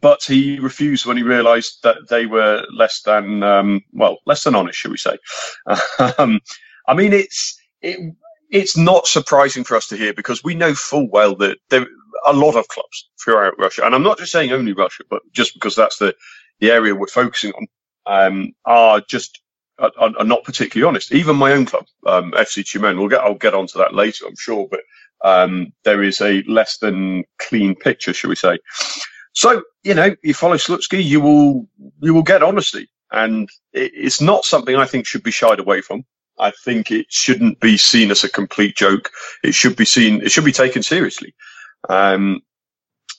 but 0.00 0.22
he 0.24 0.58
refused 0.60 1.06
when 1.06 1.18
he 1.18 1.24
realised 1.24 1.80
that 1.84 2.08
they 2.10 2.26
were 2.26 2.66
less 2.72 3.02
than, 3.02 3.42
um, 3.42 3.82
well, 3.92 4.18
less 4.26 4.44
than 4.44 4.56
honest, 4.56 4.78
shall 4.78 4.92
we 4.92 4.98
say? 4.98 5.18
um, 6.18 6.40
I 6.88 6.94
mean, 6.94 7.12
it's 7.14 7.58
it, 7.82 8.14
it's 8.50 8.76
not 8.76 9.08
surprising 9.08 9.64
for 9.64 9.76
us 9.76 9.88
to 9.88 9.96
hear 9.98 10.14
because 10.14 10.44
we 10.44 10.54
know 10.56 10.74
full 10.74 11.08
well 11.10 11.36
that 11.36 11.58
there 11.70 11.86
a 12.26 12.32
lot 12.34 12.56
of 12.56 12.68
clubs 12.68 13.08
throughout 13.22 13.54
Russia, 13.58 13.84
and 13.86 13.94
I'm 13.94 14.04
not 14.04 14.18
just 14.18 14.32
saying 14.32 14.52
only 14.52 14.74
Russia, 14.74 15.04
but 15.10 15.22
just 15.32 15.54
because 15.54 15.76
that's 15.76 15.98
the 15.98 16.14
the 16.60 16.72
area 16.72 16.94
we're 16.94 17.08
focusing 17.08 17.52
on, 17.52 17.66
um, 18.06 18.52
are 18.66 19.00
just 19.02 19.40
are, 19.78 19.92
are 19.98 20.24
not 20.24 20.44
particularly 20.44 20.88
honest. 20.88 21.12
Even 21.12 21.36
my 21.36 21.52
own 21.52 21.66
club, 21.66 21.86
um, 22.06 22.32
FC 22.32 22.64
Tyumen, 22.64 22.98
we'll 22.98 23.08
get 23.08 23.22
I'll 23.22 23.34
get 23.34 23.54
onto 23.54 23.78
that 23.78 23.94
later, 23.94 24.26
I'm 24.28 24.36
sure, 24.38 24.68
but 24.70 24.80
um, 25.24 25.72
there 25.84 26.02
is 26.02 26.20
a 26.20 26.42
less 26.44 26.78
than 26.78 27.24
clean 27.38 27.74
picture, 27.76 28.14
shall 28.14 28.30
we 28.30 28.36
say? 28.36 28.58
So 29.36 29.62
you 29.84 29.94
know, 29.94 30.16
you 30.22 30.34
follow 30.34 30.56
Slutsky, 30.56 31.04
you 31.04 31.20
will 31.20 31.68
you 32.00 32.14
will 32.14 32.24
get 32.24 32.42
honesty, 32.42 32.88
and 33.12 33.48
it, 33.74 33.92
it's 33.94 34.20
not 34.22 34.46
something 34.46 34.74
I 34.76 34.86
think 34.86 35.06
should 35.06 35.22
be 35.22 35.30
shied 35.30 35.60
away 35.60 35.82
from. 35.82 36.04
I 36.38 36.52
think 36.64 36.90
it 36.90 37.06
shouldn't 37.10 37.60
be 37.60 37.76
seen 37.76 38.10
as 38.10 38.24
a 38.24 38.30
complete 38.30 38.76
joke. 38.76 39.10
It 39.44 39.54
should 39.54 39.76
be 39.76 39.84
seen. 39.84 40.22
It 40.22 40.32
should 40.32 40.44
be 40.46 40.52
taken 40.52 40.82
seriously. 40.82 41.34
Um, 41.88 42.40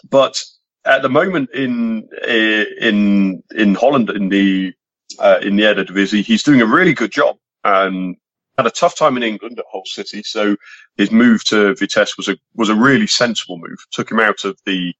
but 0.09 0.43
at 0.85 1.03
the 1.03 1.09
moment 1.09 1.51
in 1.53 2.09
in 2.27 3.43
in 3.55 3.75
Holland 3.75 4.09
in 4.09 4.29
the 4.29 4.73
uh, 5.19 5.39
in 5.43 5.55
the 5.55 5.63
Eredivisie, 5.63 6.25
he's 6.25 6.43
doing 6.43 6.61
a 6.61 6.65
really 6.65 6.93
good 6.93 7.11
job, 7.11 7.37
and 7.63 8.15
had 8.57 8.65
a 8.67 8.71
tough 8.71 8.95
time 8.95 9.17
in 9.17 9.23
England 9.23 9.59
at 9.59 9.65
Hull 9.71 9.83
City. 9.85 10.23
So 10.23 10.55
his 10.97 11.11
move 11.11 11.43
to 11.45 11.75
Vitesse 11.75 12.17
was 12.17 12.27
a 12.27 12.37
was 12.55 12.69
a 12.69 12.75
really 12.75 13.07
sensible 13.07 13.59
move. 13.59 13.77
Took 13.91 14.11
him 14.11 14.19
out 14.19 14.45
of 14.45 14.57
the 14.65 14.95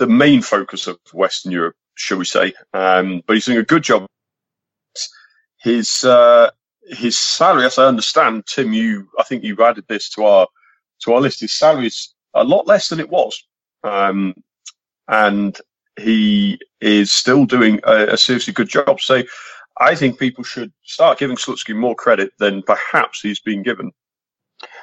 the 0.00 0.06
main 0.06 0.40
focus 0.40 0.86
of 0.86 0.98
Western 1.12 1.52
Europe, 1.52 1.76
shall 1.94 2.18
we 2.18 2.24
say? 2.24 2.54
Um, 2.72 3.22
but 3.26 3.34
he's 3.34 3.44
doing 3.44 3.58
a 3.58 3.62
good 3.62 3.84
job. 3.84 4.06
His 5.60 6.04
uh, 6.04 6.50
his 6.82 7.16
salary, 7.18 7.66
as 7.66 7.78
I 7.78 7.84
understand, 7.86 8.44
Tim, 8.46 8.72
you 8.72 9.08
I 9.18 9.22
think 9.22 9.44
you've 9.44 9.60
added 9.60 9.84
this 9.88 10.08
to 10.14 10.24
our 10.24 10.48
to 11.02 11.12
our 11.12 11.20
list. 11.20 11.40
His 11.40 11.52
salary 11.52 11.86
is 11.86 12.14
a 12.34 12.42
lot 12.42 12.66
less 12.66 12.88
than 12.88 12.98
it 12.98 13.10
was, 13.10 13.44
um, 13.84 14.34
and 15.06 15.56
he 16.00 16.58
is 16.80 17.12
still 17.12 17.44
doing 17.44 17.80
a, 17.84 18.14
a, 18.14 18.16
seriously 18.16 18.54
good 18.54 18.68
job. 18.68 19.00
So 19.02 19.22
I 19.78 19.94
think 19.96 20.18
people 20.18 20.44
should 20.44 20.72
start 20.82 21.18
giving 21.18 21.36
Slutsky 21.36 21.76
more 21.76 21.94
credit 21.94 22.32
than 22.38 22.62
perhaps 22.62 23.20
he's 23.20 23.40
been 23.40 23.62
given. 23.62 23.92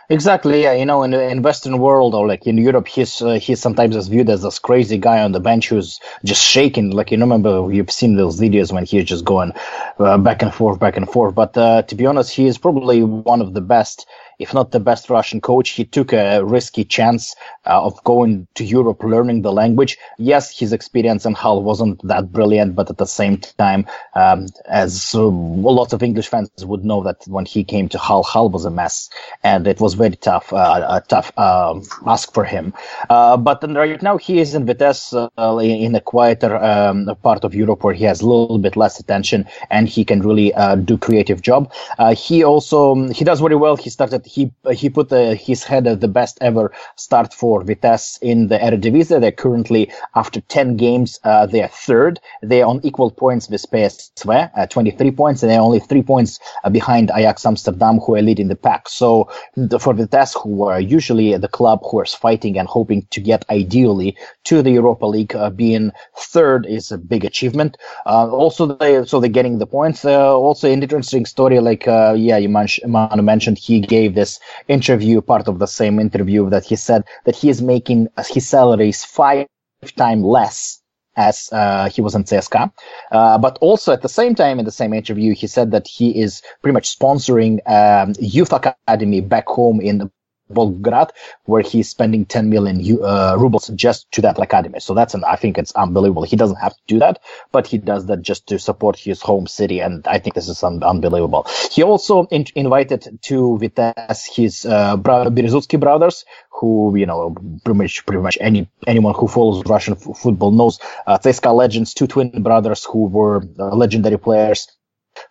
Exactly. 0.10 0.64
Yeah. 0.64 0.72
You 0.74 0.86
know, 0.86 1.04
in 1.04 1.14
in 1.14 1.42
Western 1.42 1.80
world 1.80 2.16
or 2.16 2.26
like 2.28 2.48
in 2.48 2.58
Europe, 2.58 2.88
he's 2.88 3.22
uh, 3.22 3.34
he's 3.34 3.60
sometimes 3.60 3.94
is 3.96 4.08
viewed 4.08 4.30
as 4.30 4.42
this 4.42 4.58
crazy 4.58 4.98
guy 4.98 5.22
on 5.22 5.34
the 5.34 5.42
bench 5.42 5.68
who's 5.68 6.00
just 6.24 6.42
shaking. 6.44 6.92
Like 6.92 7.12
you 7.12 7.18
remember, 7.20 7.68
you've 7.74 7.92
seen 7.92 8.16
those 8.16 8.40
videos 8.40 8.72
when 8.72 8.86
he's 8.86 9.04
just 9.04 9.26
going 9.26 9.52
uh, 10.00 10.18
back 10.18 10.42
and 10.42 10.54
forth, 10.54 10.80
back 10.80 10.96
and 10.96 11.10
forth. 11.10 11.36
But 11.36 11.58
uh, 11.58 11.82
to 11.84 11.96
be 11.96 12.06
honest, 12.06 12.32
he 12.34 12.48
is 12.48 12.58
probably 12.58 13.04
one 13.04 13.42
of 13.42 13.54
the 13.54 13.60
best 13.62 14.08
if 14.40 14.54
not 14.54 14.72
the 14.72 14.80
best 14.80 15.10
Russian 15.10 15.42
coach. 15.42 15.70
He 15.70 15.84
took 15.84 16.14
a 16.14 16.44
risky 16.44 16.84
chance 16.84 17.36
uh, 17.66 17.84
of 17.84 18.04
going 18.04 18.48
to 18.56 18.64
Europe, 18.64 19.04
learning 19.04 19.42
the 19.42 19.52
language. 19.52 19.98
Yes, 20.18 20.58
his 20.58 20.74
experience 20.74 21.26
in 21.26 21.34
Hull 21.34 21.64
wasn't 21.64 22.06
that 22.08 22.32
brilliant, 22.32 22.76
but 22.76 22.90
at 22.90 22.98
the 22.98 23.06
same 23.06 23.38
time, 23.38 23.86
um, 24.14 24.48
as 24.68 25.14
uh, 25.16 25.26
lots 25.26 25.94
of 25.94 26.04
English 26.04 26.28
fans 26.28 26.50
would 26.62 26.86
know 26.86 27.04
that 27.04 27.24
when 27.28 27.46
he 27.46 27.64
came 27.64 27.90
to 27.90 27.98
Hull, 27.98 28.24
Hull 28.24 28.50
was 28.50 28.66
a 28.66 28.72
mess, 28.72 29.10
and 29.44 29.66
it 29.68 29.80
was 29.80 29.96
very 29.96 30.16
tough, 30.16 30.54
uh, 30.54 30.86
a 30.88 31.02
tough 31.08 31.38
um, 31.38 31.84
ask 32.06 32.34
for 32.34 32.44
him. 32.44 32.74
Uh, 33.10 33.38
but 33.38 33.64
right 33.74 34.02
now 34.02 34.18
he 34.18 34.40
is 34.40 34.54
in 34.54 34.66
Vitesse 34.66 35.14
uh, 35.14 35.58
in 35.58 35.96
a 35.96 36.02
quieter 36.02 36.56
um, 36.58 37.16
part 37.24 37.44
of 37.44 37.56
Europe 37.56 37.84
where 37.84 37.94
he 37.94 38.04
has 38.04 38.22
a 38.22 38.28
little 38.28 38.60
bit 38.60 38.76
less 38.76 39.00
attention 39.00 39.46
and 39.70 39.88
he 39.90 40.06
can 40.06 40.22
really 40.22 40.54
uh, 40.54 40.76
do 40.76 40.98
creative 40.98 41.42
job. 41.42 41.72
he 42.16 42.44
also 42.44 43.08
he 43.10 43.24
does 43.24 43.40
very 43.40 43.56
well. 43.56 43.76
He 43.76 43.90
started 43.90 44.27
he 44.28 44.52
he 44.74 44.90
put 44.90 45.10
his 45.12 45.64
head 45.64 45.88
at 45.88 46.02
the 46.02 46.08
best 46.08 46.38
ever 46.42 46.72
start 46.96 47.34
for 47.34 47.64
Vitesse 47.64 48.20
in 48.22 48.48
the 48.48 48.58
Eredivisie. 48.58 49.20
They're 49.20 49.32
currently 49.32 49.92
after 50.16 50.42
ten 50.42 50.76
games, 50.76 51.20
uh, 51.24 51.46
they 51.46 51.64
are 51.64 51.70
third. 51.70 52.20
They 52.42 52.62
are 52.62 52.70
on 52.70 52.82
equal 52.84 53.12
points 53.12 53.50
with 53.50 53.66
PSV, 53.72 54.52
uh, 54.56 54.68
23 54.68 55.12
points, 55.12 55.44
and 55.44 55.52
they're 55.52 55.62
only 55.62 55.80
three 55.80 56.04
points 56.04 56.40
uh, 56.64 56.70
behind 56.70 57.12
Ajax 57.14 57.46
Amsterdam, 57.46 58.00
who 58.00 58.16
are 58.16 58.22
leading 58.22 58.48
the 58.48 58.56
pack. 58.56 58.90
So 58.90 59.30
the, 59.56 59.80
for 59.80 59.94
Vitesse, 59.94 60.36
who 60.42 60.64
are 60.64 60.80
usually 60.80 61.38
the 61.38 61.48
club 61.48 61.80
who 61.90 62.02
is 62.02 62.14
fighting 62.14 62.58
and 62.58 62.68
hoping 62.68 63.08
to 63.12 63.22
get 63.22 63.46
ideally 63.50 64.18
to 64.46 64.62
the 64.62 64.72
Europa 64.72 65.06
League, 65.06 65.36
uh, 65.36 65.50
being 65.50 65.92
third 66.18 66.66
is 66.66 66.92
a 66.92 66.98
big 66.98 67.26
achievement. 67.26 67.78
Uh, 68.06 68.30
also, 68.30 68.66
they 68.66 69.06
so 69.06 69.20
they're 69.20 69.30
getting 69.30 69.60
the 69.60 69.68
points. 69.68 70.06
Also, 70.06 70.72
an 70.72 70.84
interesting 70.84 71.26
story, 71.26 71.60
like 71.60 71.86
yeah, 71.86 72.38
you 72.38 72.50
manu 72.50 73.22
mentioned, 73.22 73.58
he 73.58 73.80
gave 73.80 74.16
this 74.18 74.40
interview, 74.68 75.22
part 75.22 75.48
of 75.48 75.60
the 75.60 75.68
same 75.68 76.00
interview, 76.00 76.50
that 76.50 76.66
he 76.66 76.76
said 76.76 77.02
that 77.26 77.36
he 77.36 77.48
is 77.54 77.62
making 77.62 78.00
his 78.34 78.46
salary 78.56 78.90
is 78.90 79.06
five 79.06 79.48
times 79.96 80.24
less 80.24 80.82
as 81.18 81.50
uh, 81.52 81.90
he 81.90 82.00
was 82.02 82.14
in 82.16 82.24
CSKA. 82.24 82.72
Uh, 83.12 83.38
but 83.38 83.58
also 83.60 83.92
at 83.92 84.02
the 84.02 84.10
same 84.20 84.36
time, 84.36 84.60
in 84.60 84.66
the 84.66 84.78
same 84.82 84.94
interview, 84.94 85.34
he 85.34 85.48
said 85.48 85.72
that 85.72 85.88
he 85.88 86.08
is 86.26 86.42
pretty 86.62 86.74
much 86.74 86.88
sponsoring 86.98 87.54
um, 87.68 88.14
youth 88.20 88.54
academy 88.54 89.22
back 89.22 89.48
home 89.48 89.82
in 89.82 90.12
Volgograd, 90.52 91.10
where 91.46 91.62
he's 91.62 91.90
spending 91.90 92.26
10 92.26 92.50
million 92.50 92.80
uh, 93.04 93.36
rubles 93.38 93.68
just 93.70 94.12
to 94.14 94.22
that 94.22 94.40
academy. 94.40 94.80
So 94.80 94.94
that's 94.94 95.14
an, 95.14 95.24
I 95.24 95.36
think 95.36 95.58
it's 95.58 95.72
unbelievable. 95.74 96.24
He 96.24 96.36
doesn't 96.36 96.58
have 96.58 96.74
to 96.76 96.82
do 96.88 97.00
that, 97.00 97.20
but 97.52 97.68
he 97.68 97.78
does 97.78 98.06
that 98.08 98.22
just 98.22 98.48
to 98.48 98.60
support 98.60 98.98
his 98.98 99.22
home 99.22 99.48
city. 99.48 99.80
And 99.80 100.06
I 100.08 100.20
think 100.20 100.36
this 100.36 100.48
is 100.50 100.64
un- 100.64 100.84
unbelievable. 100.84 101.46
He 101.72 101.84
also 101.84 102.26
in- 102.32 102.46
invited 102.56 103.20
to 103.24 103.58
Vitesse 103.58 104.26
his, 104.36 104.66
uh, 104.66 104.98
bro- 104.98 105.26
Berezutsky 105.30 105.80
brothers, 105.80 106.26
who, 106.50 106.96
you 106.98 107.06
know, 107.06 107.36
pretty 107.64 107.78
much, 107.78 108.06
pretty 108.06 108.22
much 108.22 108.38
any, 108.42 108.68
anyone 108.88 109.14
who 109.14 109.28
follows 109.28 109.64
Russian 109.66 109.94
f- 109.94 110.18
football 110.18 110.52
knows, 110.52 110.80
uh, 111.06 111.18
legends, 111.54 111.94
two 111.94 112.08
twin 112.08 112.30
brothers 112.44 112.84
who 112.86 113.06
were 113.08 113.44
uh, 113.60 113.76
legendary 113.76 114.18
players 114.18 114.68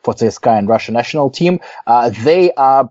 for 0.03 0.15
CSKA 0.15 0.59
and 0.59 0.69
Russian 0.69 0.95
national 0.95 1.31
team. 1.31 1.61
Uh, 1.87 2.11
they 2.11 2.53
are 2.55 2.91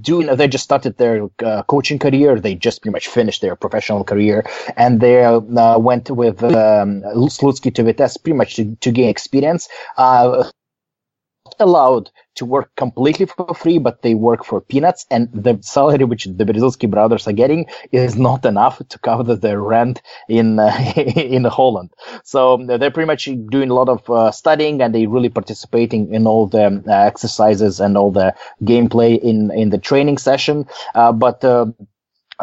doing 0.00 0.26
they 0.36 0.48
just 0.48 0.64
started 0.64 0.96
their 0.96 1.28
uh, 1.44 1.62
coaching 1.64 1.98
career. 1.98 2.40
They 2.40 2.54
just 2.54 2.82
pretty 2.82 2.92
much 2.92 3.08
finished 3.08 3.40
their 3.40 3.56
professional 3.56 4.04
career. 4.04 4.44
And 4.76 5.00
they 5.00 5.24
uh, 5.24 5.40
went 5.78 6.10
with 6.10 6.42
um, 6.42 7.02
Slutsky 7.02 7.74
to 7.74 7.82
Vitesse 7.82 8.16
pretty 8.16 8.36
much 8.36 8.56
to, 8.56 8.76
to 8.76 8.90
gain 8.90 9.08
experience. 9.08 9.68
Uh, 9.96 10.50
allowed 11.60 12.10
to 12.36 12.44
work 12.44 12.74
completely 12.76 13.26
for 13.26 13.54
free, 13.54 13.78
but 13.78 14.02
they 14.02 14.14
work 14.14 14.44
for 14.44 14.60
peanuts. 14.60 15.06
And 15.10 15.28
the 15.32 15.58
salary 15.62 16.04
which 16.04 16.24
the 16.24 16.44
Berezutsky 16.44 16.90
brothers 16.90 17.26
are 17.28 17.32
getting 17.32 17.66
is 17.92 18.16
not 18.16 18.44
enough 18.44 18.82
to 18.88 18.98
cover 18.98 19.36
their 19.36 19.60
rent 19.60 20.02
in 20.28 20.58
uh, 20.58 20.92
in 20.96 21.44
Holland. 21.44 21.90
So 22.24 22.58
they're 22.66 22.90
pretty 22.90 23.06
much 23.06 23.28
doing 23.50 23.70
a 23.70 23.74
lot 23.74 23.88
of 23.88 24.08
uh, 24.10 24.30
studying 24.30 24.82
and 24.82 24.94
they 24.94 25.06
really 25.06 25.28
participating 25.28 26.12
in 26.12 26.26
all 26.26 26.46
the 26.46 26.82
uh, 26.86 26.92
exercises 26.92 27.80
and 27.80 27.96
all 27.96 28.10
the 28.10 28.34
gameplay 28.62 29.20
in 29.20 29.50
in 29.52 29.70
the 29.70 29.78
training 29.78 30.18
session. 30.18 30.66
Uh, 30.94 31.12
but 31.12 31.44
uh, 31.44 31.66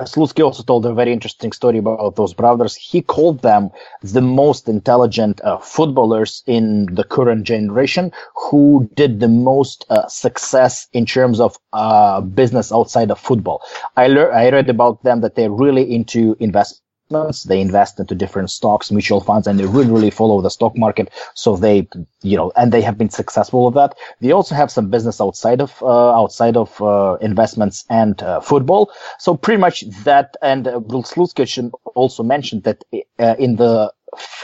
Slutsky 0.03 0.43
also 0.43 0.63
told 0.63 0.85
a 0.85 0.93
very 0.93 1.13
interesting 1.13 1.51
story 1.51 1.77
about 1.77 2.15
those 2.15 2.33
brothers. 2.33 2.75
He 2.75 3.01
called 3.01 3.41
them 3.41 3.69
the 4.01 4.21
most 4.21 4.67
intelligent 4.69 5.41
uh, 5.41 5.57
footballers 5.59 6.43
in 6.47 6.87
the 6.93 7.03
current 7.03 7.43
generation 7.45 8.11
who 8.35 8.89
did 8.95 9.19
the 9.19 9.27
most 9.27 9.85
uh, 9.89 10.07
success 10.07 10.87
in 10.93 11.05
terms 11.05 11.39
of 11.39 11.57
uh, 11.73 12.21
business 12.21 12.71
outside 12.71 13.11
of 13.11 13.19
football. 13.19 13.61
I, 13.95 14.07
le- 14.07 14.29
I 14.29 14.49
read 14.49 14.69
about 14.69 15.03
them 15.03 15.21
that 15.21 15.35
they're 15.35 15.51
really 15.51 15.93
into 15.93 16.35
investment 16.39 16.81
investments. 17.12 17.43
They 17.43 17.62
invest 17.62 18.00
into 18.00 18.15
different 18.15 18.50
stocks, 18.50 18.91
mutual 18.91 19.21
funds, 19.21 19.47
and 19.47 19.60
they 19.60 19.65
really, 19.65 19.91
really 19.91 20.10
follow 20.10 20.41
the 20.41 20.50
stock 20.50 20.78
market. 20.78 21.10
So 21.34 21.56
they, 21.56 21.88
you 22.21 22.38
know, 22.38 22.52
and 22.56 22.71
they 22.71 22.82
have 22.82 22.97
been 22.97 23.10
successful 23.10 23.65
with 23.65 23.76
that. 23.76 23.95
They 24.19 24.32
also 24.32 24.56
have 24.56 24.71
some 24.71 24.89
business 24.89 25.21
outside 25.21 25.62
of, 25.62 25.82
uh, 25.82 26.12
outside 26.12 26.58
of, 26.58 26.82
uh, 26.82 27.17
investments 27.21 27.86
and, 27.89 28.21
uh, 28.21 28.39
football. 28.39 28.91
So 29.19 29.36
pretty 29.36 29.60
much 29.60 29.82
that, 30.04 30.38
and 30.41 30.67
uh, 30.67 30.80
Slutsky 30.80 31.71
also 31.95 32.24
mentioned 32.24 32.63
that, 32.63 32.84
uh, 33.19 33.36
in 33.38 33.56
the, 33.56 33.93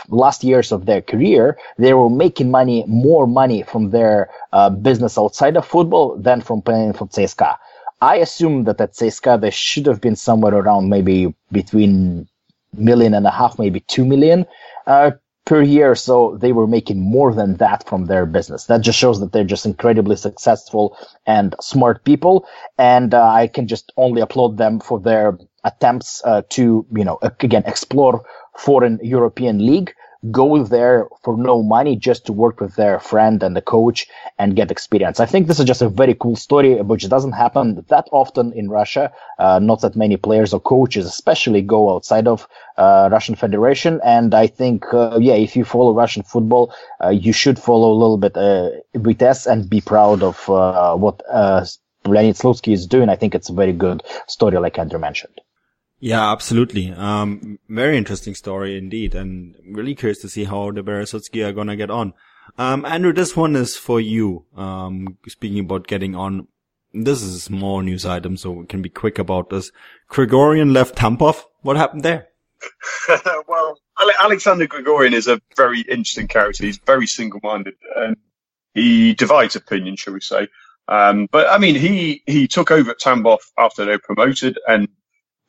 last 0.08 0.45
years 0.45 0.71
of 0.71 0.86
their 0.86 1.01
career, 1.01 1.58
they 1.77 1.93
were 1.93 2.10
making 2.10 2.49
money, 2.49 2.86
more 2.88 3.27
money 3.27 3.63
from 3.63 3.89
their 3.89 4.30
uh, 4.53 4.69
business 4.69 5.17
outside 5.17 5.58
of 5.58 5.65
football 5.65 6.15
than 6.15 6.39
from 6.39 6.62
playing 6.62 6.93
for 6.93 7.06
CSKA. 7.08 7.58
I 8.01 8.17
assume 8.17 8.65
that 8.65 8.80
at 8.80 8.93
CSKA 8.93 9.41
they 9.41 9.49
should 9.49 9.88
have 9.88 9.99
been 9.99 10.15
somewhere 10.15 10.53
around 10.53 10.89
maybe 10.89 11.36
between 11.51 12.30
million 12.77 13.13
and 13.13 13.25
a 13.25 13.31
half, 13.31 13.59
maybe 13.59 13.79
two 13.81 14.05
million 14.05 14.45
uh, 14.85 15.11
per 15.45 15.61
year. 15.61 15.95
So 15.95 16.37
they 16.41 16.51
were 16.51 16.67
making 16.67 16.99
more 16.99 17.33
than 17.33 17.55
that 17.57 17.87
from 17.87 18.05
their 18.05 18.25
business. 18.25 18.65
That 18.65 18.81
just 18.81 18.99
shows 18.99 19.19
that 19.19 19.31
they're 19.31 19.43
just 19.43 19.65
incredibly 19.65 20.15
successful 20.15 20.97
and 21.25 21.55
smart 21.61 22.03
people. 22.03 22.45
And 22.77 23.13
uh, 23.13 23.25
I 23.25 23.47
can 23.47 23.67
just 23.67 23.91
only 23.97 24.21
applaud 24.21 24.57
them 24.57 24.79
for 24.79 24.99
their 24.99 25.37
attempts 25.63 26.21
uh, 26.25 26.41
to, 26.49 26.85
you 26.95 27.03
know, 27.03 27.17
again, 27.21 27.63
explore 27.65 28.25
foreign 28.57 28.99
European 29.01 29.65
league 29.65 29.93
go 30.31 30.63
there 30.63 31.07
for 31.23 31.37
no 31.37 31.61
money 31.63 31.95
just 31.95 32.25
to 32.25 32.33
work 32.33 32.59
with 32.59 32.75
their 32.75 32.99
friend 32.99 33.43
and 33.43 33.55
the 33.55 33.61
coach 33.61 34.07
and 34.37 34.55
get 34.55 34.71
experience. 34.71 35.19
I 35.19 35.25
think 35.25 35.47
this 35.47 35.59
is 35.59 35.65
just 35.65 35.81
a 35.81 35.89
very 35.89 36.13
cool 36.13 36.35
story, 36.35 36.81
which 36.81 37.07
doesn't 37.09 37.33
happen 37.33 37.83
that 37.89 38.07
often 38.11 38.53
in 38.53 38.69
Russia. 38.69 39.11
Uh, 39.39 39.59
not 39.59 39.81
that 39.81 39.95
many 39.95 40.17
players 40.17 40.53
or 40.53 40.59
coaches, 40.59 41.05
especially, 41.05 41.61
go 41.61 41.93
outside 41.93 42.27
of 42.27 42.47
uh, 42.77 43.09
Russian 43.11 43.35
Federation. 43.35 43.99
And 44.03 44.33
I 44.33 44.47
think, 44.47 44.85
uh, 44.93 45.17
yeah, 45.21 45.35
if 45.35 45.55
you 45.55 45.65
follow 45.65 45.93
Russian 45.93 46.23
football, 46.23 46.73
uh, 47.03 47.09
you 47.09 47.33
should 47.33 47.59
follow 47.59 47.91
a 47.91 47.99
little 48.01 48.17
bit 48.17 48.35
uh, 48.37 48.69
Vitesse 48.95 49.47
and 49.47 49.69
be 49.69 49.81
proud 49.81 50.23
of 50.23 50.49
uh, 50.49 50.95
what 50.95 51.21
uh, 51.29 51.65
Leonid 52.05 52.35
Slutsky 52.35 52.73
is 52.73 52.87
doing. 52.87 53.09
I 53.09 53.15
think 53.15 53.35
it's 53.35 53.49
a 53.49 53.53
very 53.53 53.73
good 53.73 54.03
story, 54.27 54.57
like 54.57 54.77
Andrew 54.79 54.99
mentioned. 54.99 55.41
Yeah, 55.99 56.31
absolutely. 56.31 56.91
Um, 56.91 57.60
very 57.67 57.97
interesting 57.97 58.36
story 58.36 58.77
indeed, 58.77 59.15
and 59.15 59.55
really 59.65 59.95
curious 59.95 60.19
to 60.19 60.29
see 60.29 60.43
how 60.43 60.71
the 60.71 60.83
Berezutsky 60.83 61.45
are 61.45 61.53
gonna 61.53 61.75
get 61.75 61.89
on. 61.89 62.13
Um, 62.57 62.86
Andrew, 62.86 63.13
this 63.13 63.36
one 63.36 63.55
is 63.55 63.75
for 63.75 63.99
you. 63.99 64.45
Um, 64.55 65.17
speaking 65.27 65.60
about 65.60 65.88
getting 65.88 66.15
on, 66.15 66.47
this 66.93 67.21
is 67.21 67.36
a 67.36 67.39
small 67.39 67.81
news 67.81 68.05
item, 68.05 68.38
so 68.38 68.51
we 68.51 68.65
can 68.67 68.81
be 68.81 68.89
quick 68.89 69.17
about 69.17 69.49
this. 69.49 69.71
Grigoryan 70.10 70.71
left 70.71 70.95
Tambov. 70.95 71.43
What 71.62 71.77
happened 71.77 72.03
there? 72.03 72.27
well, 73.47 73.79
Alexander 74.19 74.67
Grigoryan 74.67 75.13
is 75.13 75.27
a 75.27 75.41
very 75.55 75.81
interesting 75.81 76.27
character. 76.27 76.65
He's 76.65 76.77
very 76.79 77.07
single-minded 77.07 77.75
and 77.95 78.17
he 78.73 79.13
divides 79.13 79.55
opinion, 79.55 79.95
shall 79.95 80.13
we 80.13 80.21
say. 80.21 80.47
Um, 80.88 81.27
but 81.31 81.47
I 81.49 81.57
mean, 81.57 81.75
he 81.75 82.23
he 82.25 82.47
took 82.47 82.71
over 82.71 82.91
at 82.91 82.99
Tambov 82.99 83.39
after 83.57 83.83
they 83.83 83.91
were 83.91 83.99
promoted, 83.99 84.57
and 84.67 84.88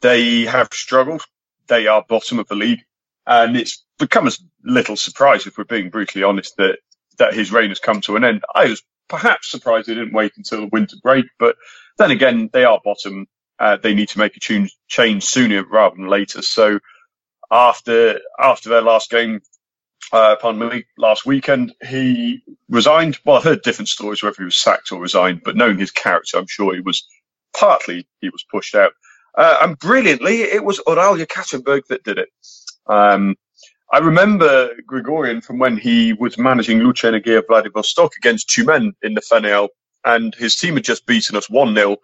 they 0.01 0.43
have 0.43 0.69
struggled. 0.73 1.23
They 1.69 1.87
are 1.87 2.05
bottom 2.09 2.39
of 2.39 2.49
the 2.49 2.55
league, 2.55 2.81
and 3.27 3.57
it's 3.57 3.85
become 3.99 4.27
a 4.29 4.33
little 4.65 4.97
surprise, 4.97 5.47
if 5.47 5.59
we're 5.59 5.65
being 5.65 5.91
brutally 5.91 6.25
honest, 6.25 6.57
that 6.57 6.79
that 7.19 7.35
his 7.35 7.53
reign 7.53 7.71
has 7.71 7.81
come 7.81 8.01
to 8.03 8.17
an 8.17 8.25
end. 8.25 8.43
I 8.55 8.67
was 8.67 8.83
perhaps 9.09 9.51
surprised 9.51 9.89
they 9.89 9.95
didn't 9.95 10.15
wait 10.15 10.33
until 10.37 10.61
the 10.61 10.69
winter 10.69 10.97
break, 11.03 11.27
but 11.39 11.57
then 11.99 12.11
again, 12.11 12.51
they 12.53 12.65
are 12.65 12.81
bottom. 12.85 13.27
Uh, 13.59 13.77
they 13.77 13.95
need 13.95 14.09
to 14.11 14.19
make 14.19 14.37
a 14.37 14.41
change, 14.41 14.77
change 14.87 15.25
sooner 15.25 15.65
rather 15.65 15.97
than 15.97 16.07
later. 16.09 16.43
So 16.43 16.79
after 17.51 18.21
after 18.39 18.69
their 18.69 18.83
last 18.83 19.11
game, 19.11 19.41
uh, 20.13 20.37
pardon 20.41 20.69
me, 20.69 20.85
last 20.97 21.27
weekend, 21.27 21.75
he 21.87 22.43
resigned. 22.69 23.19
Well, 23.25 23.37
I've 23.37 23.45
heard 23.45 23.63
different 23.63 23.89
stories 23.89 24.23
whether 24.23 24.37
he 24.39 24.45
was 24.45 24.57
sacked 24.57 24.93
or 24.93 25.01
resigned, 25.01 25.43
but 25.45 25.57
knowing 25.57 25.79
his 25.79 25.91
character, 25.91 26.39
I'm 26.39 26.47
sure 26.49 26.75
he 26.75 26.81
was 26.81 27.07
partly 27.57 28.07
he 28.21 28.29
was 28.31 28.45
pushed 28.51 28.75
out. 28.75 28.93
Uh, 29.39 29.59
and 29.63 29.79
brilliantly, 29.79 30.43
it 30.43 30.65
was 30.65 30.81
Ural 30.89 31.17
Yekaterinburg 31.17 31.83
that 31.89 32.03
did 32.03 32.19
it. 32.19 32.29
Um, 32.89 33.37
I 33.93 33.99
remember 33.99 34.71
Grigoryan 34.91 35.45
from 35.45 35.61
when 35.61 35.77
he 35.77 36.13
was 36.13 36.37
managing 36.37 36.81
Luch-Energiya 36.81 37.45
Vladivostok 37.47 38.17
against 38.17 38.49
Tyumen 38.49 38.95
in 39.03 39.15
the 39.15 39.21
FNL, 39.21 39.69
and 40.05 40.35
his 40.35 40.57
team 40.57 40.75
had 40.75 40.83
just 40.83 41.07
beaten 41.07 41.37
us 41.37 41.49
1 41.49 41.73
0 41.73 41.97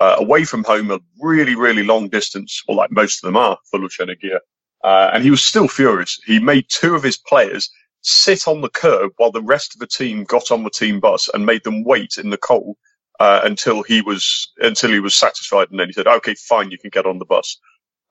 uh, 0.00 0.16
away 0.18 0.44
from 0.44 0.64
home, 0.64 0.90
a 0.90 0.98
really, 1.20 1.54
really 1.54 1.84
long 1.84 2.08
distance, 2.08 2.60
or 2.66 2.74
like 2.74 2.90
most 2.90 3.22
of 3.22 3.28
them 3.28 3.36
are 3.36 3.56
for 3.70 3.78
Luch-Energiya. 3.78 4.40
Uh, 4.82 5.10
and 5.12 5.22
he 5.22 5.30
was 5.30 5.42
still 5.42 5.68
furious. 5.68 6.20
He 6.26 6.40
made 6.40 6.66
two 6.68 6.96
of 6.96 7.04
his 7.04 7.16
players 7.16 7.70
sit 8.02 8.48
on 8.48 8.62
the 8.62 8.70
curb 8.70 9.12
while 9.18 9.30
the 9.30 9.42
rest 9.42 9.74
of 9.74 9.78
the 9.78 9.86
team 9.86 10.24
got 10.24 10.50
on 10.50 10.64
the 10.64 10.70
team 10.70 10.98
bus 10.98 11.30
and 11.32 11.46
made 11.46 11.62
them 11.62 11.84
wait 11.84 12.16
in 12.18 12.30
the 12.30 12.38
cold 12.38 12.76
uh, 13.20 13.42
until 13.44 13.82
he 13.82 14.00
was 14.00 14.50
until 14.58 14.90
he 14.90 14.98
was 14.98 15.14
satisfied. 15.14 15.70
And 15.70 15.78
then 15.78 15.88
he 15.88 15.92
said, 15.92 16.06
"Okay, 16.06 16.34
fine, 16.34 16.70
you 16.70 16.78
can 16.78 16.90
get 16.90 17.06
on 17.06 17.18
the 17.18 17.26
bus." 17.26 17.58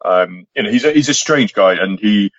Um, 0.06 0.46
you 0.56 0.64
know, 0.64 0.72
he's 0.72 0.86
a, 0.86 0.92
he's 0.92 1.10
a 1.10 1.14
strange 1.14 1.54
guy, 1.54 1.74
and 1.74 2.00
he 2.00 2.32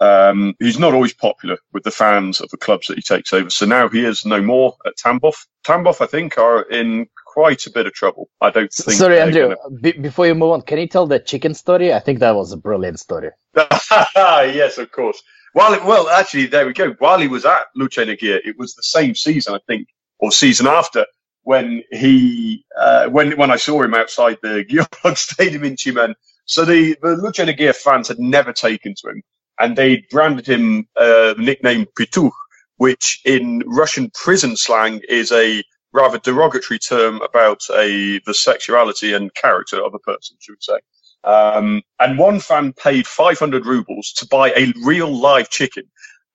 um, 0.00 0.54
he's 0.60 0.78
not 0.78 0.92
always 0.92 1.14
popular 1.14 1.56
with 1.72 1.82
the 1.82 1.90
fans 1.90 2.40
of 2.40 2.50
the 2.50 2.56
clubs 2.56 2.88
that 2.88 2.96
he 2.96 3.02
takes 3.02 3.32
over. 3.32 3.48
So 3.48 3.64
now 3.64 3.88
he 3.88 4.04
is 4.04 4.26
no 4.26 4.42
more 4.42 4.74
at 4.86 4.96
Tambov. 4.96 5.34
Tambov, 5.66 6.00
I 6.00 6.06
think, 6.06 6.36
are 6.36 6.62
in 6.62 7.06
quite 7.26 7.66
a 7.66 7.70
bit 7.70 7.86
of 7.86 7.94
trouble. 7.94 8.28
I 8.40 8.50
don't 8.50 8.72
think. 8.72 8.98
Sorry, 8.98 9.18
Andrew. 9.18 9.54
Gonna... 9.54 9.80
B- 9.80 9.92
before 9.92 10.26
you 10.26 10.34
move 10.34 10.50
on, 10.50 10.62
can 10.62 10.78
you 10.78 10.88
tell 10.88 11.06
the 11.06 11.18
chicken 11.18 11.54
story? 11.54 11.92
I 11.92 12.00
think 12.00 12.18
that 12.18 12.34
was 12.34 12.52
a 12.52 12.58
brilliant 12.58 13.00
story. 13.00 13.30
yes, 13.56 14.78
of 14.78 14.92
course. 14.92 15.22
While 15.54 15.72
it, 15.72 15.84
well, 15.84 16.08
actually, 16.08 16.46
there 16.46 16.66
we 16.66 16.72
go. 16.72 16.92
While 16.98 17.20
he 17.20 17.28
was 17.28 17.46
at 17.46 17.66
Luch-Energiya, 17.78 18.40
it 18.44 18.58
was 18.58 18.74
the 18.74 18.82
same 18.82 19.14
season, 19.14 19.54
I 19.54 19.60
think, 19.68 19.86
or 20.18 20.32
season 20.32 20.66
after, 20.66 21.06
when 21.44 21.84
he 21.92 22.64
uh, 22.78 23.08
when 23.08 23.36
when 23.38 23.50
I 23.50 23.56
saw 23.56 23.82
him 23.82 23.94
outside 23.94 24.38
the 24.42 24.64
Geolog 24.70 25.18
Stadium 25.18 25.64
in 25.64 25.76
Tyumen. 25.76 26.14
So 26.46 26.64
the 26.64 26.96
the 27.02 27.16
Luch-Energiya 27.16 27.76
fans 27.76 28.08
had 28.08 28.18
never 28.18 28.52
taken 28.52 28.94
to 28.96 29.10
him, 29.10 29.22
and 29.60 29.76
they 29.76 30.04
branded 30.10 30.46
him 30.46 30.88
uh, 30.96 31.34
nickname 31.38 31.86
Pituch, 31.98 32.32
which 32.78 33.20
in 33.24 33.62
Russian 33.66 34.10
prison 34.12 34.56
slang 34.56 35.02
is 35.08 35.32
a 35.32 35.62
rather 35.92 36.18
derogatory 36.18 36.78
term 36.80 37.20
about 37.22 37.62
a 37.72 38.20
the 38.26 38.34
sexuality 38.34 39.14
and 39.14 39.34
character 39.34 39.82
of 39.82 39.94
a 39.94 40.00
person, 40.00 40.36
should 40.40 40.54
we 40.54 40.58
say. 40.60 40.80
Um, 41.24 41.82
and 42.00 42.18
one 42.18 42.40
fan 42.40 42.74
paid 42.74 43.06
500 43.06 43.66
rubles 43.66 44.12
to 44.18 44.26
buy 44.28 44.50
a 44.50 44.72
real 44.84 45.10
live 45.10 45.50
chicken. 45.50 45.84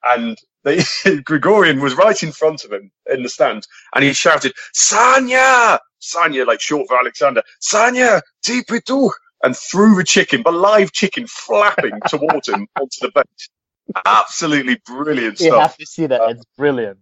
And 0.03 0.37
they, 0.63 0.77
Grigoryan 1.23 1.81
was 1.81 1.95
right 1.95 2.21
in 2.21 2.31
front 2.31 2.63
of 2.63 2.71
him 2.71 2.91
in 3.11 3.23
the 3.23 3.29
stand 3.29 3.67
and 3.93 4.03
he 4.03 4.13
shouted, 4.13 4.53
Sanya! 4.75 5.79
Sanya, 6.01 6.47
like 6.47 6.61
short 6.61 6.87
for 6.87 6.97
Alexander, 6.97 7.43
Sanya, 7.61 8.21
tipitu! 8.45 9.11
And 9.41 9.55
threw 9.55 9.95
the 9.95 10.03
chicken, 10.03 10.43
the 10.43 10.51
live 10.51 10.91
chicken 10.91 11.25
flapping 11.27 11.97
towards 12.09 12.49
him 12.49 12.67
onto 12.77 12.99
the 13.01 13.11
bench. 13.11 13.49
Absolutely 14.05 14.81
brilliant 14.85 15.37
stuff. 15.37 15.47
You 15.47 15.59
have 15.59 15.77
to 15.77 15.85
see 15.85 16.05
that. 16.07 16.21
it's 16.29 16.43
brilliant. 16.57 16.99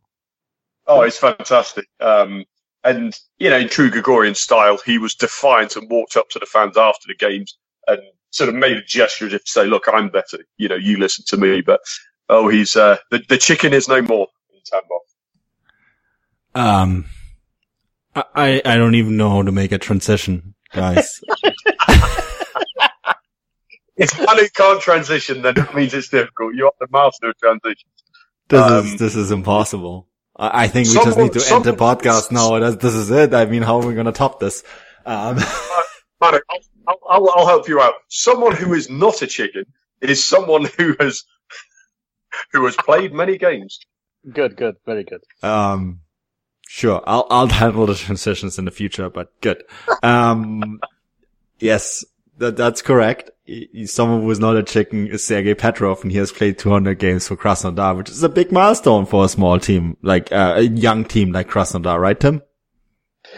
Oh, 0.86 1.02
it's 1.02 1.18
fantastic. 1.18 1.88
Um, 2.00 2.46
and, 2.84 3.20
you 3.40 3.50
know, 3.50 3.58
in 3.58 3.68
true 3.68 3.90
Grigoryan 3.90 4.36
style, 4.36 4.78
he 4.86 5.00
was 5.00 5.16
defiant 5.16 5.76
and 5.76 5.90
walked 5.90 6.16
up 6.16 6.30
to 6.30 6.40
the 6.40 6.46
fans 6.46 6.78
after 6.78 7.08
the 7.08 7.16
games 7.16 7.58
and 7.88 8.00
sort 8.30 8.50
of 8.50 8.56
made 8.56 8.78
a 8.78 8.84
gesture 8.84 9.26
as 9.28 9.34
if 9.34 9.44
to 9.44 9.52
say, 9.52 9.66
look, 9.66 9.86
I'm 9.92 10.10
better. 10.10 10.38
You 10.58 10.70
know, 10.70 10.76
you 10.76 10.98
listen 10.98 11.26
to 11.28 11.38
me. 11.38 11.62
But, 11.62 11.82
oh, 12.30 12.48
he's, 12.48 12.76
uh, 12.76 12.98
the, 13.12 13.22
the 13.28 13.38
chicken 13.38 13.74
is 13.74 13.88
no 13.88 14.02
more 14.02 14.28
in 14.54 14.60
Tambov. 14.60 15.00
Um, 16.60 17.06
I, 18.16 18.62
I 18.66 18.76
don't 18.78 18.96
even 18.96 19.18
know 19.18 19.30
how 19.30 19.44
to 19.44 19.52
make 19.52 19.72
a 19.72 19.78
transition, 19.78 20.56
guys. 20.74 21.22
if 23.96 24.18
one 24.20 24.40
can't 24.56 24.82
transition, 24.82 25.44
then 25.44 25.58
it 25.58 25.76
means 25.76 25.94
it's 25.94 26.10
difficult. 26.10 26.56
You're 26.56 26.72
the 26.80 26.88
master 26.92 27.30
of 27.30 27.38
transitions. 27.38 27.92
This 28.50 28.62
um, 28.62 28.86
is, 28.86 29.00
this 29.00 29.16
is 29.16 29.32
impossible. 29.32 30.08
I, 30.36 30.64
I 30.64 30.68
think 30.68 30.88
we 30.88 30.94
someone, 30.94 31.14
just 31.14 31.20
need 31.20 31.34
to 31.42 31.56
end 31.56 31.66
the 31.66 31.74
podcast 31.74 32.32
now. 32.32 32.58
this 32.72 32.96
is 32.96 33.12
it. 33.12 33.34
I 33.34 33.46
mean, 33.46 33.62
how 33.62 33.80
are 33.82 33.86
we 33.86 33.94
going 33.94 34.06
to 34.06 34.12
top 34.12 34.40
this? 34.40 34.64
Um. 35.06 35.38
I'll, 36.22 36.40
I'll, 36.88 37.30
I'll 37.30 37.48
help 37.48 37.68
you 37.68 37.80
out. 37.80 37.94
Someone 38.08 38.56
who 38.56 38.74
is 38.74 38.90
not 38.90 39.22
a 39.22 39.28
chicken 39.28 39.66
is 40.02 40.24
someone 40.24 40.66
who 40.78 40.96
has 41.00 41.24
who 42.52 42.66
has 42.66 42.76
played 42.78 43.14
many 43.14 43.38
games. 43.38 43.80
Good, 44.32 44.58
good, 44.58 44.76
very 44.86 45.04
good. 45.04 45.22
Um, 45.42 46.02
sure. 46.68 47.02
I'll 47.06 47.28
I'll 47.30 47.48
handle 47.48 47.86
the 47.86 47.96
transitions 47.96 48.58
in 48.60 48.66
the 48.66 48.72
future, 48.72 49.10
but 49.10 49.40
good. 49.42 49.64
Um, 50.04 50.80
yes, 51.60 52.04
that 52.38 52.58
that's 52.58 52.82
correct. 52.82 53.32
Someone 53.86 54.22
who 54.22 54.32
is 54.32 54.40
not 54.40 54.58
a 54.58 54.64
chicken 54.64 55.08
is 55.08 55.26
Sergei 55.26 55.54
Petrov, 55.54 56.02
and 56.02 56.12
he 56.12 56.18
has 56.18 56.32
played 56.34 56.58
200 56.58 57.00
games 57.00 57.28
for 57.28 57.38
Krasnodar, 57.38 57.96
which 57.96 58.10
is 58.10 58.22
a 58.22 58.30
big 58.30 58.52
milestone 58.52 59.06
for 59.06 59.24
a 59.24 59.30
small 59.30 59.60
team, 59.60 59.96
like 60.02 60.32
uh, 60.34 60.56
a 60.58 60.64
young 60.64 61.06
team 61.06 61.32
like 61.32 61.50
Krasnodar, 61.50 62.00
right, 62.00 62.20
Tim? 62.20 62.42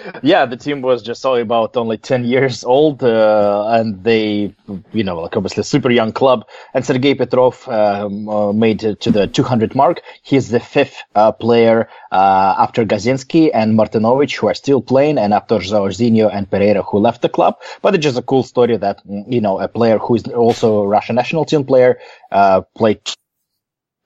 yeah, 0.24 0.46
the 0.46 0.58
team 0.58 0.82
was 0.82 1.02
just 1.02 1.26
only 1.26 1.42
about 1.42 1.76
only 1.78 1.98
10 1.98 2.24
years 2.24 2.64
old, 2.64 3.04
uh, 3.04 3.68
and 3.70 4.04
they, 4.04 4.54
you 4.94 5.04
know, 5.04 5.20
like 5.20 5.36
obviously 5.36 5.62
a 5.62 5.64
super 5.64 5.90
young 5.90 6.12
club. 6.12 6.46
And 6.74 6.86
Sergei 6.86 7.16
Petrov 7.16 7.68
um, 7.68 8.30
uh, 8.30 8.54
made 8.54 8.84
it 8.84 9.02
to 9.02 9.12
the 9.12 9.28
200 9.28 9.76
mark. 9.76 10.02
He's 10.22 10.50
the 10.50 10.60
fifth 10.60 11.04
uh, 11.16 11.32
player 11.32 11.90
uh, 12.12 12.56
after 12.58 12.86
Gazinski 12.86 13.52
and 13.54 13.78
Martinovic, 13.78 14.36
who 14.36 14.48
are 14.48 14.54
still 14.54 14.82
playing, 14.82 15.18
and 15.18 15.34
after 15.34 15.56
Joãozinho 15.56 16.34
and 16.34 16.50
Pereyra, 16.50 16.84
who 16.86 17.00
left 17.00 17.22
the 17.22 17.30
club. 17.30 17.56
But 17.82 17.96
it's 17.96 18.04
just 18.04 18.18
a 18.18 18.24
cool 18.24 18.44
story 18.44 18.78
that, 18.78 19.02
you 19.06 19.42
know, 19.42 19.60
a 19.60 19.68
player 19.68 19.98
who 19.98 20.16
is 20.16 20.24
also 20.28 20.84
a 20.84 20.88
Russian 20.88 21.16
national 21.16 21.46
team 21.46 21.66
player 21.66 22.00
uh, 22.32 22.62
played 22.76 23.02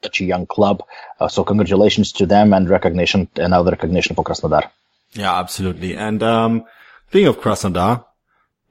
such 0.04 0.22
a 0.22 0.26
young 0.26 0.46
club. 0.46 0.84
Uh, 1.20 1.28
so 1.28 1.44
congratulations 1.44 2.12
to 2.14 2.26
them 2.26 2.54
and 2.54 2.70
recognition, 2.70 3.30
another 3.38 3.72
recognition 3.72 4.16
for 4.16 4.24
Krasnodar. 4.24 4.70
Yeah, 5.16 5.38
absolutely. 5.38 5.96
And 5.96 6.24
um, 6.24 6.64
speaking 7.08 7.28
of 7.28 7.40
Krasnodar, 7.40 8.06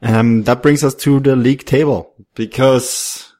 um, 0.03 0.43
that 0.45 0.63
brings 0.63 0.83
us 0.83 0.95
to 0.97 1.21
the 1.21 1.37
league 1.37 1.65
table 1.65 2.15
because, 2.35 3.33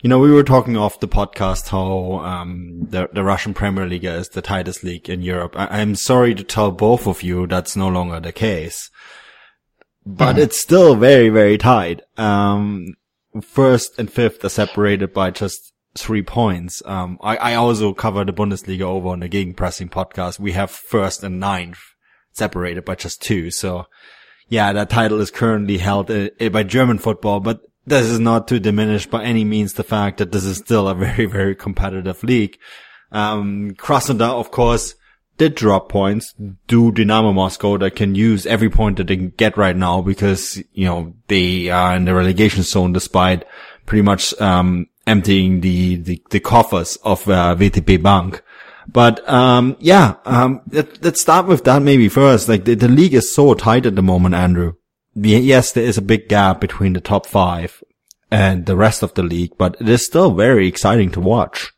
you 0.00 0.08
know, 0.08 0.18
we 0.18 0.32
were 0.32 0.42
talking 0.42 0.76
off 0.76 1.00
the 1.00 1.08
podcast 1.08 1.68
how 1.68 2.24
um, 2.24 2.86
the, 2.88 3.10
the 3.12 3.22
Russian 3.22 3.52
Premier 3.52 3.86
League 3.86 4.04
is 4.04 4.30
the 4.30 4.40
tightest 4.40 4.82
league 4.82 5.10
in 5.10 5.20
Europe. 5.20 5.54
I, 5.56 5.80
am 5.80 5.94
sorry 5.94 6.34
to 6.34 6.42
tell 6.42 6.70
both 6.70 7.06
of 7.06 7.22
you 7.22 7.46
that's 7.46 7.76
no 7.76 7.88
longer 7.88 8.20
the 8.20 8.32
case, 8.32 8.90
but 10.06 10.32
mm-hmm. 10.32 10.42
it's 10.44 10.60
still 10.60 10.94
very, 10.94 11.28
very 11.28 11.58
tight. 11.58 12.00
Um, 12.16 12.94
first 13.42 13.98
and 13.98 14.10
fifth 14.10 14.42
are 14.44 14.48
separated 14.48 15.12
by 15.12 15.30
just 15.30 15.69
three 15.96 16.22
points. 16.22 16.82
Um, 16.86 17.18
I, 17.22 17.36
I 17.36 17.54
also 17.54 17.92
cover 17.92 18.24
the 18.24 18.32
Bundesliga 18.32 18.82
over 18.82 19.08
on 19.08 19.20
the 19.20 19.28
Gegenpressing 19.28 19.90
podcast. 19.90 20.38
We 20.38 20.52
have 20.52 20.70
first 20.70 21.24
and 21.24 21.40
ninth 21.40 21.80
separated 22.32 22.84
by 22.84 22.94
just 22.94 23.22
two. 23.22 23.50
So 23.50 23.86
yeah, 24.48 24.72
that 24.72 24.90
title 24.90 25.20
is 25.20 25.30
currently 25.30 25.78
held 25.78 26.10
uh, 26.10 26.30
uh, 26.40 26.48
by 26.50 26.64
German 26.64 26.98
football, 26.98 27.40
but 27.40 27.60
this 27.86 28.06
is 28.06 28.18
not 28.18 28.48
to 28.48 28.60
diminish 28.60 29.06
by 29.06 29.24
any 29.24 29.44
means 29.44 29.74
the 29.74 29.84
fact 29.84 30.18
that 30.18 30.32
this 30.32 30.44
is 30.44 30.58
still 30.58 30.88
a 30.88 30.94
very, 31.06 31.26
very 31.26 31.54
competitive 31.54 32.22
league. 32.22 32.58
Um, 33.12 33.72
Krasnodar, 33.72 34.38
of 34.38 34.50
course, 34.50 34.94
did 35.38 35.54
drop 35.54 35.88
points 35.88 36.34
do 36.66 36.92
Dynamo 36.92 37.32
Moscow 37.32 37.78
that 37.78 37.96
can 37.96 38.14
use 38.14 38.44
every 38.44 38.68
point 38.68 38.98
that 38.98 39.06
they 39.06 39.16
can 39.16 39.30
get 39.30 39.56
right 39.56 39.76
now 39.76 40.02
because, 40.02 40.62
you 40.72 40.84
know, 40.84 41.14
they 41.28 41.70
are 41.70 41.96
in 41.96 42.04
the 42.04 42.14
relegation 42.14 42.62
zone 42.62 42.92
despite 42.92 43.44
pretty 43.86 44.02
much, 44.02 44.38
um, 44.40 44.86
emptying 45.10 45.60
the, 45.60 45.96
the, 45.96 46.22
the 46.30 46.40
coffers 46.40 46.96
of, 47.04 47.28
uh, 47.28 47.54
VTB 47.58 48.02
Bank. 48.02 48.42
But 48.92 49.26
um, 49.28 49.76
yeah, 49.78 50.14
um, 50.24 50.62
let, 50.70 51.04
us 51.04 51.20
start 51.20 51.46
with 51.46 51.64
that 51.64 51.82
maybe 51.82 52.08
first. 52.08 52.48
Like 52.48 52.64
the, 52.64 52.74
the 52.74 52.88
league 52.88 53.14
is 53.14 53.32
so 53.32 53.54
tight 53.54 53.86
at 53.86 53.96
the 53.96 54.02
moment, 54.02 54.34
Andrew. 54.34 54.74
yes, 55.14 55.72
there 55.72 55.84
is 55.84 55.98
a 55.98 56.02
big 56.02 56.28
gap 56.28 56.60
between 56.60 56.94
the 56.94 57.00
top 57.00 57.26
five 57.26 57.82
and 58.30 58.66
the 58.66 58.76
rest 58.76 59.02
of 59.02 59.14
the 59.14 59.22
league, 59.22 59.52
but 59.58 59.76
it 59.80 59.88
is 59.88 60.04
still 60.04 60.32
very 60.32 60.66
exciting 60.66 61.10
to 61.12 61.20
watch. 61.20 61.72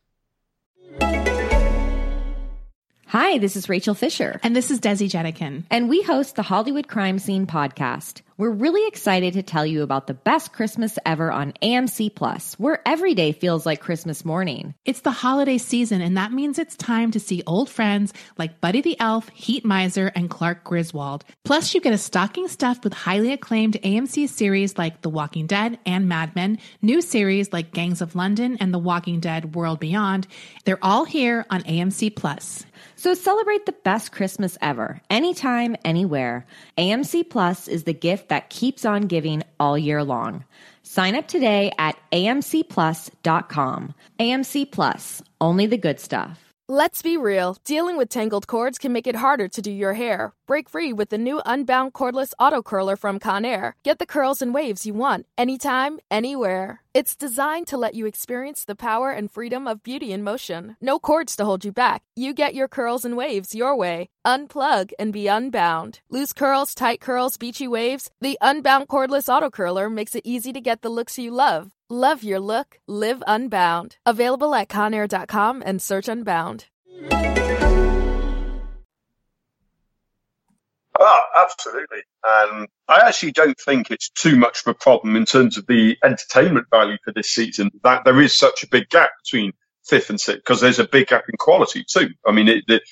Hi, 3.12 3.36
this 3.36 3.56
is 3.56 3.68
Rachel 3.68 3.92
Fisher. 3.92 4.40
And 4.42 4.56
this 4.56 4.70
is 4.70 4.80
Desi 4.80 5.06
Jenikin. 5.06 5.64
And 5.68 5.90
we 5.90 6.00
host 6.00 6.34
the 6.34 6.42
Hollywood 6.42 6.88
Crime 6.88 7.18
Scene 7.18 7.46
podcast. 7.46 8.22
We're 8.38 8.48
really 8.48 8.88
excited 8.88 9.34
to 9.34 9.42
tell 9.42 9.66
you 9.66 9.82
about 9.82 10.06
the 10.06 10.14
best 10.14 10.54
Christmas 10.54 10.98
ever 11.04 11.30
on 11.30 11.52
AMC 11.62 12.14
Plus, 12.14 12.58
where 12.58 12.80
every 12.86 13.14
day 13.14 13.32
feels 13.32 13.66
like 13.66 13.82
Christmas 13.82 14.24
morning. 14.24 14.72
It's 14.86 15.02
the 15.02 15.10
holiday 15.10 15.58
season, 15.58 16.00
and 16.00 16.16
that 16.16 16.32
means 16.32 16.58
it's 16.58 16.74
time 16.74 17.10
to 17.10 17.20
see 17.20 17.42
old 17.46 17.68
friends 17.68 18.14
like 18.38 18.62
Buddy 18.62 18.80
the 18.80 18.98
Elf, 18.98 19.28
Heat 19.28 19.62
Miser, 19.62 20.10
and 20.14 20.30
Clark 20.30 20.64
Griswold. 20.64 21.26
Plus, 21.44 21.74
you 21.74 21.82
get 21.82 21.92
a 21.92 21.98
stocking 21.98 22.48
stuffed 22.48 22.82
with 22.82 22.94
highly 22.94 23.34
acclaimed 23.34 23.74
AMC 23.84 24.26
series 24.30 24.78
like 24.78 25.02
The 25.02 25.10
Walking 25.10 25.46
Dead 25.46 25.78
and 25.84 26.08
Mad 26.08 26.34
Men, 26.34 26.58
new 26.80 27.02
series 27.02 27.52
like 27.52 27.74
Gangs 27.74 28.00
of 28.00 28.16
London 28.16 28.56
and 28.58 28.72
The 28.72 28.78
Walking 28.78 29.20
Dead 29.20 29.54
World 29.54 29.80
Beyond. 29.80 30.26
They're 30.64 30.82
all 30.82 31.04
here 31.04 31.44
on 31.50 31.62
AMC 31.64 32.16
Plus. 32.16 32.64
So 33.02 33.14
celebrate 33.14 33.66
the 33.66 33.74
best 33.82 34.12
Christmas 34.12 34.56
ever, 34.62 35.00
anytime, 35.10 35.74
anywhere. 35.84 36.46
AMC 36.78 37.28
Plus 37.28 37.66
is 37.66 37.82
the 37.82 37.92
gift 37.92 38.28
that 38.28 38.48
keeps 38.48 38.84
on 38.84 39.08
giving 39.08 39.42
all 39.58 39.76
year 39.76 40.04
long. 40.04 40.44
Sign 40.84 41.16
up 41.16 41.26
today 41.26 41.72
at 41.78 41.98
amcplus.com. 42.12 43.94
AMC 44.20 44.70
Plus, 44.70 45.20
only 45.40 45.66
the 45.66 45.76
good 45.76 45.98
stuff. 45.98 46.52
Let's 46.68 47.02
be 47.02 47.16
real, 47.16 47.56
dealing 47.64 47.96
with 47.96 48.08
tangled 48.08 48.46
cords 48.46 48.78
can 48.78 48.92
make 48.92 49.08
it 49.08 49.16
harder 49.16 49.48
to 49.48 49.60
do 49.60 49.72
your 49.72 49.94
hair. 49.94 50.32
Break 50.46 50.70
free 50.70 50.92
with 50.92 51.08
the 51.08 51.18
new 51.18 51.42
Unbound 51.44 51.94
Cordless 51.94 52.34
Auto 52.38 52.62
Curler 52.62 52.94
from 52.94 53.18
Conair. 53.18 53.72
Get 53.82 53.98
the 53.98 54.06
curls 54.06 54.40
and 54.40 54.54
waves 54.54 54.86
you 54.86 54.94
want, 54.94 55.26
anytime, 55.36 55.98
anywhere. 56.08 56.81
It's 56.94 57.16
designed 57.16 57.68
to 57.68 57.78
let 57.78 57.94
you 57.94 58.04
experience 58.04 58.66
the 58.66 58.74
power 58.76 59.12
and 59.12 59.30
freedom 59.30 59.66
of 59.66 59.82
beauty 59.82 60.12
in 60.12 60.22
motion. 60.22 60.76
No 60.78 60.98
cords 60.98 61.34
to 61.36 61.44
hold 61.46 61.64
you 61.64 61.72
back. 61.72 62.02
You 62.14 62.34
get 62.34 62.54
your 62.54 62.68
curls 62.68 63.02
and 63.06 63.16
waves 63.16 63.54
your 63.54 63.74
way. 63.74 64.08
Unplug 64.26 64.92
and 64.98 65.10
be 65.10 65.26
unbound. 65.26 66.00
Loose 66.10 66.34
curls, 66.34 66.74
tight 66.74 67.00
curls, 67.00 67.38
beachy 67.38 67.66
waves. 67.66 68.10
The 68.20 68.36
Unbound 68.42 68.88
Cordless 68.88 69.34
Auto 69.34 69.48
Curler 69.48 69.88
makes 69.88 70.14
it 70.14 70.26
easy 70.26 70.52
to 70.52 70.60
get 70.60 70.82
the 70.82 70.90
looks 70.90 71.18
you 71.18 71.30
love. 71.30 71.72
Love 71.88 72.22
your 72.22 72.40
look, 72.40 72.78
live 72.86 73.22
unbound. 73.26 73.96
Available 74.04 74.54
at 74.54 74.68
conair.com 74.68 75.62
and 75.64 75.80
search 75.80 76.08
unbound. 76.08 76.66
Oh, 81.04 81.20
absolutely. 81.34 82.02
And 82.24 82.68
I 82.88 83.08
actually 83.08 83.32
don't 83.32 83.58
think 83.58 83.90
it's 83.90 84.10
too 84.10 84.36
much 84.36 84.60
of 84.60 84.68
a 84.68 84.74
problem 84.74 85.16
in 85.16 85.24
terms 85.24 85.58
of 85.58 85.66
the 85.66 85.96
entertainment 86.04 86.68
value 86.70 86.96
for 87.04 87.12
this 87.12 87.28
season 87.30 87.70
that 87.82 88.04
there 88.04 88.20
is 88.20 88.36
such 88.36 88.62
a 88.62 88.68
big 88.68 88.88
gap 88.88 89.10
between 89.24 89.52
fifth 89.84 90.10
and 90.10 90.20
sixth 90.20 90.42
because 90.44 90.60
there's 90.60 90.78
a 90.78 90.86
big 90.86 91.08
gap 91.08 91.24
in 91.28 91.36
quality 91.38 91.84
too. 91.88 92.10
I 92.24 92.30
mean, 92.30 92.48
it, 92.48 92.64
it, 92.68 92.82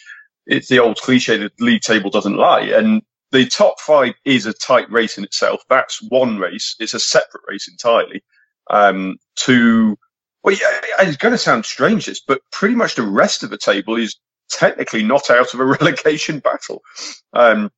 it's 0.45 0.69
the 0.69 0.81
old 0.81 0.97
cliche 0.97 1.37
that 1.37 1.57
the 1.57 1.65
league 1.65 1.83
table 1.83 2.11
doesn't 2.11 2.37
lie. 2.37 2.63
And 2.63 3.03
the 3.31 3.47
top 3.47 3.79
five 3.79 4.15
is 4.25 4.47
a 4.47 4.53
tight 4.53 4.91
race 4.91 5.17
in 5.17 5.23
itself. 5.23 5.63
That's 5.69 6.03
one 6.09 6.39
race. 6.39 6.75
It's 6.81 6.95
a 6.95 7.01
separate 7.01 7.45
race 7.47 7.69
entirely. 7.69 8.25
Um, 8.69 9.19
to, 9.43 9.97
well, 10.43 10.57
yeah, 10.57 10.81
it's 11.07 11.17
going 11.17 11.33
to 11.33 11.39
sound 11.39 11.65
strange, 11.65 12.07
this, 12.07 12.23
but 12.27 12.41
pretty 12.51 12.75
much 12.75 12.97
the 12.97 13.07
rest 13.07 13.45
of 13.45 13.51
the 13.51 13.59
table 13.59 13.95
is 13.95 14.19
technically 14.51 15.05
not 15.05 15.31
out 15.31 15.55
of 15.55 15.61
a 15.61 15.65
relegation 15.81 16.41
battle. 16.41 16.83
Um, 17.33 17.71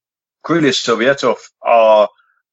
Krylia 0.45 0.72
Sovetov 0.72 1.38
are 1.62 2.09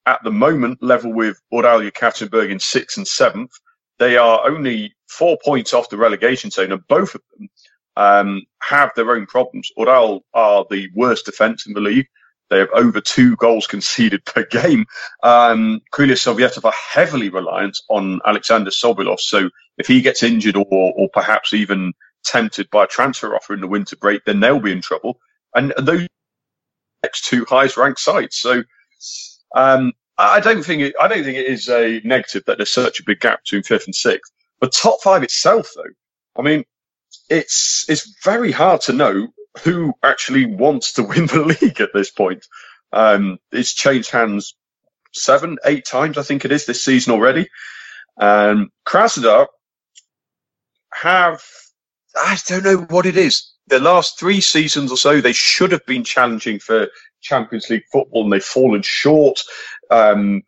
at 0.05 0.23
the 0.23 0.31
moment 0.31 0.81
level 0.81 1.13
with 1.13 1.39
Ural 1.51 1.81
Yekaterinburg 1.81 2.51
in 2.51 2.59
sixth 2.59 2.97
and 2.97 3.07
seventh. 3.07 3.51
They 3.97 4.17
are 4.17 4.47
only 4.47 4.93
four 5.07 5.37
points 5.43 5.73
off 5.73 5.89
the 5.89 5.97
relegation 5.97 6.51
zone, 6.51 6.71
and 6.71 6.87
both 6.87 7.15
of 7.15 7.21
them 7.37 7.49
um, 7.95 8.41
have 8.61 8.91
their 8.95 9.11
own 9.11 9.25
problems. 9.25 9.69
Ural 9.77 10.23
are 10.33 10.65
the 10.69 10.89
worst 10.95 11.25
defence 11.25 11.67
in 11.67 11.73
the 11.73 11.81
league. 11.81 12.07
They 12.49 12.59
have 12.59 12.69
over 12.73 12.99
two 12.99 13.35
goals 13.35 13.67
conceded 13.67 14.25
per 14.25 14.43
game. 14.45 14.85
Um, 15.21 15.81
Krylia 15.93 16.13
Sovetov 16.13 16.65
are 16.65 16.73
heavily 16.73 17.29
reliant 17.29 17.77
on 17.89 18.21
Alexander 18.25 18.71
Sobolev. 18.71 19.19
So 19.19 19.49
if 19.77 19.87
he 19.87 20.01
gets 20.01 20.23
injured 20.23 20.55
or, 20.55 20.65
or 20.69 21.09
perhaps 21.09 21.53
even 21.53 21.93
tempted 22.23 22.69
by 22.71 22.85
a 22.85 22.87
transfer 22.87 23.35
offer 23.35 23.53
in 23.53 23.61
the 23.61 23.67
winter 23.67 23.95
break, 23.95 24.25
then 24.25 24.39
they'll 24.39 24.59
be 24.59 24.71
in 24.71 24.81
trouble. 24.81 25.19
And 25.53 25.73
those 25.77 26.07
next 27.03 27.25
two 27.25 27.45
highest 27.45 27.77
ranked 27.77 27.99
sites. 27.99 28.39
So, 28.39 28.63
um, 29.55 29.93
I 30.17 30.41
don't 30.41 30.63
think 30.63 30.81
it, 30.81 30.95
I 30.99 31.07
don't 31.07 31.23
think 31.23 31.37
it 31.37 31.47
is 31.47 31.69
a 31.69 32.01
negative 32.03 32.43
that 32.45 32.57
there's 32.57 32.71
such 32.71 32.99
a 32.99 33.03
big 33.05 33.21
gap 33.21 33.43
between 33.43 33.63
fifth 33.63 33.85
and 33.85 33.95
sixth. 33.95 34.31
But 34.59 34.73
top 34.73 35.01
five 35.01 35.23
itself, 35.23 35.71
though, 35.75 35.83
I 36.37 36.41
mean, 36.41 36.65
it's 37.29 37.85
it's 37.89 38.17
very 38.23 38.51
hard 38.51 38.81
to 38.81 38.93
know 38.93 39.29
who 39.63 39.93
actually 40.03 40.45
wants 40.45 40.93
to 40.93 41.03
win 41.05 41.27
the 41.27 41.45
league 41.45 41.81
at 41.81 41.93
this 41.93 42.11
point. 42.11 42.45
Um, 42.91 43.39
it's 43.51 43.73
changed 43.73 44.11
hands 44.11 44.55
seven, 45.13 45.57
eight 45.65 45.85
times, 45.85 46.17
I 46.17 46.23
think 46.23 46.45
it 46.45 46.51
is 46.51 46.65
this 46.65 46.83
season 46.83 47.13
already. 47.13 47.49
Um, 48.19 48.71
Krasnodar 48.87 49.47
have, 50.93 51.43
I 52.15 52.37
don't 52.47 52.63
know 52.63 52.77
what 52.77 53.05
it 53.05 53.17
is. 53.17 53.48
The 53.69 53.79
last 53.79 54.19
three 54.19 54.41
seasons 54.41 54.91
or 54.91 54.97
so, 54.97 55.21
they 55.21 55.33
should 55.33 55.71
have 55.71 55.85
been 55.85 56.03
challenging 56.03 56.59
for 56.59 56.87
Champions 57.21 57.69
League 57.69 57.85
football 57.91 58.23
and 58.23 58.33
they've 58.33 58.43
fallen 58.43 58.81
short, 58.81 59.39
um, 59.91 60.43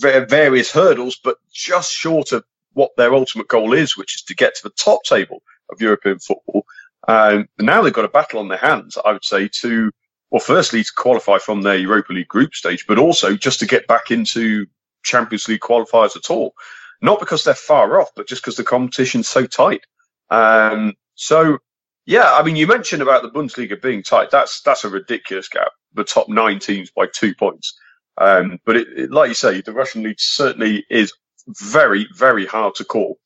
various 0.00 0.72
hurdles, 0.72 1.18
but 1.22 1.36
just 1.52 1.92
short 1.92 2.32
of 2.32 2.44
what 2.72 2.90
their 2.96 3.14
ultimate 3.14 3.48
goal 3.48 3.72
is, 3.72 3.96
which 3.96 4.16
is 4.16 4.22
to 4.22 4.34
get 4.34 4.54
to 4.56 4.62
the 4.64 4.70
top 4.70 5.02
table 5.04 5.42
of 5.70 5.80
European 5.80 6.18
football. 6.18 6.64
Um, 7.08 7.48
now 7.58 7.82
they've 7.82 7.92
got 7.92 8.04
a 8.04 8.08
battle 8.08 8.40
on 8.40 8.48
their 8.48 8.58
hands, 8.58 8.96
I 9.04 9.12
would 9.12 9.24
say, 9.24 9.48
to, 9.60 9.90
well, 10.30 10.40
firstly, 10.40 10.82
to 10.82 10.92
qualify 10.96 11.38
from 11.38 11.62
their 11.62 11.76
Europa 11.76 12.12
League 12.12 12.28
group 12.28 12.54
stage, 12.54 12.86
but 12.86 12.98
also 12.98 13.36
just 13.36 13.60
to 13.60 13.66
get 13.66 13.86
back 13.86 14.10
into 14.10 14.66
Champions 15.02 15.48
League 15.48 15.60
qualifiers 15.60 16.16
at 16.16 16.30
all. 16.30 16.54
Not 17.00 17.20
because 17.20 17.44
they're 17.44 17.54
far 17.54 18.00
off, 18.00 18.10
but 18.14 18.28
just 18.28 18.42
because 18.42 18.56
the 18.56 18.64
competition's 18.64 19.28
so 19.28 19.46
tight. 19.46 19.82
Um, 20.30 20.94
so, 21.16 21.58
yeah, 22.04 22.32
I 22.32 22.42
mean, 22.42 22.56
you 22.56 22.66
mentioned 22.66 23.02
about 23.02 23.22
the 23.22 23.30
Bundesliga 23.30 23.80
being 23.80 24.02
tight. 24.02 24.30
That's, 24.30 24.60
that's 24.62 24.84
a 24.84 24.88
ridiculous 24.88 25.48
gap. 25.48 25.72
The 25.94 26.04
top 26.04 26.28
nine 26.28 26.58
teams 26.58 26.90
by 26.90 27.06
two 27.06 27.34
points. 27.34 27.78
Um, 28.18 28.58
but 28.64 28.76
it, 28.76 28.88
it, 28.96 29.10
like 29.10 29.28
you 29.28 29.34
say, 29.34 29.60
the 29.60 29.72
Russian 29.72 30.02
league 30.02 30.16
certainly 30.18 30.84
is 30.90 31.12
very, 31.48 32.06
very 32.16 32.46
hard 32.46 32.74
to 32.76 32.84
call. 32.84 33.18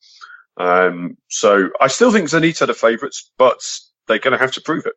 Um, 0.59 1.16
so 1.29 1.70
I 1.81 1.89
still 1.89 2.12
think 2.12 2.29
Zenit 2.29 2.62
are 2.62 2.66
the 2.66 2.74
favourites, 2.74 3.31
but 3.37 3.61
they're 4.07 4.18
going 4.18 4.33
to 4.33 4.39
have 4.39 4.53
to 4.53 4.61
prove 4.61 4.87
it. 4.87 4.95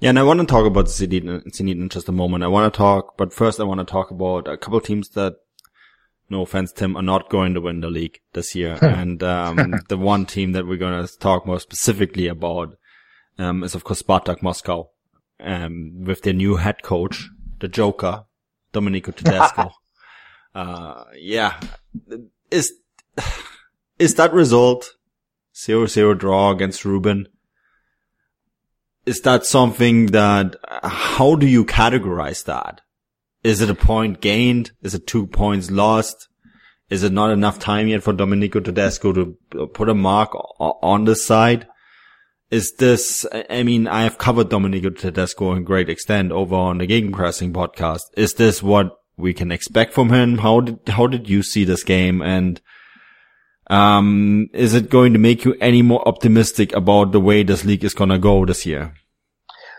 Yeah, 0.00 0.10
and 0.10 0.18
I 0.18 0.22
want 0.22 0.40
to 0.40 0.46
talk 0.46 0.66
about 0.66 0.86
Zenit, 0.86 1.24
Zenit 1.24 1.72
in 1.72 1.88
just 1.88 2.08
a 2.08 2.12
moment. 2.12 2.44
I 2.44 2.48
want 2.48 2.72
to 2.72 2.76
talk, 2.76 3.16
but 3.16 3.32
first 3.32 3.60
I 3.60 3.64
want 3.64 3.80
to 3.80 3.86
talk 3.86 4.10
about 4.10 4.48
a 4.48 4.56
couple 4.56 4.80
teams 4.80 5.10
that, 5.10 5.36
no 6.30 6.42
offense, 6.42 6.72
Tim, 6.72 6.96
are 6.96 7.02
not 7.02 7.30
going 7.30 7.54
to 7.54 7.60
win 7.60 7.80
the 7.80 7.90
league 7.90 8.20
this 8.32 8.54
year. 8.54 8.78
and 8.82 9.22
um, 9.22 9.74
the 9.88 9.98
one 9.98 10.26
team 10.26 10.52
that 10.52 10.66
we're 10.66 10.78
going 10.78 11.06
to 11.06 11.18
talk 11.18 11.46
more 11.46 11.60
specifically 11.60 12.28
about 12.28 12.76
um, 13.38 13.62
is, 13.62 13.74
of 13.74 13.84
course, 13.84 14.02
Spartak 14.02 14.42
Moscow, 14.42 14.88
um, 15.40 16.04
with 16.04 16.22
their 16.22 16.32
new 16.32 16.56
head 16.56 16.82
coach, 16.82 17.28
the 17.60 17.68
Joker, 17.68 18.24
Domenico 18.72 19.12
Tedesco. 19.12 19.70
uh, 20.54 21.04
yeah, 21.16 21.60
is 22.50 22.72
is 23.98 24.14
that 24.14 24.32
result 24.32 24.96
zero 25.56 25.86
zero 25.86 26.14
draw 26.14 26.50
against 26.50 26.84
Rubin? 26.84 27.28
Is 29.06 29.20
that 29.20 29.44
something 29.44 30.06
that, 30.06 30.56
how 30.82 31.34
do 31.34 31.46
you 31.46 31.66
categorize 31.66 32.44
that? 32.44 32.80
Is 33.44 33.60
it 33.60 33.68
a 33.68 33.74
point 33.74 34.22
gained? 34.22 34.72
Is 34.82 34.94
it 34.94 35.06
two 35.06 35.26
points 35.26 35.70
lost? 35.70 36.28
Is 36.88 37.02
it 37.02 37.12
not 37.12 37.30
enough 37.30 37.58
time 37.58 37.88
yet 37.88 38.02
for 38.02 38.12
Domenico 38.14 38.60
Tedesco 38.60 39.12
to 39.12 39.36
put 39.74 39.88
a 39.90 39.94
mark 39.94 40.30
on 40.58 41.04
the 41.04 41.14
side? 41.14 41.68
Is 42.50 42.72
this, 42.78 43.26
I 43.50 43.62
mean, 43.62 43.86
I 43.86 44.04
have 44.04 44.16
covered 44.16 44.48
Domenico 44.48 44.90
Tedesco 44.90 45.52
in 45.52 45.64
great 45.64 45.88
extent 45.88 46.32
over 46.32 46.54
on 46.54 46.78
the 46.78 46.86
Game 46.86 47.12
Gegenpressing 47.12 47.52
podcast. 47.52 48.02
Is 48.16 48.34
this 48.34 48.62
what 48.62 48.96
we 49.16 49.34
can 49.34 49.52
expect 49.52 49.92
from 49.92 50.10
him? 50.10 50.38
How 50.38 50.60
did, 50.60 50.88
how 50.88 51.06
did 51.06 51.28
you 51.28 51.42
see 51.42 51.64
this 51.64 51.84
game? 51.84 52.22
And 52.22 52.60
um, 53.68 54.48
is 54.52 54.74
it 54.74 54.90
going 54.90 55.12
to 55.14 55.18
make 55.18 55.44
you 55.44 55.54
any 55.60 55.82
more 55.82 56.06
optimistic 56.06 56.72
about 56.74 57.12
the 57.12 57.20
way 57.20 57.42
this 57.42 57.64
league 57.64 57.84
is 57.84 57.94
going 57.94 58.10
to 58.10 58.18
go 58.18 58.44
this 58.44 58.64
year? 58.66 58.94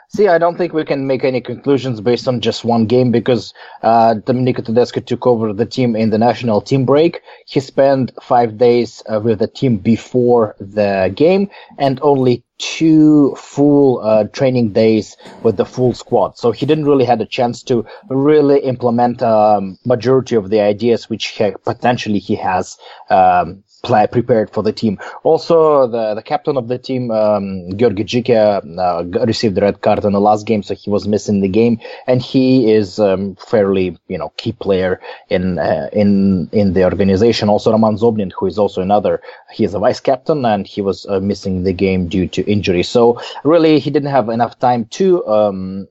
See, 0.09 0.27
I 0.27 0.37
don't 0.37 0.57
think 0.57 0.73
we 0.73 0.85
can 0.85 1.07
make 1.07 1.23
any 1.23 1.41
conclusions 1.41 1.99
based 1.99 2.27
on 2.27 2.39
just 2.39 2.63
one 2.63 2.85
game 2.85 3.11
because 3.11 3.53
uh, 3.81 4.13
Domenico 4.13 4.61
Tedesco 4.61 5.01
took 5.01 5.25
over 5.27 5.51
the 5.51 5.65
team 5.65 5.95
in 5.95 6.09
the 6.09 6.17
national 6.17 6.61
team 6.61 6.85
break. 6.85 7.21
He 7.45 7.59
spent 7.59 8.11
five 8.21 8.57
days 8.57 9.03
uh, 9.11 9.19
with 9.19 9.39
the 9.39 9.47
team 9.47 9.77
before 9.77 10.55
the 10.59 11.11
game 11.15 11.49
and 11.77 11.99
only 12.01 12.43
two 12.57 13.35
full 13.35 13.99
uh, 13.99 14.25
training 14.25 14.71
days 14.71 15.17
with 15.43 15.57
the 15.57 15.65
full 15.65 15.93
squad. 15.93 16.37
So 16.37 16.51
he 16.51 16.65
didn't 16.65 16.85
really 16.85 17.05
had 17.05 17.19
a 17.21 17.25
chance 17.25 17.61
to 17.63 17.85
really 18.09 18.59
implement 18.59 19.21
um, 19.21 19.77
majority 19.85 20.35
of 20.35 20.49
the 20.49 20.61
ideas 20.61 21.09
which 21.09 21.27
he, 21.27 21.51
potentially 21.65 22.19
he 22.19 22.35
has 22.35 22.77
um, 23.09 23.63
play, 23.85 24.07
prepared 24.07 24.49
for 24.49 24.63
the 24.63 24.73
team. 24.73 24.97
Also, 25.23 25.87
the, 25.87 26.15
the 26.15 26.21
captain 26.21 26.57
of 26.57 26.67
the 26.67 26.77
team, 26.77 27.11
um, 27.11 27.45
Georgi 27.77 28.03
Dzhikiya, 28.03 28.45
uh, 28.85 29.25
received 29.25 29.55
the 29.55 29.61
red 29.61 29.81
card 29.81 30.03
in 30.03 30.13
the 30.13 30.19
last 30.19 30.45
game, 30.45 30.63
so 30.63 30.73
he 30.73 30.89
was 30.89 31.07
missing 31.07 31.41
the 31.41 31.47
game, 31.47 31.79
and 32.07 32.21
he 32.21 32.71
is 32.71 32.99
um, 32.99 33.35
fairly, 33.35 33.97
you 34.07 34.17
know, 34.17 34.29
key 34.37 34.51
player 34.51 34.99
in 35.29 35.59
uh, 35.59 35.89
in 35.93 36.49
in 36.51 36.73
the 36.73 36.83
organization. 36.83 37.49
Also, 37.49 37.71
Roman 37.71 37.95
Zobnin, 37.95 38.31
who 38.37 38.45
is 38.47 38.57
also 38.57 38.81
another, 38.81 39.21
he 39.51 39.63
is 39.63 39.73
a 39.73 39.79
vice 39.79 39.99
captain, 39.99 40.45
and 40.45 40.67
he 40.67 40.81
was 40.81 41.05
uh, 41.05 41.19
missing 41.19 41.63
the 41.63 41.73
game 41.73 42.07
due 42.07 42.27
to 42.27 42.41
injury. 42.51 42.83
So 42.83 43.21
really, 43.43 43.79
he 43.79 43.91
didn't 43.91 44.11
have 44.11 44.29
enough 44.29 44.59
time 44.59 44.85
to. 44.97 45.25
Um, 45.27 45.87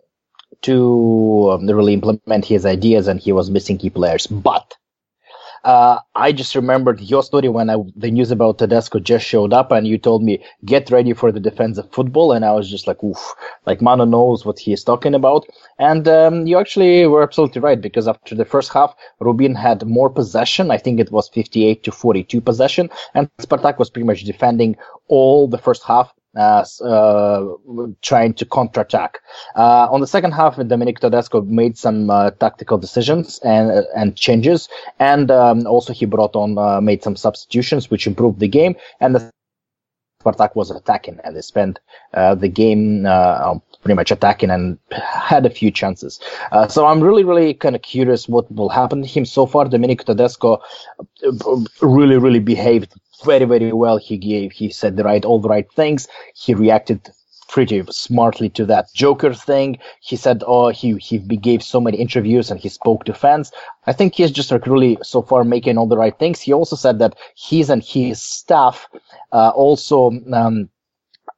to 0.63 1.51
um, 1.53 1.67
really 1.67 1.93
implement 1.93 2.45
his 2.47 2.65
ideas, 2.65 3.07
and 3.07 3.21
he 3.21 3.33
was 3.33 3.51
missing 3.51 3.77
key 3.77 3.91
players. 3.91 4.27
But 4.27 4.74
uh, 5.65 5.99
I 6.15 6.33
just 6.33 6.55
remembered 6.55 7.01
your 7.01 7.23
story 7.23 7.49
when 7.49 7.71
I, 7.71 7.77
the 7.97 8.11
news 8.11 8.31
about 8.31 8.59
Tedesco 8.59 9.01
just 9.01 9.27
showed 9.27 9.53
up 9.53 9.73
and 9.73 9.87
you 9.87 9.97
told 9.97 10.23
me, 10.23 10.45
get 10.65 10.91
ready 10.91 11.15
for 11.15 11.33
the 11.33 11.41
defensive 11.41 11.91
football. 11.91 12.33
And 12.33 12.45
I 12.45 12.53
was 12.53 12.71
just 12.71 12.87
like, 12.87 13.03
oof, 13.03 13.35
like 13.65 13.81
Mano 13.81 14.05
knows 14.05 14.45
what 14.45 14.59
he 14.59 14.73
is 14.73 14.85
talking 14.85 15.15
about. 15.15 15.47
And 15.79 16.07
um, 16.07 16.47
you 16.47 16.59
actually 16.59 17.07
were 17.07 17.23
absolutely 17.23 17.63
right 17.63 17.81
because 17.81 18.07
after 18.07 18.35
the 18.35 18.45
first 18.45 18.73
half, 18.73 18.95
Rubin 19.21 19.55
had 19.55 19.87
more 19.87 20.11
possession. 20.11 20.71
I 20.71 20.77
think 20.79 21.01
it 21.01 21.11
was 21.11 21.29
58 21.31 21.83
to 21.85 21.93
42 21.93 22.41
possession. 22.43 22.91
And 23.15 23.31
Spartak 23.39 23.79
was 23.79 23.89
pretty 23.89 24.07
much 24.07 24.25
defending 24.25 24.77
all 25.09 25.49
the 25.49 25.59
first 25.59 25.83
half 25.83 26.13
uh, 26.37 26.65
uh, 26.85 27.55
trying 28.03 28.35
to 28.35 28.45
counterattack. 28.45 29.19
Uh, 29.55 29.87
on 29.91 30.01
the 30.01 30.07
second 30.07 30.33
half, 30.33 30.57
Dominic 30.57 30.99
Tedesco 30.99 31.43
made 31.43 31.79
some 31.79 32.11
uh, 32.11 32.31
tactical 32.33 32.77
decisions 32.77 33.39
and 33.45 33.71
uh, 33.71 33.83
and 33.97 34.17
changes, 34.17 34.69
and 34.99 35.31
um, 35.31 35.67
also 35.67 35.93
he 35.93 36.07
brought 36.07 36.35
on 36.35 36.59
uh, 36.59 36.81
made 36.81 37.03
some 37.03 37.15
substitutions 37.15 37.91
which 37.91 38.07
improved 38.07 38.41
the 38.41 38.49
game. 38.49 38.75
And 39.01 39.15
the 39.15 39.31
Spartak 40.25 40.57
was 40.57 40.71
attacking, 40.71 41.21
and 41.23 41.37
they 41.37 41.43
spent 41.43 41.79
the 42.13 42.51
game 42.53 43.07
um, 43.07 43.63
pretty 43.83 43.95
much 43.95 44.11
attacking 44.11 44.51
and 44.51 44.79
had 44.91 45.47
a 45.47 45.51
few 45.51 45.71
chances. 45.71 46.19
so 46.69 46.87
I'm 46.87 47.01
really, 47.01 47.23
really 47.23 47.55
kind 47.55 47.77
of 47.77 47.83
curious 47.83 48.29
what 48.29 48.51
will 48.51 48.71
happen 48.71 49.03
to 49.03 49.09
him. 49.09 49.25
So 49.25 49.47
far, 49.47 49.67
Dominic 49.67 50.05
Tedesco 50.05 50.61
really, 51.81 52.17
really 52.17 52.41
behaved 52.41 52.95
very, 53.25 53.45
very 53.45 53.73
well. 53.73 53.97
He 53.97 54.17
gave, 54.19 54.53
he 54.53 54.71
said 54.71 54.97
the 54.97 55.05
right, 55.05 55.25
all 55.25 55.41
the 55.41 55.49
right 55.49 55.71
things. 55.73 56.09
He 56.35 56.55
reacted 56.55 57.09
pretty 57.49 57.85
smartly 57.91 58.49
to 58.51 58.65
that 58.67 58.87
Joker 58.95 59.33
thing. 59.33 59.79
He 60.01 60.17
said, 60.17 60.43
oh, 60.47 60.69
he, 60.71 60.97
he 60.97 61.19
gave 61.19 61.63
so 61.63 61.81
many 61.81 61.99
interviews 61.99 62.51
and 62.51 62.59
he 62.59 62.69
spoke 62.69 63.05
to 63.05 63.15
fans. 63.15 63.53
I 63.87 63.93
think 63.93 64.15
he's 64.15 64.31
just 64.31 64.51
like 64.51 64.67
really 64.67 64.99
so 65.03 65.23
far 65.23 65.45
making 65.45 65.79
all 65.79 65.87
the 65.87 65.97
right 65.97 66.19
things. 66.19 66.41
He 66.41 66.53
also 66.53 66.77
said 66.77 66.99
that 66.99 67.17
he's 67.37 67.71
and 67.71 67.83
his 67.83 68.23
staff, 68.23 68.89
uh, 69.33 69.53
also, 69.55 70.11
um, 70.33 70.69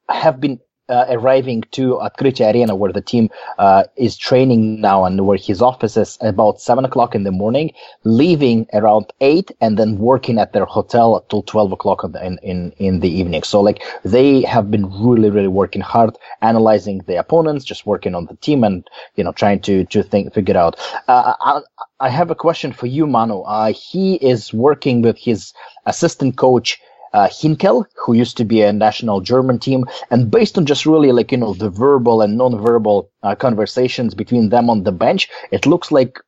have 0.08 0.40
been 0.40 0.60
uh, 0.91 1.05
arriving 1.09 1.63
to 1.71 1.97
Открытие 2.01 2.53
Arena, 2.53 2.75
where 2.75 2.91
the 2.91 3.01
team 3.01 3.29
uh, 3.57 3.83
is 3.95 4.17
training 4.17 4.81
now 4.81 5.05
and 5.05 5.25
where 5.25 5.37
his 5.37 5.61
office 5.61 5.95
is 5.95 6.17
about 6.21 6.59
7 6.59 6.83
o'clock 6.83 7.15
in 7.15 7.23
the 7.23 7.31
morning, 7.31 7.71
leaving 8.03 8.67
around 8.73 9.05
8 9.21 9.51
and 9.61 9.77
then 9.77 9.97
working 9.97 10.37
at 10.37 10.51
their 10.51 10.65
hotel 10.65 11.25
till 11.29 11.43
12 11.43 11.71
o'clock 11.71 12.03
in, 12.03 12.37
in, 12.43 12.71
in 12.77 12.99
the 12.99 13.09
evening. 13.09 13.43
So, 13.43 13.61
like, 13.61 13.81
they 14.03 14.41
have 14.41 14.69
been 14.69 14.91
really, 15.01 15.29
really 15.29 15.47
working 15.47 15.81
hard, 15.81 16.17
analyzing 16.41 16.99
the 17.07 17.15
opponents, 17.15 17.63
just 17.63 17.85
working 17.85 18.13
on 18.13 18.25
the 18.25 18.35
team 18.35 18.63
and, 18.63 18.85
you 19.15 19.23
know, 19.23 19.31
trying 19.31 19.61
to, 19.61 19.85
to 19.85 20.03
think, 20.03 20.33
figure 20.33 20.57
out. 20.57 20.77
Uh, 21.07 21.33
I, 21.39 21.61
I 22.01 22.09
have 22.09 22.31
a 22.31 22.35
question 22.35 22.73
for 22.73 22.87
you, 22.87 23.07
Manu. 23.07 23.41
Uh, 23.41 23.71
he 23.71 24.15
is 24.15 24.53
working 24.53 25.01
with 25.01 25.17
his 25.17 25.53
assistant 25.85 26.35
coach, 26.35 26.81
uh, 27.16 27.28
Hinkel, 27.28 27.86
who 27.96 28.12
used 28.12 28.36
to 28.36 28.44
be 28.44 28.60
a 28.60 28.72
national 28.72 29.22
German 29.22 29.58
team, 29.58 29.86
and 30.10 30.30
based 30.30 30.58
on 30.58 30.66
just 30.66 30.84
really 30.84 31.12
like 31.12 31.32
you 31.32 31.38
know 31.38 31.54
the 31.54 31.70
verbal 31.70 32.20
and 32.20 32.36
non-verbal 32.36 33.10
uh, 33.22 33.34
conversations 33.34 34.14
between 34.14 34.50
them 34.50 34.68
on 34.68 34.84
the 34.84 34.92
bench, 34.92 35.28
it 35.50 35.64
looks 35.64 35.90
like 35.90 36.20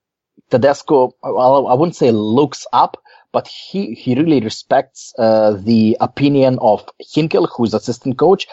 Tedesco. 0.51 1.15
Well, 1.23 1.67
I 1.67 1.75
wouldn't 1.75 1.97
say 1.97 2.11
looks 2.11 2.67
up, 2.73 2.97
but 3.33 3.47
he 3.47 3.95
he 3.95 4.15
really 4.15 4.41
respects 4.41 5.13
uh, 5.19 5.51
the 5.71 5.97
opinion 6.01 6.59
of 6.61 6.89
Hinkel, 7.15 7.49
who's 7.55 7.75
assistant 7.75 8.17
coach. 8.19 8.47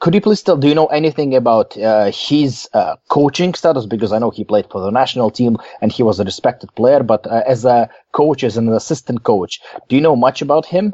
Could 0.00 0.14
you 0.14 0.20
please 0.20 0.42
tell? 0.42 0.56
Do 0.56 0.68
you 0.68 0.74
know 0.74 0.86
anything 1.00 1.34
about 1.34 1.76
uh, 1.76 2.10
his 2.10 2.68
uh, 2.72 2.96
coaching 3.08 3.54
status? 3.54 3.86
Because 3.86 4.12
I 4.12 4.18
know 4.18 4.30
he 4.30 4.44
played 4.44 4.66
for 4.70 4.80
the 4.80 4.90
national 4.90 5.30
team 5.30 5.56
and 5.80 5.90
he 5.90 6.02
was 6.02 6.20
a 6.20 6.24
respected 6.24 6.74
player. 6.74 7.02
But 7.02 7.26
uh, 7.26 7.42
as 7.46 7.64
a 7.64 7.88
coach, 8.12 8.44
as 8.44 8.56
an 8.56 8.68
assistant 8.68 9.24
coach, 9.24 9.60
do 9.88 9.96
you 9.96 10.02
know 10.02 10.16
much 10.16 10.42
about 10.42 10.66
him? 10.66 10.92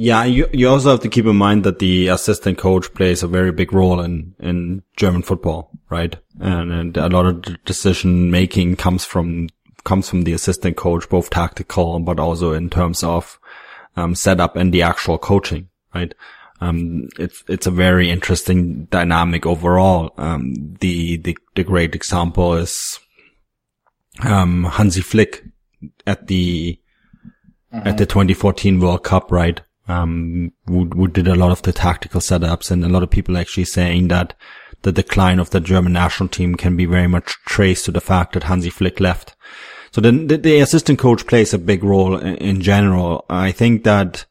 Yeah, 0.00 0.22
you, 0.22 0.48
you 0.52 0.68
also 0.68 0.92
have 0.92 1.00
to 1.00 1.08
keep 1.08 1.26
in 1.26 1.34
mind 1.34 1.64
that 1.64 1.80
the 1.80 2.06
assistant 2.06 2.56
coach 2.56 2.94
plays 2.94 3.24
a 3.24 3.26
very 3.26 3.50
big 3.50 3.72
role 3.72 4.00
in, 4.00 4.32
in 4.38 4.84
German 4.96 5.22
football, 5.22 5.72
right? 5.90 6.14
And, 6.38 6.70
and 6.70 6.96
a 6.96 7.08
lot 7.08 7.26
of 7.26 7.42
the 7.42 7.58
decision 7.64 8.30
making 8.30 8.76
comes 8.76 9.04
from, 9.04 9.48
comes 9.82 10.08
from 10.08 10.22
the 10.22 10.34
assistant 10.34 10.76
coach, 10.76 11.08
both 11.08 11.30
tactical, 11.30 11.98
but 11.98 12.20
also 12.20 12.52
in 12.52 12.70
terms 12.70 13.02
of, 13.02 13.40
um, 13.96 14.14
setup 14.14 14.54
and 14.54 14.72
the 14.72 14.82
actual 14.82 15.18
coaching, 15.18 15.68
right? 15.92 16.14
Um, 16.60 17.08
it's, 17.18 17.42
it's 17.48 17.66
a 17.66 17.72
very 17.72 18.08
interesting 18.08 18.84
dynamic 18.92 19.46
overall. 19.46 20.14
Um, 20.16 20.76
the, 20.78 21.16
the, 21.16 21.36
the 21.56 21.64
great 21.64 21.96
example 21.96 22.54
is, 22.54 23.00
um, 24.20 24.62
Hansi 24.62 25.00
Flick 25.00 25.42
at 26.06 26.28
the, 26.28 26.78
mm-hmm. 27.74 27.88
at 27.88 27.98
the 27.98 28.06
2014 28.06 28.78
World 28.78 29.02
Cup, 29.02 29.32
right? 29.32 29.60
Um, 29.88 30.52
who, 30.66 30.84
who 30.86 31.08
did 31.08 31.26
a 31.26 31.34
lot 31.34 31.50
of 31.50 31.62
the 31.62 31.72
tactical 31.72 32.20
setups 32.20 32.70
and 32.70 32.84
a 32.84 32.88
lot 32.88 33.02
of 33.02 33.10
people 33.10 33.36
actually 33.36 33.64
saying 33.64 34.08
that 34.08 34.34
the 34.82 34.92
decline 34.92 35.38
of 35.38 35.50
the 35.50 35.60
German 35.60 35.92
national 35.92 36.28
team 36.28 36.54
can 36.54 36.76
be 36.76 36.84
very 36.84 37.08
much 37.08 37.36
traced 37.46 37.86
to 37.86 37.90
the 37.90 38.00
fact 38.00 38.34
that 38.34 38.44
Hansi 38.44 38.70
Flick 38.70 39.00
left. 39.00 39.34
So 39.90 40.00
the, 40.00 40.12
the, 40.12 40.36
the 40.36 40.60
assistant 40.60 40.98
coach 40.98 41.26
plays 41.26 41.54
a 41.54 41.58
big 41.58 41.82
role 41.82 42.16
in, 42.16 42.36
in, 42.36 42.60
general. 42.60 43.24
I 43.28 43.50
think 43.50 43.84
that 43.84 44.26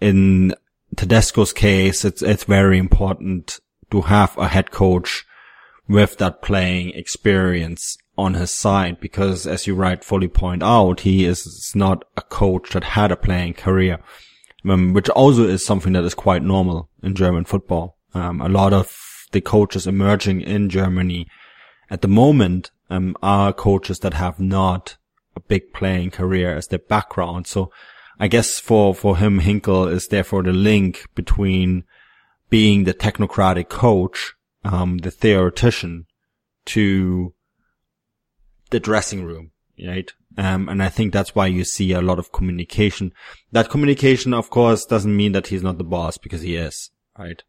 in 0.00 0.54
Tedesco's 0.96 1.52
case, 1.52 2.04
it's, 2.04 2.20
it's 2.20 2.44
very 2.44 2.78
important 2.78 3.60
to 3.90 4.02
have 4.02 4.36
a 4.36 4.48
head 4.48 4.70
coach 4.72 5.24
with 5.88 6.18
that 6.18 6.42
playing 6.42 6.90
experience 6.90 7.96
on 8.18 8.34
his 8.34 8.52
side 8.52 8.98
because 9.00 9.46
as 9.46 9.66
you 9.66 9.74
rightfully 9.74 10.28
point 10.28 10.62
out, 10.62 11.00
he 11.00 11.24
is 11.24 11.72
not 11.74 12.04
a 12.16 12.22
coach 12.22 12.70
that 12.70 12.84
had 12.84 13.12
a 13.12 13.16
playing 13.16 13.54
career 13.54 14.00
um, 14.64 14.92
which 14.92 15.08
also 15.10 15.46
is 15.46 15.64
something 15.64 15.92
that 15.92 16.04
is 16.04 16.14
quite 16.14 16.42
normal 16.42 16.88
in 17.02 17.14
German 17.14 17.44
football. 17.44 17.96
Um, 18.14 18.40
a 18.40 18.48
lot 18.48 18.72
of 18.72 18.96
the 19.32 19.40
coaches 19.40 19.86
emerging 19.86 20.40
in 20.40 20.70
Germany 20.70 21.26
at 21.90 22.02
the 22.02 22.08
moment 22.08 22.70
um, 22.90 23.16
are 23.22 23.52
coaches 23.52 23.98
that 24.00 24.14
have 24.14 24.40
not 24.40 24.96
a 25.36 25.40
big 25.40 25.72
playing 25.72 26.10
career 26.10 26.54
as 26.54 26.68
their 26.68 26.78
background. 26.78 27.46
So 27.46 27.70
I 28.18 28.28
guess 28.28 28.58
for, 28.58 28.94
for 28.94 29.16
him, 29.16 29.40
Hinkel 29.40 29.90
is 29.90 30.08
therefore 30.08 30.42
the 30.42 30.52
link 30.52 31.06
between 31.14 31.84
being 32.50 32.84
the 32.84 32.94
technocratic 32.94 33.68
coach, 33.68 34.34
um, 34.64 34.98
the 34.98 35.10
theoretician 35.10 36.06
to 36.66 37.34
the 38.70 38.80
dressing 38.80 39.24
room, 39.24 39.52
right? 39.86 40.12
Um, 40.38 40.68
and 40.68 40.80
I 40.80 40.88
think 40.88 41.12
that's 41.12 41.34
why 41.34 41.48
you 41.48 41.64
see 41.64 41.90
a 41.90 42.00
lot 42.00 42.20
of 42.20 42.30
communication. 42.30 43.12
That 43.50 43.70
communication, 43.70 44.32
of 44.32 44.50
course, 44.50 44.84
doesn't 44.84 45.14
mean 45.16 45.32
that 45.32 45.48
he's 45.48 45.64
not 45.64 45.78
the 45.78 45.84
boss 45.84 46.16
because 46.16 46.42
he 46.42 46.54
is, 46.54 46.92
right? 47.18 47.42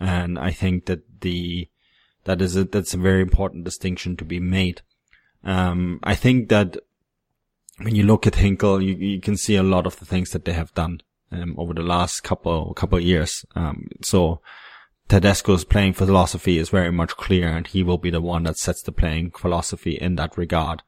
And 0.00 0.38
I 0.38 0.50
think 0.50 0.86
that 0.86 1.20
the, 1.20 1.68
that 2.24 2.40
is 2.40 2.56
a, 2.56 2.64
that's 2.64 2.94
a 2.94 2.98
very 2.98 3.20
important 3.20 3.64
distinction 3.64 4.16
to 4.16 4.24
be 4.24 4.40
made. 4.40 4.80
Um, 5.44 6.00
I 6.02 6.14
think 6.14 6.48
that 6.48 6.78
when 7.82 7.94
you 7.94 8.04
look 8.04 8.26
at 8.26 8.34
Hinkel, 8.34 8.82
you, 8.82 8.94
you 8.94 9.20
can 9.20 9.36
see 9.36 9.56
a 9.56 9.62
lot 9.62 9.86
of 9.86 9.98
the 9.98 10.06
things 10.06 10.30
that 10.30 10.46
they 10.46 10.54
have 10.54 10.72
done, 10.72 11.02
um, 11.30 11.54
over 11.58 11.74
the 11.74 11.82
last 11.82 12.22
couple, 12.22 12.72
couple 12.72 12.98
years. 13.00 13.44
Um, 13.54 13.88
so 14.00 14.40
Tedesco's 15.10 15.66
playing 15.66 15.92
philosophy 15.92 16.56
is 16.56 16.70
very 16.70 16.90
much 16.90 17.18
clear 17.18 17.48
and 17.48 17.66
he 17.66 17.82
will 17.82 17.98
be 17.98 18.10
the 18.10 18.22
one 18.22 18.44
that 18.44 18.56
sets 18.56 18.80
the 18.82 18.92
playing 18.92 19.32
philosophy 19.32 19.92
in 19.92 20.14
that 20.16 20.38
regard. 20.38 20.82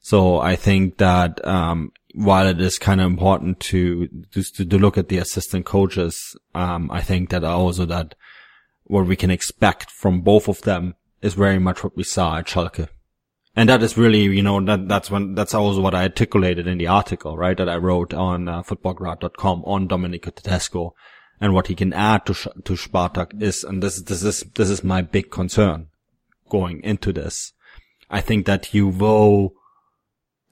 So 0.00 0.40
I 0.40 0.56
think 0.56 0.96
that, 0.96 1.46
um, 1.46 1.92
while 2.14 2.46
it 2.48 2.60
is 2.60 2.78
kind 2.78 3.00
of 3.00 3.06
important 3.06 3.60
to, 3.60 4.08
to, 4.32 4.42
to 4.42 4.78
look 4.78 4.98
at 4.98 5.08
the 5.08 5.18
assistant 5.18 5.66
coaches, 5.66 6.36
um, 6.54 6.90
I 6.90 7.02
think 7.02 7.30
that 7.30 7.44
also 7.44 7.84
that 7.86 8.14
what 8.84 9.06
we 9.06 9.14
can 9.14 9.30
expect 9.30 9.90
from 9.90 10.22
both 10.22 10.48
of 10.48 10.62
them 10.62 10.96
is 11.22 11.34
very 11.34 11.58
much 11.58 11.84
what 11.84 11.96
we 11.96 12.02
saw 12.02 12.38
at 12.38 12.46
Schalke. 12.46 12.88
And 13.54 13.68
that 13.68 13.82
is 13.82 13.96
really, 13.96 14.22
you 14.22 14.42
know, 14.42 14.60
that, 14.64 14.88
that's 14.88 15.10
when, 15.10 15.34
that's 15.34 15.54
also 15.54 15.80
what 15.80 15.94
I 15.94 16.02
articulated 16.02 16.66
in 16.66 16.78
the 16.78 16.86
article, 16.86 17.36
right? 17.36 17.56
That 17.56 17.68
I 17.68 17.76
wrote 17.76 18.14
on 18.14 18.48
uh, 18.48 18.62
futbolgrad.com 18.62 19.64
on 19.64 19.86
Domenico 19.86 20.30
Tedesco 20.30 20.94
and 21.40 21.52
what 21.52 21.66
he 21.66 21.74
can 21.74 21.92
add 21.92 22.26
to, 22.26 22.34
to 22.34 22.72
Spartak 22.72 23.40
is, 23.42 23.64
and 23.64 23.82
this, 23.82 24.00
this 24.02 24.22
is, 24.22 24.44
this 24.54 24.70
is 24.70 24.82
my 24.82 25.02
big 25.02 25.30
concern 25.30 25.88
going 26.48 26.82
into 26.82 27.12
this. 27.12 27.52
I 28.08 28.20
think 28.20 28.46
that 28.46 28.72
you 28.72 28.88
will 28.88 29.54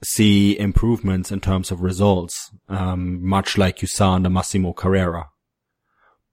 see 0.03 0.57
improvements 0.57 1.31
in 1.31 1.39
terms 1.39 1.71
of 1.71 1.81
results, 1.81 2.51
um, 2.67 3.25
much 3.25 3.57
like 3.57 3.81
you 3.81 3.87
saw 3.87 4.13
under 4.13 4.29
Massimo 4.29 4.73
Carrera. 4.73 5.29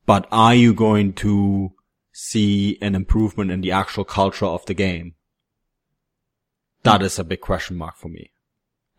But 0.05 0.27
are 0.31 0.55
you 0.55 0.73
going 0.73 1.15
to 1.15 1.73
see 2.13 2.79
an 2.81 2.95
improvement 2.95 3.51
in 3.51 3.61
the 3.61 3.73
actual 3.73 4.05
culture 4.05 4.47
of 4.47 4.65
the 4.67 4.75
game? 4.75 5.15
That 6.85 7.03
is 7.03 7.19
a 7.19 7.25
big 7.25 7.41
question 7.41 7.77
mark 7.77 7.97
for 7.97 8.09
me. 8.09 8.31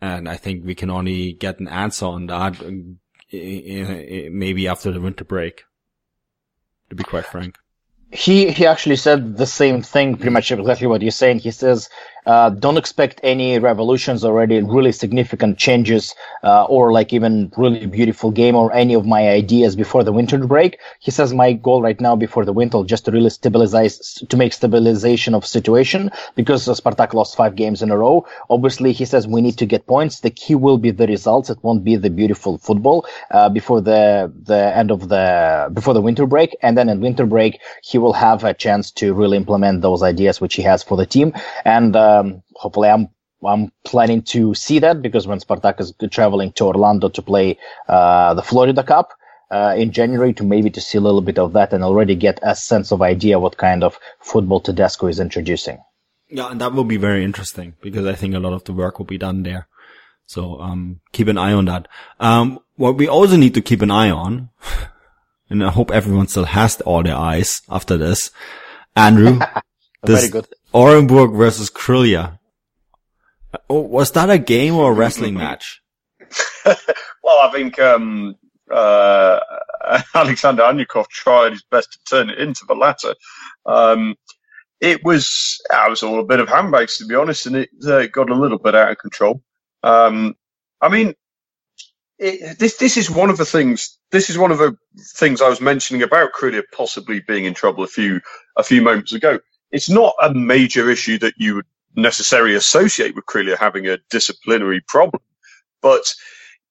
And 0.01 0.27
I 0.27 0.35
think 0.35 0.65
we 0.65 0.75
can 0.75 0.89
only 0.89 1.33
get 1.33 1.59
an 1.59 1.69
answer 1.69 2.05
on 2.05 2.27
that 2.27 2.61
uh, 2.61 2.69
maybe 3.31 4.67
after 4.67 4.91
the 4.91 5.01
winter 5.01 5.23
break, 5.23 5.63
to 6.89 6.95
be 6.95 7.03
quite 7.03 7.25
frank 7.25 7.57
he 8.11 8.51
he 8.51 8.65
actually 8.65 8.95
said 8.95 9.37
the 9.37 9.45
same 9.45 9.81
thing, 9.81 10.15
pretty 10.15 10.31
much 10.31 10.51
exactly 10.51 10.87
what 10.87 11.01
you're 11.01 11.11
saying. 11.11 11.39
He 11.39 11.51
says 11.51 11.89
uh, 12.27 12.49
don't 12.49 12.77
expect 12.77 13.21
any 13.23 13.57
revolutions 13.57 14.25
already, 14.25 14.61
really 14.61 14.91
significant 14.91 15.57
changes, 15.57 16.13
uh, 16.43 16.65
or 16.65 16.91
like 16.91 17.13
even 17.13 17.51
really 17.55 17.85
beautiful 17.85 18.31
game 18.31 18.53
or 18.53 18.71
any 18.73 18.93
of 18.93 19.05
my 19.05 19.29
ideas 19.29 19.77
before 19.77 20.03
the 20.03 20.11
winter 20.11 20.37
break. 20.45 20.77
He 20.99 21.09
says 21.09 21.33
my 21.33 21.53
goal 21.53 21.81
right 21.81 21.99
now 22.01 22.17
before 22.17 22.43
the 22.43 22.51
winter 22.51 22.83
just 22.83 23.05
to 23.05 23.11
really 23.11 23.29
stabilize, 23.29 23.97
to 24.29 24.37
make 24.37 24.51
stabilization 24.51 25.33
of 25.33 25.47
situation 25.47 26.11
because 26.35 26.67
Spartak 26.67 27.13
lost 27.13 27.37
five 27.37 27.55
games 27.55 27.81
in 27.81 27.91
a 27.91 27.97
row. 27.97 28.25
Obviously, 28.49 28.91
he 28.91 29.05
says 29.05 29.25
we 29.25 29.41
need 29.41 29.57
to 29.59 29.65
get 29.65 29.87
points. 29.87 30.19
The 30.19 30.29
key 30.29 30.55
will 30.55 30.77
be 30.77 30.91
the 30.91 31.07
results. 31.07 31.49
It 31.49 31.59
won't 31.63 31.85
be 31.85 31.95
the 31.95 32.09
beautiful 32.09 32.57
football 32.57 33.05
uh, 33.31 33.47
before 33.49 33.79
the 33.79 34.31
the 34.43 34.75
end 34.75 34.91
of 34.91 35.07
the 35.07 35.69
before 35.73 35.93
the 35.93 36.01
winter 36.01 36.25
break, 36.25 36.57
and 36.61 36.77
then 36.77 36.89
in 36.89 36.99
winter 36.99 37.25
break 37.25 37.61
he 37.81 37.97
will 37.97 38.13
have 38.13 38.43
a 38.43 38.53
chance 38.53 38.91
to 38.91 39.13
really 39.13 39.37
implement 39.37 39.81
those 39.81 40.03
ideas 40.03 40.41
which 40.41 40.55
he 40.55 40.61
has 40.61 40.83
for 40.83 40.97
the 40.97 41.05
team 41.05 41.31
and. 41.63 41.95
Uh, 41.95 42.16
um, 42.17 42.43
hopefully, 42.55 42.89
I'm 42.89 43.09
I'm 43.45 43.71
planning 43.85 44.23
to 44.23 44.55
see 44.55 44.79
that 44.79 45.01
because 45.01 45.27
when 45.27 45.39
Spartak 45.39 45.79
is 45.79 45.93
traveling 46.09 46.51
to 46.53 46.65
Orlando 46.65 47.09
to 47.09 47.21
play 47.21 47.57
uh, 47.87 48.33
the 48.33 48.41
Florida 48.41 48.83
Cup 48.83 49.11
uh, 49.51 49.75
in 49.77 49.91
January, 49.91 50.33
to 50.33 50.43
maybe 50.43 50.69
to 50.71 50.81
see 50.81 50.97
a 50.97 51.01
little 51.01 51.21
bit 51.21 51.37
of 51.37 51.53
that 51.53 51.73
and 51.73 51.83
already 51.83 52.15
get 52.15 52.39
a 52.41 52.55
sense 52.55 52.91
of 52.91 53.01
idea 53.01 53.39
what 53.39 53.57
kind 53.57 53.83
of 53.83 53.99
football 54.19 54.59
Tedesco 54.59 55.07
is 55.07 55.19
introducing. 55.19 55.77
Yeah, 56.29 56.51
and 56.51 56.59
that 56.59 56.73
will 56.73 56.83
be 56.83 56.97
very 56.97 57.23
interesting 57.23 57.75
because 57.81 58.05
I 58.05 58.13
think 58.13 58.35
a 58.35 58.39
lot 58.39 58.53
of 58.53 58.63
the 58.65 58.73
work 58.73 58.99
will 58.99 59.05
be 59.05 59.17
done 59.17 59.43
there. 59.43 59.67
So 60.25 60.59
um, 60.59 60.99
keep 61.13 61.29
an 61.29 61.37
eye 61.37 61.53
on 61.53 61.65
that. 61.65 61.87
Um, 62.19 62.59
what 62.75 62.97
we 62.97 63.07
also 63.07 63.37
need 63.37 63.53
to 63.53 63.61
keep 63.61 63.81
an 63.81 63.91
eye 63.91 64.11
on, 64.11 64.49
and 65.49 65.63
I 65.63 65.71
hope 65.71 65.91
everyone 65.91 66.27
still 66.27 66.45
has 66.45 66.81
all 66.81 67.03
their 67.03 67.15
eyes 67.15 67.61
after 67.69 67.97
this, 67.97 68.31
Andrew. 68.95 69.39
this, 70.03 70.27
Very 70.27 70.31
good. 70.31 70.47
Orenburg 70.73 71.35
versus 71.35 71.69
Krylia. 71.69 72.39
Oh, 73.69 73.81
was 73.81 74.11
that 74.11 74.29
a 74.29 74.37
game 74.37 74.75
or 74.75 74.91
a 74.91 74.93
wrestling 74.93 75.33
match? 75.45 75.81
well, 76.65 77.39
I 77.39 77.51
think 77.51 77.79
um, 77.79 78.35
uh, 78.71 79.39
Alexander 80.15 80.63
Anyukov 80.63 81.07
tried 81.09 81.53
his 81.53 81.63
best 81.63 81.93
to 81.93 81.99
turn 82.09 82.29
it 82.29 82.39
into 82.39 82.65
the 82.67 82.75
latter. 82.75 83.15
Um, 83.65 84.15
it 84.79 85.03
was, 85.03 85.59
it 85.69 85.89
was 85.89 86.03
all 86.03 86.19
a 86.19 86.25
bit 86.25 86.39
of 86.39 86.49
handbags, 86.49 86.97
to 86.97 87.05
be 87.05 87.15
honest, 87.15 87.45
and 87.47 87.55
it 87.55 87.69
uh, 87.85 88.07
got 88.07 88.29
a 88.29 88.35
little 88.35 88.59
bit 88.59 88.75
out 88.75 88.91
of 88.91 88.97
control. 88.97 89.41
Um, 89.83 90.35
I 90.81 90.89
mean, 90.89 91.15
it, 92.19 92.59
this 92.59 92.77
this 92.77 92.97
is 92.97 93.09
one 93.09 93.29
of 93.29 93.37
the 93.37 93.45
things. 93.45 93.97
This 94.11 94.29
is 94.29 94.37
one 94.37 94.51
of 94.51 94.57
the 94.57 94.75
things 95.15 95.41
I 95.41 95.49
was 95.49 95.61
mentioning 95.61 96.03
about 96.03 96.33
Krylia 96.33 96.63
possibly 96.75 97.21
being 97.27 97.45
in 97.45 97.53
trouble 97.53 97.83
a 97.83 97.87
few 97.87 98.21
a 98.55 98.63
few 98.63 98.81
moments 98.81 99.13
ago 99.13 99.39
it's 99.71 99.89
not 99.89 100.13
a 100.21 100.33
major 100.33 100.89
issue 100.89 101.17
that 101.19 101.33
you 101.37 101.55
would 101.55 101.65
necessarily 101.95 102.55
associate 102.55 103.15
with 103.15 103.25
Krylia 103.25 103.57
having 103.57 103.87
a 103.87 103.97
disciplinary 104.09 104.81
problem. 104.81 105.21
But, 105.81 106.13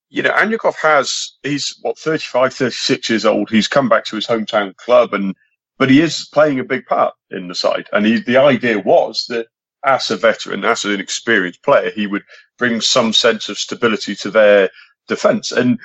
you 0.09 0.23
know, 0.23 0.31
Anyukov 0.31 0.77
has, 0.77 1.37
he's 1.43 1.79
what, 1.83 1.99
35, 1.99 2.55
36 2.55 3.11
years 3.11 3.25
old. 3.25 3.51
He's 3.51 3.69
come 3.69 3.89
back 3.89 4.05
to 4.07 4.17
his 4.17 4.27
hometown 4.27 4.77
club 4.77 5.13
and, 5.15 5.35
but 5.79 5.91
he 5.91 6.01
is 6.01 6.29
playing 6.33 6.59
a 6.59 6.65
big 6.65 6.87
part 6.87 7.15
in 7.31 7.49
the 7.49 7.55
side. 7.55 7.87
And 7.93 8.07
he, 8.07 8.21
the 8.21 8.39
idea 8.39 8.79
was 8.79 9.27
that 9.29 9.49
as 9.85 10.11
a 10.11 10.17
veteran, 10.17 10.65
as 10.65 10.85
an 10.85 11.01
experienced 11.01 11.63
player, 11.63 11.91
he 11.91 12.07
would 12.07 12.25
bring 12.59 12.81
some 12.81 13.13
sense 13.13 13.49
of 13.49 13.59
stability 13.59 14.15
to 14.17 14.31
their 14.31 14.71
defense. 15.07 15.53
And 15.53 15.79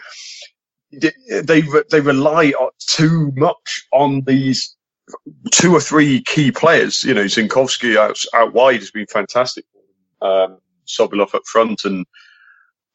they, 0.91 1.61
they 1.61 2.01
rely 2.01 2.53
too 2.79 3.31
much 3.35 3.85
on 3.91 4.21
these 4.21 4.75
two 5.51 5.73
or 5.73 5.81
three 5.81 6.21
key 6.21 6.51
players. 6.51 7.03
You 7.03 7.13
know, 7.13 7.25
Zinkovsky 7.25 7.97
out, 7.97 8.17
out 8.33 8.53
wide 8.53 8.79
has 8.79 8.91
been 8.91 9.07
fantastic. 9.07 9.65
Um, 10.21 10.59
Sobolev 10.87 11.33
up 11.33 11.43
front 11.45 11.85
and 11.85 12.05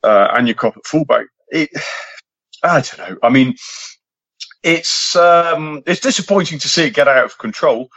uh, 0.02 0.28
at 0.36 0.86
fullback. 0.86 1.26
It, 1.48 1.70
I 2.62 2.80
don't 2.80 2.98
know. 2.98 3.18
I 3.22 3.28
mean, 3.28 3.54
it's 4.62 5.14
um, 5.14 5.82
it's 5.86 6.00
disappointing 6.00 6.58
to 6.58 6.68
see 6.68 6.84
it 6.84 6.94
get 6.94 7.08
out 7.08 7.24
of 7.24 7.38
control, 7.38 7.88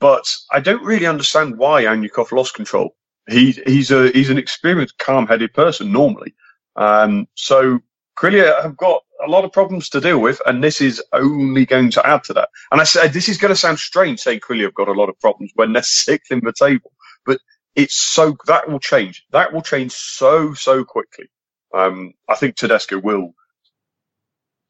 but 0.00 0.34
I 0.50 0.60
don't 0.60 0.82
really 0.82 1.06
understand 1.06 1.58
why 1.58 1.84
Anyukov 1.84 2.32
lost 2.32 2.54
control. 2.54 2.96
He 3.28 3.52
he's 3.66 3.90
a 3.90 4.10
he's 4.10 4.30
an 4.30 4.38
experienced, 4.38 4.98
calm-headed 4.98 5.52
person 5.52 5.92
normally. 5.92 6.34
Um, 6.76 7.28
so 7.34 7.80
Krylia 8.18 8.60
have 8.62 8.76
got 8.76 9.02
a 9.24 9.30
lot 9.30 9.44
of 9.44 9.52
problems 9.52 9.88
to 9.90 10.00
deal 10.00 10.18
with, 10.18 10.40
and 10.44 10.62
this 10.62 10.80
is 10.80 11.02
only 11.12 11.64
going 11.64 11.90
to 11.92 12.04
add 12.04 12.24
to 12.24 12.32
that. 12.32 12.48
And 12.72 12.80
I 12.80 12.84
said 12.84 13.12
this 13.12 13.28
is 13.28 13.38
going 13.38 13.52
to 13.52 13.56
sound 13.56 13.78
strange 13.78 14.18
saying 14.18 14.40
Krylia 14.40 14.64
have 14.64 14.74
got 14.74 14.88
a 14.88 14.92
lot 14.92 15.08
of 15.08 15.18
problems 15.20 15.52
when 15.54 15.72
they're 15.72 15.82
sixth 15.84 16.32
in 16.32 16.40
the 16.42 16.52
table, 16.52 16.90
but 17.24 17.38
it's 17.76 17.94
so 17.96 18.36
that 18.46 18.68
will 18.68 18.80
change. 18.80 19.24
That 19.30 19.52
will 19.52 19.62
change 19.62 19.92
so 19.92 20.52
so 20.54 20.84
quickly. 20.84 21.26
Um, 21.72 22.14
I 22.28 22.34
think 22.34 22.56
Tedesco 22.56 22.98
will, 22.98 23.34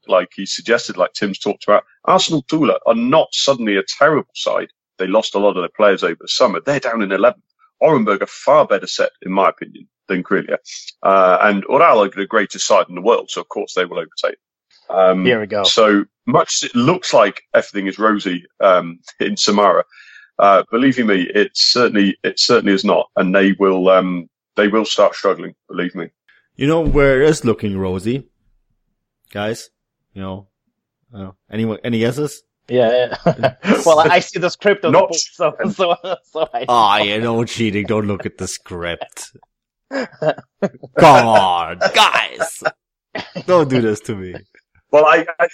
like 0.06 0.28
he 0.34 0.44
suggested, 0.44 0.98
like 0.98 1.14
Tim's 1.14 1.38
talked 1.38 1.64
about. 1.64 1.84
Arsenal 2.04 2.42
Tula 2.42 2.78
are 2.86 2.94
not 2.94 3.28
suddenly 3.32 3.76
a 3.78 3.82
terrible 3.98 4.28
side. 4.34 4.68
They 4.98 5.06
lost 5.06 5.34
a 5.34 5.38
lot 5.38 5.56
of 5.56 5.62
their 5.62 5.70
players 5.74 6.04
over 6.04 6.18
the 6.20 6.28
summer. 6.28 6.60
They're 6.60 6.80
down 6.80 7.00
in 7.00 7.08
11th. 7.08 7.40
Orenburg 7.82 8.22
are 8.22 8.26
far 8.26 8.66
better 8.66 8.88
set, 8.88 9.12
in 9.22 9.32
my 9.32 9.48
opinion 9.48 9.88
than 10.08 10.22
Krylia. 10.22 10.56
Uh, 11.02 11.38
and 11.42 11.64
Ural 11.68 12.02
are 12.02 12.08
the 12.08 12.26
greatest 12.26 12.66
side 12.66 12.86
in 12.88 12.94
the 12.94 13.00
world, 13.00 13.30
so 13.30 13.40
of 13.40 13.48
course 13.48 13.74
they 13.74 13.84
will 13.84 13.98
overtake. 13.98 14.38
Um, 14.90 15.24
Here 15.24 15.40
we 15.40 15.46
go. 15.46 15.64
So 15.64 16.04
much 16.26 16.62
it 16.62 16.74
looks 16.74 17.12
like 17.12 17.42
everything 17.54 17.86
is 17.86 17.98
rosy 17.98 18.44
um, 18.60 19.00
in 19.20 19.36
Samara. 19.36 19.84
Uh, 20.38 20.62
believe 20.70 20.98
me, 20.98 21.28
it 21.34 21.50
certainly 21.54 22.16
it 22.22 22.38
certainly 22.38 22.72
is 22.72 22.84
not, 22.84 23.08
and 23.16 23.34
they 23.34 23.52
will 23.52 23.88
um, 23.88 24.28
they 24.56 24.68
will 24.68 24.84
start 24.84 25.14
struggling. 25.14 25.54
Believe 25.68 25.94
me. 25.94 26.10
You 26.54 26.66
know 26.66 26.80
where 26.80 27.22
it 27.22 27.28
is 27.28 27.44
looking 27.44 27.76
rosy, 27.76 28.28
guys. 29.30 29.70
You 30.14 30.22
know, 30.22 30.48
uh, 31.12 31.32
anyone 31.50 31.78
any 31.82 31.98
guesses? 31.98 32.42
Yeah. 32.68 33.16
yeah. 33.26 33.54
well, 33.86 34.00
I 34.00 34.20
see 34.20 34.38
the 34.38 34.50
script 34.50 34.84
of 34.84 34.92
Not, 34.92 35.10
the 35.10 35.34
book, 35.38 35.72
so 35.72 35.96
so, 36.02 36.16
so 36.22 36.48
I. 36.52 36.66
Ah, 36.68 36.98
oh, 36.98 37.02
you 37.02 37.20
know, 37.20 37.44
cheating. 37.44 37.86
Don't 37.86 38.06
look 38.06 38.26
at 38.26 38.38
the 38.38 38.46
script. 38.46 39.32
Come 40.98 41.26
on, 41.26 41.78
guys. 41.94 42.62
Don't 43.46 43.68
do 43.68 43.80
this 43.80 44.00
to 44.00 44.14
me. 44.14 44.34
Well, 44.90 45.06
I, 45.06 45.26
I 45.38 45.48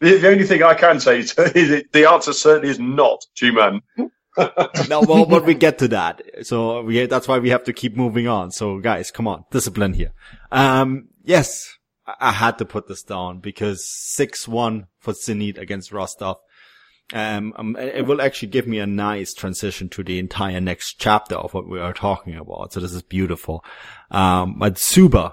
the, 0.00 0.18
the, 0.18 0.28
only 0.28 0.44
thing 0.44 0.62
I 0.62 0.74
can 0.74 1.00
say 1.00 1.20
is, 1.20 1.32
is 1.38 1.84
the 1.92 2.10
answer 2.10 2.32
certainly 2.32 2.70
is 2.70 2.78
not 2.78 3.24
G-Man. 3.34 3.80
no, 3.98 5.00
well, 5.02 5.26
but 5.26 5.44
we 5.44 5.54
get 5.54 5.78
to 5.78 5.88
that. 5.88 6.22
So 6.42 6.82
we, 6.82 7.06
that's 7.06 7.28
why 7.28 7.38
we 7.38 7.50
have 7.50 7.64
to 7.64 7.72
keep 7.72 7.96
moving 7.96 8.26
on. 8.26 8.50
So 8.50 8.78
guys, 8.78 9.10
come 9.10 9.28
on, 9.28 9.44
discipline 9.50 9.94
here. 9.94 10.12
Um, 10.50 11.08
yes, 11.22 11.78
I, 12.06 12.14
I 12.20 12.32
had 12.32 12.58
to 12.58 12.64
put 12.64 12.88
this 12.88 13.02
down 13.02 13.38
because 13.38 13.84
6-1 14.18 14.86
for 14.98 15.12
Zenit 15.12 15.58
against 15.58 15.92
Rostov. 15.92 16.38
Um, 17.12 17.52
um, 17.56 17.76
it 17.76 18.06
will 18.06 18.22
actually 18.22 18.48
give 18.48 18.66
me 18.66 18.78
a 18.78 18.86
nice 18.86 19.34
transition 19.34 19.88
to 19.90 20.02
the 20.02 20.18
entire 20.18 20.60
next 20.60 20.94
chapter 20.98 21.34
of 21.34 21.52
what 21.52 21.68
we 21.68 21.78
are 21.78 21.92
talking 21.92 22.34
about. 22.34 22.72
So 22.72 22.80
this 22.80 22.94
is 22.94 23.02
beautiful. 23.02 23.64
Um, 24.10 24.58
but 24.58 24.74
Dzyuba, 24.74 25.32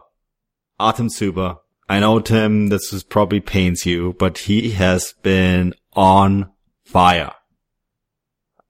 Artem 0.79 1.07
Dzyuba, 1.07 1.59
I 1.87 1.99
know 1.99 2.19
Tim, 2.19 2.67
this 2.67 2.91
is 2.93 3.03
probably 3.03 3.39
pains 3.39 3.85
you, 3.85 4.13
but 4.19 4.37
he 4.37 4.71
has 4.71 5.13
been 5.23 5.73
on 5.93 6.51
fire. 6.85 7.31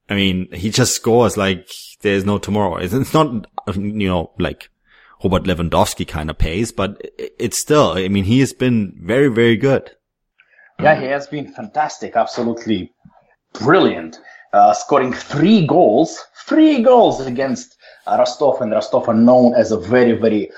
I 0.08 0.14
mean, 0.14 0.48
he 0.52 0.70
just 0.70 0.94
scores 0.94 1.36
like 1.36 1.68
there's 2.02 2.24
no 2.24 2.38
tomorrow. 2.38 2.76
It's 2.76 3.14
not, 3.14 3.46
you 3.76 4.08
know, 4.08 4.32
like 4.38 4.68
Robert 5.22 5.44
Lewandowski 5.44 6.06
kind 6.06 6.30
of 6.30 6.38
pace, 6.38 6.72
but 6.72 7.00
it's 7.16 7.60
still, 7.60 7.92
I 7.92 8.08
mean, 8.08 8.24
he 8.24 8.40
has 8.40 8.52
been 8.52 8.98
very, 9.00 9.28
very 9.28 9.56
good. 9.56 9.90
Yeah, 10.82 11.00
he 11.00 11.06
has 11.06 11.28
been 11.28 11.46
fantastic, 11.46 12.16
absolutely 12.16 12.92
brilliant, 13.60 14.18
uh, 14.52 14.74
scoring 14.74 15.12
three 15.12 15.64
goals, 15.64 16.20
three 16.48 16.82
goals 16.82 17.24
against 17.24 17.76
Rostov, 18.04 18.60
and 18.60 18.72
Rostov 18.72 19.08
are 19.08 19.14
known 19.14 19.54
as 19.54 19.70
a 19.70 19.78
very, 19.78 20.12
very 20.12 20.50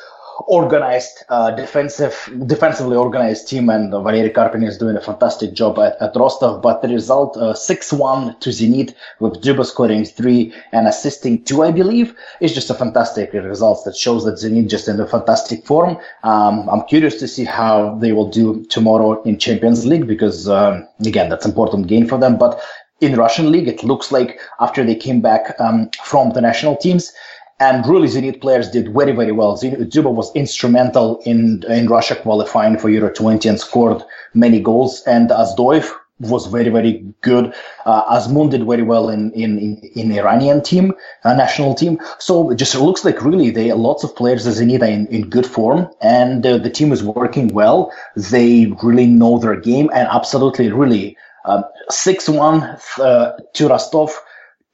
organized, 0.47 1.25
uh, 1.29 1.51
defensive, 1.51 2.31
defensively 2.47 2.97
organized 2.97 3.49
team, 3.49 3.69
and 3.69 3.93
uh, 3.95 4.03
Valery 4.03 4.31
Karpin 4.31 4.67
is 4.67 4.79
doing 4.79 4.97
a 4.97 5.01
fantastic 5.01 5.53
job 5.55 5.79
at, 5.79 5.97
at 6.01 6.15
Rostov. 6.17 6.63
But 6.63 6.83
the 6.83 6.89
result, 6.89 7.37
uh, 7.37 7.53
6-1 7.53 8.41
to 8.41 8.51
Zenit, 8.51 8.95
with 9.21 9.43
Dzyuba 9.43 9.65
scoring 9.65 10.05
three 10.05 10.53
and 10.73 10.87
assisting 10.87 11.43
two, 11.45 11.63
I 11.63 11.71
believe, 11.71 12.15
is 12.41 12.55
just 12.55 12.71
a 12.71 12.75
fantastic 12.75 13.33
result 13.33 13.85
that 13.85 13.97
shows 13.97 14.25
that 14.25 14.35
Zenit 14.35 14.69
just 14.69 14.89
in 14.89 15.01
a 15.01 15.07
fantastic 15.07 15.65
form. 15.67 15.99
Um, 16.23 16.69
I'm 16.69 16.83
curious 16.83 17.19
to 17.21 17.29
see 17.29 17.45
how 17.45 17.95
they 17.97 18.13
will 18.13 18.29
do 18.29 18.65
tomorrow 18.67 19.23
in 19.23 19.39
Champions 19.39 19.87
League 19.87 20.07
because, 20.07 20.49
um, 20.49 20.87
again, 21.05 21.29
that's 21.29 21.47
important 21.47 21.87
game 21.87 22.07
for 22.07 22.19
them. 22.19 22.37
But 22.39 22.61
in 23.01 23.17
Russian 23.17 23.51
league, 23.51 23.69
it 23.69 23.85
looks 23.85 24.13
like 24.13 24.41
after 24.61 24.85
they 24.85 24.95
came 24.95 25.21
back 25.21 25.55
um, 25.61 25.91
from 26.03 26.33
the 26.33 26.41
national 26.41 26.77
teams, 26.77 27.13
and 27.61 27.87
really, 27.87 28.09
Zenit 28.09 28.41
players 28.41 28.71
did 28.71 28.93
very, 28.93 29.13
very 29.13 29.33
well. 29.33 29.57
Dzyuba 29.57 30.13
was 30.13 30.35
instrumental 30.35 31.21
in 31.25 31.63
in 31.69 31.87
Russia 31.87 32.17
qualifying 32.17 32.79
for 32.79 32.89
Euro 32.91 33.13
20 33.13 33.49
and 33.49 33.61
scored 33.61 34.03
many 34.35 34.61
goals. 34.61 35.03
And 35.07 35.31
Azdoev 35.31 35.91
was 36.19 36.47
very, 36.47 36.69
very 36.69 37.05
good. 37.23 37.55
Uh, 37.87 38.21
did 38.49 38.67
very 38.67 38.83
well 38.83 39.09
in 39.09 39.31
in 39.33 39.77
in, 39.95 40.13
Iranian 40.13 40.63
team, 40.63 40.95
uh, 41.25 41.35
national 41.35 41.75
team. 41.75 42.01
So 42.19 42.51
it 42.51 42.57
just 42.57 42.75
looks 42.75 43.05
like 43.05 43.23
really 43.23 43.51
they 43.51 43.73
lots 43.73 44.03
of 44.03 44.17
players 44.17 44.47
as 44.47 44.61
Zenit 44.61 44.83
in, 44.83 45.07
in 45.07 45.31
good 45.31 45.47
form, 45.47 45.89
and 46.01 46.45
uh, 46.45 46.59
the 46.59 46.71
team 46.71 46.93
is 46.93 47.05
working 47.05 47.49
well. 47.49 47.93
They 48.17 48.67
really 48.83 49.07
know 49.07 49.39
their 49.39 49.61
game, 49.61 49.91
and 49.95 50.09
absolutely, 50.09 50.73
really, 50.73 51.17
um, 51.45 51.63
six 51.89 52.29
one 52.29 52.63
uh, 52.99 53.33
to 53.55 53.69
Rostov 53.69 54.21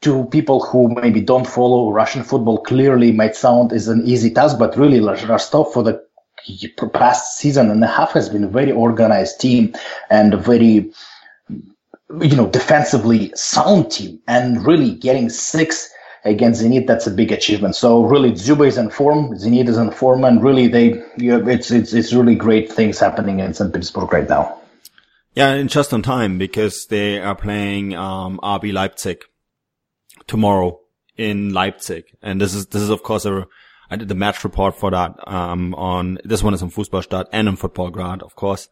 to 0.02 0.24
people 0.26 0.64
who 0.64 0.88
maybe 0.94 1.20
don't 1.20 1.46
follow 1.46 1.92
Russian 1.92 2.22
football 2.22 2.62
clearly 2.62 3.12
might 3.12 3.36
sound 3.36 3.72
is 3.72 3.88
an 3.88 4.02
easy 4.06 4.30
task, 4.30 4.58
but 4.58 4.76
really 4.76 5.00
Rostov 5.00 5.72
for 5.72 5.82
the 5.82 6.02
past 6.94 7.36
season 7.36 7.70
and 7.70 7.84
a 7.84 7.86
half 7.86 8.12
has 8.12 8.28
been 8.28 8.44
a 8.44 8.48
very 8.48 8.72
organized 8.72 9.40
team 9.40 9.74
and 10.08 10.32
a 10.32 10.38
very, 10.38 10.90
you 11.48 12.36
know, 12.36 12.48
defensively 12.48 13.30
sound 13.34 13.90
team 13.90 14.18
and 14.26 14.64
really 14.66 14.94
getting 14.94 15.28
six 15.28 15.90
against 16.24 16.62
Zenit, 16.62 16.86
that's 16.86 17.06
a 17.06 17.10
big 17.10 17.32
achievement. 17.32 17.74
So 17.74 18.02
really, 18.04 18.32
Dzyuba 18.32 18.66
is 18.66 18.78
in 18.78 18.90
form, 18.90 19.34
Zenit 19.36 19.68
is 19.68 19.78
in 19.78 19.90
form, 19.90 20.24
and 20.24 20.42
really 20.42 20.68
they, 20.68 21.02
you 21.16 21.38
know, 21.38 21.48
it's, 21.48 21.70
it's, 21.70 21.92
it's 21.92 22.12
really 22.12 22.34
great 22.34 22.70
things 22.70 22.98
happening 22.98 23.40
in 23.40 23.54
St. 23.54 23.72
Petersburg 23.72 24.12
right 24.12 24.28
now. 24.28 24.58
Yeah, 25.34 25.52
and 25.52 25.70
just 25.70 25.94
on 25.94 26.02
time 26.02 26.38
because 26.38 26.86
they 26.86 27.20
are 27.20 27.36
playing, 27.36 27.94
um, 27.94 28.38
RB 28.42 28.72
Leipzig 28.72 29.24
tomorrow 30.26 30.80
in 31.16 31.52
Leipzig. 31.52 32.04
And 32.22 32.40
this 32.40 32.54
is, 32.54 32.66
this 32.66 32.82
is 32.82 32.90
of 32.90 33.02
course 33.02 33.24
a, 33.24 33.46
I 33.90 33.96
did 33.96 34.08
the 34.08 34.14
match 34.14 34.44
report 34.44 34.76
for 34.78 34.90
that, 34.90 35.16
um, 35.26 35.74
on, 35.74 36.18
this 36.24 36.42
one 36.42 36.54
is 36.54 36.62
on 36.62 36.70
Fußballstadt 36.70 37.26
and 37.32 37.48
on 37.48 37.56
Futbolgrad, 37.56 38.22
of 38.22 38.36
course, 38.36 38.68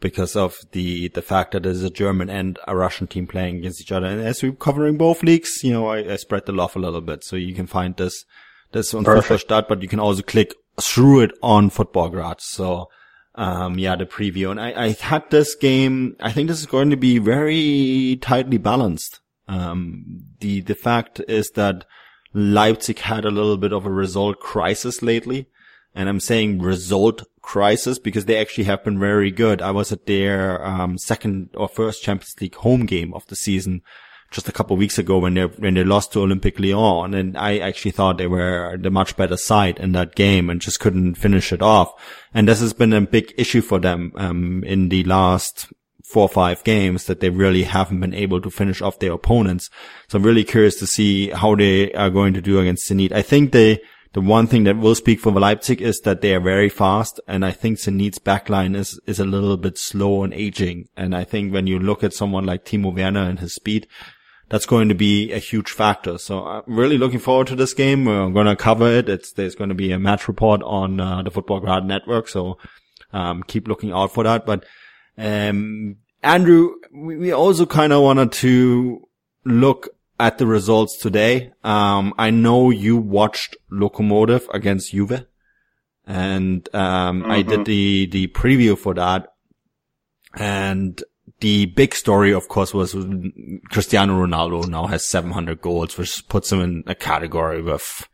because 0.00 0.34
of 0.34 0.58
the, 0.72 1.08
the 1.08 1.22
fact 1.22 1.52
that 1.52 1.62
there's 1.62 1.82
a 1.82 1.90
German 1.90 2.30
and 2.30 2.58
a 2.66 2.74
Russian 2.74 3.06
team 3.06 3.26
playing 3.26 3.58
against 3.58 3.80
each 3.80 3.92
other. 3.92 4.06
And 4.06 4.20
as 4.22 4.42
we're 4.42 4.52
covering 4.52 4.96
both 4.96 5.22
leagues, 5.22 5.62
you 5.62 5.72
know, 5.72 5.88
I, 5.88 6.12
I 6.12 6.16
spread 6.16 6.46
the 6.46 6.52
love 6.52 6.74
a 6.74 6.78
little 6.78 7.02
bit. 7.02 7.22
So 7.22 7.36
you 7.36 7.54
can 7.54 7.66
find 7.66 7.96
this, 7.96 8.24
this 8.72 8.94
on 8.94 9.04
Fußballstadt, 9.04 9.68
but 9.68 9.82
you 9.82 9.88
can 9.88 10.00
also 10.00 10.22
click 10.22 10.54
through 10.80 11.20
it 11.20 11.32
on 11.42 11.70
Futbolgrad. 11.70 12.40
So, 12.40 12.88
um, 13.34 13.78
yeah, 13.78 13.96
the 13.96 14.06
preview. 14.06 14.50
And 14.50 14.60
I, 14.60 14.84
I 14.84 14.92
had 14.92 15.30
this 15.30 15.54
game, 15.54 16.16
I 16.20 16.32
think 16.32 16.48
this 16.48 16.60
is 16.60 16.66
going 16.66 16.90
to 16.90 16.96
be 16.96 17.18
very 17.18 18.18
tightly 18.22 18.58
balanced. 18.58 19.20
Um, 19.48 20.22
the, 20.40 20.60
the 20.60 20.74
fact 20.74 21.20
is 21.28 21.50
that 21.50 21.84
Leipzig 22.34 22.98
had 22.98 23.24
a 23.24 23.30
little 23.30 23.56
bit 23.56 23.72
of 23.72 23.86
a 23.86 23.90
result 23.90 24.40
crisis 24.40 25.02
lately. 25.02 25.48
And 25.94 26.08
I'm 26.08 26.20
saying 26.20 26.60
result 26.60 27.24
crisis 27.40 27.98
because 27.98 28.26
they 28.26 28.38
actually 28.38 28.64
have 28.64 28.84
been 28.84 28.98
very 28.98 29.30
good. 29.30 29.62
I 29.62 29.70
was 29.70 29.92
at 29.92 30.04
their, 30.06 30.64
um, 30.64 30.98
second 30.98 31.50
or 31.54 31.68
first 31.68 32.02
Champions 32.02 32.34
League 32.40 32.56
home 32.56 32.84
game 32.84 33.14
of 33.14 33.26
the 33.28 33.36
season 33.36 33.82
just 34.30 34.48
a 34.48 34.52
couple 34.52 34.74
of 34.74 34.78
weeks 34.78 34.98
ago 34.98 35.18
when 35.18 35.34
they 35.34 35.44
when 35.44 35.74
they 35.74 35.84
lost 35.84 36.12
to 36.12 36.18
Olympique 36.18 36.58
Lyon, 36.58 37.14
and 37.14 37.36
I 37.36 37.58
actually 37.58 37.92
thought 37.92 38.18
they 38.18 38.26
were 38.26 38.76
the 38.78 38.90
much 38.90 39.16
better 39.16 39.36
side 39.36 39.78
in 39.78 39.92
that 39.92 40.14
game 40.14 40.50
and 40.50 40.60
just 40.60 40.80
couldn't 40.80 41.14
finish 41.14 41.52
it 41.52 41.62
off. 41.62 41.92
And 42.34 42.48
this 42.48 42.60
has 42.60 42.72
been 42.72 42.92
a 42.92 43.00
big 43.00 43.32
issue 43.38 43.62
for 43.62 43.78
them 43.78 44.12
um, 44.16 44.64
in 44.64 44.88
the 44.88 45.04
last 45.04 45.72
four 46.06 46.22
or 46.22 46.28
five 46.28 46.62
games 46.62 47.06
that 47.06 47.20
they 47.20 47.30
really 47.30 47.64
haven't 47.64 48.00
been 48.00 48.14
able 48.14 48.40
to 48.40 48.50
finish 48.50 48.80
off 48.80 49.00
their 49.00 49.12
opponents. 49.12 49.68
So 50.08 50.18
I'm 50.18 50.22
really 50.22 50.44
curious 50.44 50.76
to 50.76 50.86
see 50.86 51.30
how 51.30 51.56
they 51.56 51.92
are 51.94 52.10
going 52.10 52.32
to 52.34 52.40
do 52.40 52.60
against 52.60 52.88
Zenit. 52.88 53.12
I 53.12 53.22
think 53.22 53.50
they, 53.50 53.80
the 54.12 54.20
one 54.20 54.46
thing 54.46 54.64
that 54.64 54.78
will 54.78 54.94
speak 54.94 55.18
for 55.18 55.32
Leipzig 55.32 55.82
is 55.82 56.00
that 56.00 56.20
they 56.20 56.32
are 56.34 56.40
very 56.40 56.68
fast. 56.68 57.20
And 57.26 57.44
I 57.44 57.50
think 57.50 57.78
Zenit's 57.78 58.20
backline 58.20 58.76
is, 58.76 59.00
is 59.06 59.18
a 59.18 59.24
little 59.24 59.56
bit 59.56 59.78
slow 59.78 60.22
and 60.22 60.32
aging. 60.32 60.88
And 60.96 61.14
I 61.14 61.24
think 61.24 61.52
when 61.52 61.66
you 61.66 61.80
look 61.80 62.04
at 62.04 62.14
someone 62.14 62.46
like 62.46 62.64
Timo 62.64 62.94
Werner 62.94 63.28
and 63.28 63.40
his 63.40 63.54
speed, 63.54 63.88
that's 64.48 64.66
going 64.66 64.88
to 64.88 64.94
be 64.94 65.32
a 65.32 65.38
huge 65.38 65.72
factor. 65.72 66.18
So 66.18 66.46
I'm 66.46 66.62
really 66.66 66.98
looking 66.98 67.18
forward 67.18 67.48
to 67.48 67.56
this 67.56 67.74
game. 67.74 68.04
We're 68.04 68.30
going 68.30 68.46
to 68.46 68.54
cover 68.54 68.88
it. 68.88 69.08
It's, 69.08 69.32
there's 69.32 69.56
going 69.56 69.70
to 69.70 69.74
be 69.74 69.90
a 69.90 69.98
match 69.98 70.28
report 70.28 70.62
on 70.62 71.00
uh, 71.00 71.22
the 71.22 71.32
Futbolgrad 71.32 71.84
network. 71.84 72.28
So, 72.28 72.58
um, 73.12 73.42
keep 73.42 73.66
looking 73.66 73.92
out 73.92 74.12
for 74.12 74.24
that. 74.24 74.46
But 74.46 74.64
um, 75.18 75.96
Andrew, 76.22 76.74
we 76.92 77.32
also 77.32 77.66
kind 77.66 77.92
of 77.92 78.02
wanted 78.02 78.32
to 78.32 79.06
look 79.44 79.88
at 80.18 80.38
the 80.38 80.46
results 80.46 80.96
today. 80.98 81.52
Um, 81.62 82.14
I 82.18 82.30
know 82.30 82.70
you 82.70 82.96
watched 82.96 83.56
Lokomotiv 83.70 84.46
against 84.52 84.92
Juve 84.92 85.26
and, 86.06 86.68
um, 86.74 87.22
mm-hmm. 87.22 87.30
I 87.30 87.42
did 87.42 87.60
mm-hmm. 87.60 87.64
the, 87.64 88.06
the 88.06 88.26
preview 88.28 88.78
for 88.78 88.94
that. 88.94 89.28
And 90.34 91.02
the 91.40 91.66
big 91.66 91.94
story, 91.94 92.32
of 92.32 92.48
course, 92.48 92.72
was 92.72 92.92
Cristiano 93.70 94.24
Ronaldo 94.24 94.68
now 94.68 94.86
has 94.86 95.08
700 95.08 95.60
goals, 95.60 95.98
which 95.98 96.26
puts 96.28 96.52
him 96.52 96.60
in 96.60 96.84
a 96.86 96.94
category 96.94 97.62
with 97.62 98.08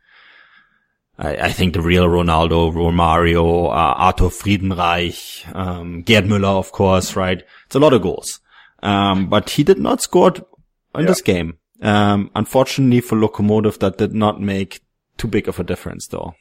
I, 1.23 1.47
I 1.47 1.51
think 1.51 1.73
the 1.73 1.81
real 1.81 2.05
Ronaldo, 2.05 2.73
Romario, 2.73 3.67
uh, 3.67 3.93
Arthur 3.97 4.25
Friedenreich, 4.25 5.55
um, 5.55 6.01
Gerd 6.03 6.25
Müller, 6.25 6.57
of 6.57 6.71
course, 6.71 7.15
right? 7.15 7.43
It's 7.65 7.75
a 7.75 7.79
lot 7.79 7.93
of 7.93 8.01
goals. 8.01 8.39
Um, 8.81 9.29
but 9.29 9.51
he 9.51 9.63
did 9.63 9.79
not 9.79 10.01
score 10.01 10.33
in 10.35 11.01
yeah. 11.01 11.05
this 11.05 11.21
game. 11.21 11.57
Um, 11.81 12.31
unfortunately 12.35 13.01
for 13.01 13.17
Lokomotiv, 13.17 13.79
that 13.79 13.97
did 13.97 14.13
not 14.13 14.41
make 14.41 14.81
too 15.17 15.27
big 15.27 15.47
of 15.47 15.59
a 15.59 15.63
difference 15.63 16.07
though. 16.07 16.35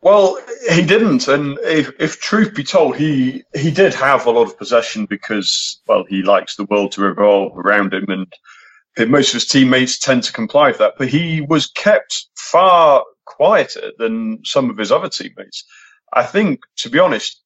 Well, 0.00 0.38
he 0.70 0.84
didn't, 0.84 1.26
and 1.26 1.58
if, 1.62 1.90
if 1.98 2.20
truth 2.20 2.54
be 2.54 2.62
told, 2.62 2.96
he 2.96 3.42
he 3.52 3.72
did 3.72 3.94
have 3.94 4.26
a 4.26 4.30
lot 4.30 4.46
of 4.46 4.56
possession 4.56 5.06
because, 5.06 5.80
well, 5.88 6.04
he 6.08 6.22
likes 6.22 6.54
the 6.54 6.66
world 6.66 6.92
to 6.92 7.00
revolve 7.00 7.58
around 7.58 7.92
him, 7.92 8.04
and 8.08 9.10
most 9.10 9.30
of 9.30 9.34
his 9.34 9.46
teammates 9.46 9.98
tend 9.98 10.22
to 10.22 10.32
comply 10.32 10.68
with 10.68 10.78
that. 10.78 10.94
But 10.98 11.08
he 11.08 11.40
was 11.40 11.66
kept 11.66 12.26
far 12.36 13.02
quieter 13.38 13.92
than 13.98 14.40
some 14.44 14.68
of 14.68 14.76
his 14.76 14.90
other 14.92 15.08
teammates. 15.08 15.64
I 16.12 16.24
think, 16.24 16.60
to 16.78 16.90
be 16.90 16.98
honest, 16.98 17.40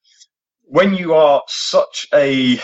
when 0.62 0.95
you 0.95 1.14
are 1.14 1.43
such 1.49 2.07
a, 2.14 2.59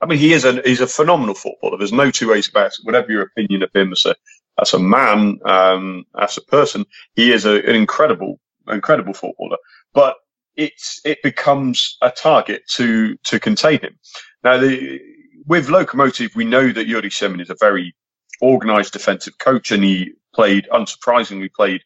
I 0.00 0.06
mean, 0.06 0.18
he 0.18 0.32
is 0.32 0.44
a 0.44 0.60
he's 0.64 0.80
a 0.80 0.88
phenomenal 0.88 1.36
footballer. 1.36 1.78
There's 1.78 1.92
no 2.04 2.10
two 2.10 2.30
ways 2.30 2.48
about 2.48 2.72
it. 2.72 2.78
Whatever 2.82 3.12
your 3.12 3.22
opinion 3.22 3.62
of 3.62 3.70
him 3.74 3.92
as 3.92 4.04
a 4.04 4.16
as 4.60 4.74
a 4.74 4.80
man, 4.80 5.38
um, 5.46 6.04
as 6.20 6.36
a 6.36 6.42
person, 6.42 6.84
he 7.14 7.32
is 7.32 7.44
a, 7.46 7.54
an 7.68 7.76
incredible, 7.76 8.40
incredible 8.68 9.14
footballer. 9.14 9.58
But 9.94 10.16
it's 10.56 11.00
it 11.04 11.22
becomes 11.22 11.96
a 12.02 12.10
target 12.10 12.62
to 12.76 13.16
to 13.28 13.38
contain 13.38 13.80
him. 13.80 13.96
Now, 14.42 14.58
the, 14.58 15.00
with 15.46 15.68
Lokomotiv, 15.68 16.34
we 16.34 16.44
know 16.44 16.72
that 16.72 16.88
Yuri 16.88 17.10
Semin 17.10 17.40
is 17.40 17.50
a 17.50 17.56
very 17.60 17.94
organised 18.42 18.92
defensive 18.94 19.38
coach, 19.38 19.70
and 19.70 19.84
he 19.84 20.12
played, 20.34 20.66
unsurprisingly, 20.72 21.52
played 21.52 21.82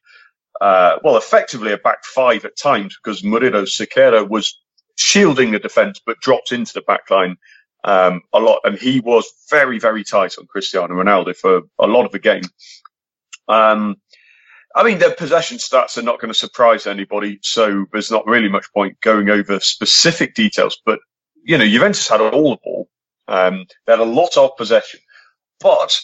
uh, 0.61 0.99
well, 1.03 1.17
effectively 1.17 1.73
a 1.73 1.79
back 1.79 2.05
five 2.05 2.45
at 2.45 2.57
times 2.57 2.97
because 2.97 3.23
Murilo 3.23 3.63
Cerqueira 3.65 4.29
was 4.29 4.61
shielding 4.97 5.51
the 5.51 5.59
defence 5.59 6.01
but 6.05 6.21
dropped 6.21 6.53
into 6.53 6.73
the 6.73 6.81
back 6.83 7.11
line 7.11 7.37
um, 7.85 8.23
a 8.33 8.39
lot. 8.39 8.61
And 8.65 8.79
he 8.79 9.01
was 9.01 9.31
very, 9.51 9.79
very 9.79 10.05
tight 10.05 10.39
on 10.39 10.47
Cristiano 10.47 10.95
Ronaldo 10.95 11.37
for 11.37 11.63
a 11.79 11.87
lot 11.87 12.07
of 12.07 12.13
the 12.13 12.19
game. 12.19 12.43
Um, 13.49 13.97
I 14.75 14.83
mean, 14.83 14.99
their 14.99 15.15
possession 15.15 15.59
stats 15.59 15.97
are 15.97 16.03
not 16.03 16.21
going 16.21 16.33
to 16.33 16.39
surprise 16.39 16.87
anybody, 16.87 17.39
so 17.43 17.87
there's 17.93 18.11
not 18.11 18.27
really 18.27 18.51
much 18.51 18.67
point 18.75 19.01
going 19.01 19.31
over 19.31 19.59
specific 19.61 20.35
details. 20.35 20.79
But, 20.85 20.99
you 21.43 21.57
know, 21.57 21.65
Juventus 21.65 22.09
had 22.09 22.21
all 22.21 22.51
the 22.51 22.59
ball. 22.63 22.89
Um, 23.29 23.67
they 23.87 23.93
had 23.93 24.01
a 24.01 24.05
lot 24.05 24.37
of 24.37 24.57
possession, 24.57 25.01
but 25.61 25.99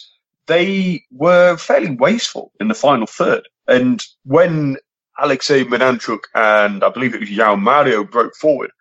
they 0.47 1.03
were 1.11 1.57
fairly 1.57 1.95
wasteful 1.95 2.51
in 2.59 2.67
the 2.67 2.73
final 2.73 3.07
third. 3.07 3.47
And 3.67 4.03
when 4.25 4.77
Alexei 5.19 5.63
Miranchuk 5.63 6.21
and 6.35 6.83
I 6.83 6.89
believe 6.89 7.13
it 7.13 7.21
was 7.21 7.29
João 7.29 7.59
Mario 7.59 8.03
broke 8.03 8.35
forward 8.35 8.71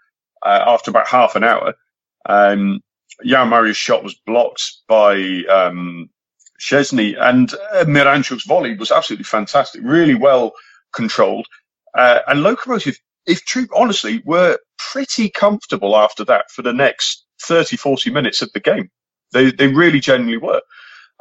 uh, 0.44 0.64
after 0.66 0.90
about 0.90 1.08
half 1.08 1.36
an 1.36 1.44
hour, 1.44 1.74
um, 2.28 2.80
João 3.24 3.48
Mario's 3.48 3.76
shot 3.76 4.02
was 4.02 4.14
blocked 4.26 4.62
by 4.88 5.42
um, 5.50 6.08
Szczesny, 6.60 7.16
and 7.20 7.52
uh, 7.72 7.84
Miranchuk's 7.84 8.44
volley 8.44 8.76
was 8.76 8.90
absolutely 8.90 9.24
fantastic, 9.24 9.82
really 9.84 10.14
well 10.14 10.52
controlled. 10.92 11.46
Uh, 11.96 12.20
and 12.26 12.40
Lokomotiv 12.40 12.96
if 13.26 13.44
true, 13.44 13.66
honestly, 13.74 14.22
were 14.24 14.58
pretty 14.78 15.28
comfortable 15.30 15.96
after 15.96 16.24
that 16.24 16.50
for 16.50 16.62
the 16.62 16.72
next 16.72 17.24
30, 17.42 17.76
40 17.76 18.10
minutes 18.10 18.42
of 18.42 18.52
the 18.52 18.60
game. 18.60 18.90
They, 19.32 19.50
they 19.50 19.68
really 19.68 20.00
genuinely 20.00 20.38
were. 20.38 20.60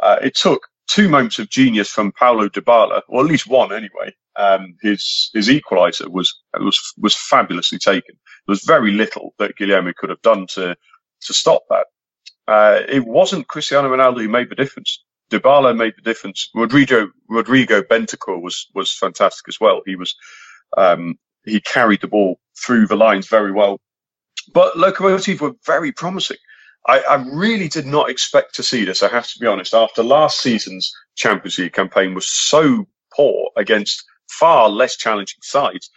Uh, 0.01 0.17
it 0.23 0.35
took 0.35 0.67
two 0.89 1.09
moments 1.09 1.39
of 1.39 1.49
genius 1.49 1.89
from 1.89 2.11
Paulo 2.13 2.49
Dybala, 2.49 3.01
or 3.09 3.21
at 3.23 3.29
least 3.29 3.47
one 3.47 3.73
anyway. 3.73 4.13
Um, 4.37 4.75
his, 4.81 5.29
his 5.33 5.49
equalizer 5.49 6.09
was, 6.09 6.33
was, 6.59 6.79
was 6.97 7.15
fabulously 7.15 7.79
taken. 7.79 8.15
There 8.47 8.53
was 8.53 8.63
very 8.63 8.91
little 8.91 9.33
that 9.39 9.57
Guilherme 9.57 9.95
could 9.95 10.09
have 10.11 10.21
done 10.21 10.47
to, 10.55 10.75
to 11.23 11.33
stop 11.33 11.63
that. 11.69 11.87
Uh, 12.47 12.81
it 12.89 13.05
wasn't 13.07 13.47
Cristiano 13.47 13.89
Ronaldo 13.89 14.21
who 14.21 14.29
made 14.29 14.49
the 14.49 14.55
difference. 14.55 15.03
Dybala 15.31 15.77
made 15.77 15.93
the 15.97 16.03
difference. 16.03 16.49
Rodrigo, 16.55 17.09
Rodrigo 17.29 17.81
Bentancur 17.83 18.41
was, 18.41 18.67
was 18.75 18.93
fantastic 18.93 19.49
as 19.49 19.59
well. 19.59 19.81
He 19.85 19.95
was, 19.97 20.15
um, 20.77 21.15
he 21.45 21.61
carried 21.61 22.01
the 22.01 22.07
ball 22.07 22.39
through 22.57 22.87
the 22.87 22.97
lines 22.97 23.27
very 23.27 23.51
well. 23.51 23.79
But 24.53 24.75
Lokomotiv 24.75 25.41
were 25.41 25.53
very 25.65 25.91
promising. 25.91 26.37
I, 26.87 26.99
I, 26.99 27.15
really 27.15 27.67
did 27.67 27.85
not 27.85 28.09
expect 28.09 28.55
to 28.55 28.63
see 28.63 28.85
this. 28.85 29.03
I 29.03 29.09
have 29.09 29.27
to 29.27 29.39
be 29.39 29.47
honest. 29.47 29.73
After 29.73 30.03
last 30.03 30.39
season's 30.39 30.91
Champions 31.15 31.57
League 31.59 31.73
campaign 31.73 32.13
was 32.15 32.27
so 32.27 32.87
poor 33.13 33.51
against 33.55 34.03
far 34.27 34.69
less 34.69 34.97
challenging 34.97 35.41
sides, 35.43 35.91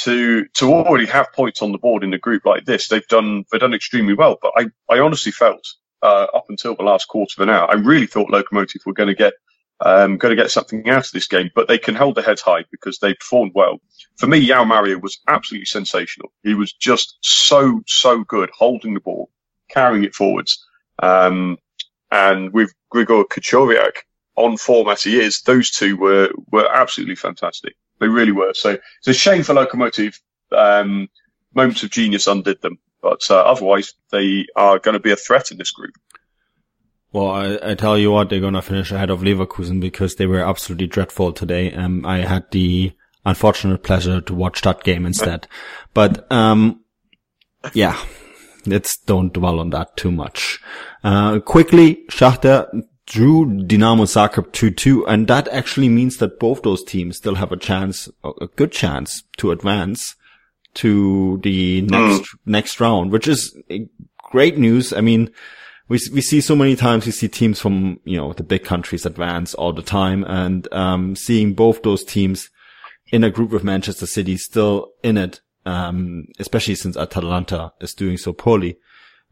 to 0.00 0.46
to 0.54 0.72
already 0.72 1.06
have 1.06 1.32
points 1.32 1.62
on 1.62 1.72
the 1.72 1.78
board 1.78 2.04
in 2.04 2.14
a 2.14 2.18
group 2.18 2.44
like 2.44 2.64
this, 2.64 2.88
they've 2.88 3.06
done 3.08 3.44
they've 3.50 3.60
done 3.60 3.74
extremely 3.74 4.14
well. 4.14 4.38
But 4.40 4.52
I 4.56 4.66
I 4.94 5.00
honestly 5.00 5.32
felt 5.32 5.66
uh, 6.02 6.26
up 6.34 6.46
until 6.48 6.74
the 6.74 6.84
last 6.84 7.08
quarter 7.08 7.34
of 7.38 7.48
an 7.48 7.54
hour, 7.54 7.70
I 7.70 7.74
really 7.74 8.06
thought 8.06 8.30
Lokomotiv 8.30 8.86
were 8.86 8.92
going 8.92 9.08
to 9.08 9.14
get 9.14 9.34
um, 9.80 10.16
going 10.16 10.36
to 10.36 10.42
get 10.42 10.50
something 10.50 10.88
out 10.88 11.06
of 11.06 11.12
this 11.12 11.28
game, 11.28 11.50
but 11.54 11.68
they 11.68 11.78
can 11.78 11.94
hold 11.94 12.16
their 12.16 12.24
heads 12.24 12.42
high 12.42 12.64
because 12.70 12.98
they 12.98 13.14
performed 13.14 13.52
well. 13.54 13.80
For 14.16 14.26
me, 14.26 14.46
João 14.46 14.66
Mario 14.66 14.98
was 14.98 15.20
absolutely 15.28 15.66
sensational. 15.66 16.32
He 16.42 16.54
was 16.54 16.72
just 16.72 17.16
so, 17.20 17.82
so 17.86 18.24
good 18.24 18.50
holding 18.56 18.94
the 18.94 19.00
ball, 19.00 19.30
carrying 19.68 20.04
it 20.04 20.14
forwards. 20.14 20.64
Um, 21.00 21.58
and 22.10 22.52
with 22.52 22.74
Grigor 22.92 23.24
Krychowiak 23.24 23.98
on 24.36 24.56
form 24.56 24.88
as 24.88 25.02
he 25.02 25.20
is, 25.20 25.42
those 25.42 25.70
two 25.70 25.96
were, 25.96 26.30
were 26.50 26.68
absolutely 26.72 27.16
fantastic. 27.16 27.74
They 28.00 28.08
really 28.08 28.32
were. 28.32 28.54
So 28.54 28.70
it's 28.98 29.08
a 29.08 29.14
shame 29.14 29.42
for 29.42 29.54
Lokomotiv. 29.54 30.18
Um, 30.50 31.08
moments 31.54 31.82
of 31.82 31.90
genius 31.90 32.26
undid 32.26 32.62
them, 32.62 32.78
but 33.02 33.20
uh, 33.30 33.40
otherwise 33.40 33.94
they 34.10 34.46
are 34.56 34.78
going 34.78 34.94
to 34.94 35.00
be 35.00 35.10
a 35.10 35.16
threat 35.16 35.50
in 35.50 35.58
this 35.58 35.70
group. 35.70 35.94
Well, 37.12 37.30
I, 37.30 37.58
I, 37.62 37.74
tell 37.74 37.96
you 37.96 38.12
what, 38.12 38.28
they're 38.28 38.40
gonna 38.40 38.60
finish 38.60 38.92
ahead 38.92 39.08
of 39.08 39.20
Leverkusen 39.20 39.80
because 39.80 40.16
they 40.16 40.26
were 40.26 40.46
absolutely 40.46 40.88
dreadful 40.88 41.32
today. 41.32 41.72
Um, 41.72 42.04
I 42.04 42.18
had 42.18 42.50
the 42.50 42.92
unfortunate 43.24 43.82
pleasure 43.82 44.20
to 44.20 44.34
watch 44.34 44.60
that 44.62 44.84
game 44.84 45.06
instead. 45.06 45.48
But, 45.94 46.30
um, 46.30 46.84
yeah, 47.72 47.98
let's 48.68 48.96
don't 48.98 49.32
dwell 49.32 49.60
on 49.60 49.70
that 49.70 49.96
too 49.96 50.12
much. 50.12 50.60
Uh, 51.02 51.40
quickly, 51.40 52.04
Shakhtar 52.10 52.68
drew 53.06 53.46
Dinamo 53.46 54.04
Zagreb 54.04 54.52
2-2, 54.52 55.04
and 55.08 55.26
that 55.28 55.48
actually 55.48 55.88
means 55.88 56.18
that 56.18 56.38
both 56.38 56.62
those 56.62 56.84
teams 56.84 57.16
still 57.16 57.36
have 57.36 57.52
a 57.52 57.56
chance, 57.56 58.08
a 58.22 58.46
good 58.56 58.70
chance 58.70 59.22
to 59.38 59.50
advance 59.50 60.14
to 60.74 61.40
the 61.42 61.82
next, 61.82 62.20
mm. 62.20 62.26
next 62.44 62.80
round, 62.80 63.10
which 63.10 63.26
is 63.26 63.56
great 64.30 64.58
news. 64.58 64.92
I 64.92 65.00
mean, 65.00 65.30
we 65.88 65.98
we 66.12 66.20
see 66.20 66.40
so 66.40 66.54
many 66.54 66.76
times 66.76 67.06
we 67.06 67.12
see 67.12 67.28
teams 67.28 67.60
from 67.60 67.98
you 68.04 68.16
know 68.16 68.32
the 68.34 68.42
big 68.42 68.64
countries 68.64 69.06
advance 69.06 69.54
all 69.54 69.72
the 69.72 69.82
time, 69.82 70.24
and 70.24 70.72
um, 70.72 71.16
seeing 71.16 71.54
both 71.54 71.82
those 71.82 72.04
teams 72.04 72.50
in 73.10 73.24
a 73.24 73.30
group 73.30 73.50
with 73.50 73.64
Manchester 73.64 74.06
City 74.06 74.36
still 74.36 74.92
in 75.02 75.16
it, 75.16 75.40
um, 75.68 76.24
especially 76.38 76.74
since 76.74 76.96
Atalanta 76.96 77.72
is 77.80 77.92
doing 77.92 78.16
so 78.16 78.32
poorly, 78.32 78.78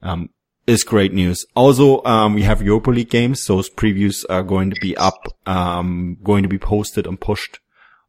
um, 0.03 0.29
is 0.67 0.85
great 0.85 1.15
news. 1.15 1.47
Also, 1.55 2.05
um, 2.05 2.35
we 2.35 2.43
have 2.43 2.61
Europa 2.61 2.91
League 2.91 3.09
games. 3.09 3.47
Those 3.47 3.71
previews 3.71 4.25
are 4.29 4.43
going 4.43 4.71
to 4.71 4.77
be 4.81 4.97
up, 4.99 5.27
um, 5.47 6.19
going 6.23 6.43
to 6.43 6.49
be 6.49 6.59
posted 6.59 7.07
and 7.07 7.19
pushed 7.19 7.61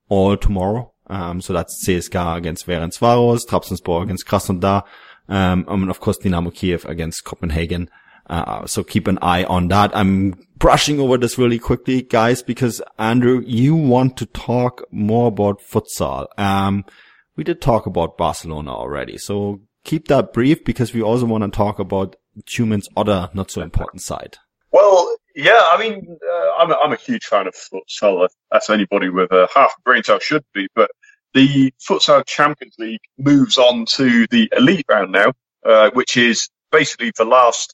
all 0.10 0.36
tomorrow. 0.36 0.92
Um, 1.08 1.40
so 1.40 1.54
that's 1.54 1.86
CSKA 1.86 2.38
against 2.38 2.68
Ferencvaros, 2.68 3.48
Trabzonspor 3.48 4.04
against 4.04 4.26
Krasnodar, 4.28 4.84
um, 5.30 5.66
and 5.70 5.90
of 5.90 6.02
course 6.02 6.18
Dynamo 6.18 6.50
Kiev 6.50 6.84
against 6.86 7.24
Copenhagen. 7.24 7.90
Uh, 8.30 8.66
so 8.66 8.84
keep 8.84 9.08
an 9.08 9.18
eye 9.22 9.46
on 9.46 9.70
that. 9.70 9.96
I'm 9.96 10.34
brushing 10.58 11.00
over 11.00 11.18
this 11.18 11.38
really 11.38 11.60
quickly, 11.60 12.02
guys, 12.02 12.44
because 12.44 12.82
Andrew, 13.00 13.42
you 13.46 13.74
want 13.74 14.18
to 14.18 14.26
talk 14.26 14.84
more 14.92 15.30
about 15.30 15.62
futsal. 15.62 16.28
Um, 16.38 16.84
we 17.38 17.44
did 17.44 17.62
talk 17.62 17.86
about 17.86 18.18
Barcelona 18.18 18.76
already, 18.76 19.18
so 19.18 19.62
keep 19.84 20.08
that 20.10 20.34
brief 20.34 20.66
because 20.66 20.94
we 20.94 21.02
also 21.02 21.26
want 21.26 21.44
to 21.44 21.50
talk 21.50 21.80
about 21.80 22.16
Tyumen's 22.46 22.90
other 22.98 23.30
not 23.34 23.50
so 23.50 23.62
important 23.62 24.02
side. 24.02 24.38
Well, 24.72 25.16
yeah, 25.36 25.62
I 25.72 25.78
mean, 25.80 26.18
uh, 26.28 26.52
I'm, 26.58 26.72
a, 26.72 26.76
I'm 26.76 26.94
a 26.94 26.98
huge 26.98 27.26
fan 27.26 27.48
of 27.48 27.56
futsal, 27.56 28.28
as 28.52 28.70
anybody 28.70 29.10
with 29.10 29.32
a 29.32 29.48
half 29.54 29.74
a 29.78 29.82
brain 29.82 30.04
cell 30.04 30.20
should 30.20 30.44
be, 30.54 30.68
but 30.76 30.92
the 31.34 31.72
futsal 31.88 32.26
Champions 32.26 32.76
League 32.80 33.02
moves 33.18 33.58
on 33.58 33.86
to 33.86 34.28
the 34.28 34.52
elite 34.58 34.86
round 34.90 35.12
now, 35.12 35.32
uh, 35.66 35.92
which 35.92 36.18
is 36.18 36.50
basically 36.72 37.12
the 37.16 37.26
last 37.26 37.74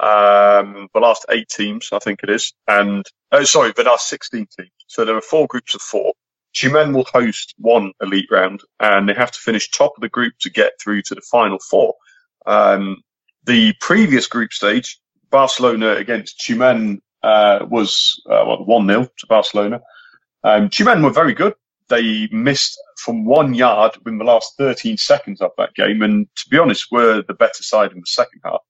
um, 0.00 0.88
the 0.92 1.00
last 1.00 1.24
eight 1.30 1.48
teams, 1.48 1.90
I 1.92 2.00
think 2.00 2.24
it 2.24 2.30
is, 2.30 2.52
and 2.66 3.06
oh, 3.30 3.44
sorry, 3.44 3.72
the 3.76 3.84
last 3.84 4.08
16 4.08 4.48
teams. 4.58 4.70
So 4.88 5.04
there 5.04 5.16
are 5.16 5.20
four 5.20 5.46
groups 5.46 5.74
of 5.76 5.80
four. 5.80 6.14
Tyumen 6.54 6.94
will 6.94 7.06
host 7.12 7.54
one 7.58 7.92
elite 8.00 8.28
round, 8.30 8.62
and 8.80 9.08
they 9.08 9.14
have 9.14 9.32
to 9.32 9.38
finish 9.40 9.70
top 9.70 9.92
of 9.96 10.00
the 10.00 10.08
group 10.08 10.34
to 10.40 10.50
get 10.50 10.72
through 10.80 11.02
to 11.02 11.14
the 11.14 11.20
final 11.20 11.58
four. 11.58 11.94
Um, 12.46 13.02
the 13.44 13.74
previous 13.80 14.26
group 14.26 14.52
stage, 14.52 15.00
Barcelona 15.30 15.94
against 15.94 16.40
Tyumen, 16.40 17.00
uh, 17.22 17.66
was 17.68 18.22
uh, 18.26 18.44
well, 18.46 18.64
one 18.64 18.86
0 18.86 19.08
to 19.18 19.26
Barcelona. 19.26 19.80
Um, 20.44 20.68
Tyumen 20.68 21.02
were 21.02 21.10
very 21.10 21.34
good. 21.34 21.54
They 21.88 22.28
missed 22.30 22.78
from 22.98 23.24
one 23.24 23.54
yard 23.54 23.98
in 24.06 24.18
the 24.18 24.24
last 24.24 24.54
13 24.56 24.96
seconds 24.96 25.40
of 25.40 25.50
that 25.58 25.74
game, 25.74 26.02
and 26.02 26.28
to 26.36 26.48
be 26.48 26.58
honest, 26.58 26.86
were 26.90 27.22
the 27.22 27.34
better 27.34 27.62
side 27.62 27.92
in 27.92 27.98
the 27.98 28.06
second 28.06 28.40
half. 28.44 28.60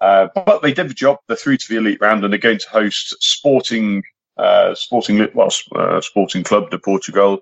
Uh, 0.00 0.28
but 0.34 0.62
they 0.62 0.72
did 0.72 0.88
the 0.88 0.94
job. 0.94 1.18
They're 1.26 1.36
through 1.36 1.56
to 1.58 1.68
the 1.68 1.76
elite 1.76 2.00
round 2.00 2.24
and 2.24 2.32
they're 2.32 2.38
going 2.38 2.58
to 2.58 2.68
host 2.68 3.16
Sporting, 3.20 4.02
uh, 4.38 4.74
Sporting, 4.74 5.26
well, 5.34 5.50
uh, 5.74 6.00
Sporting 6.00 6.44
Club 6.44 6.70
de 6.70 6.78
Portugal, 6.78 7.40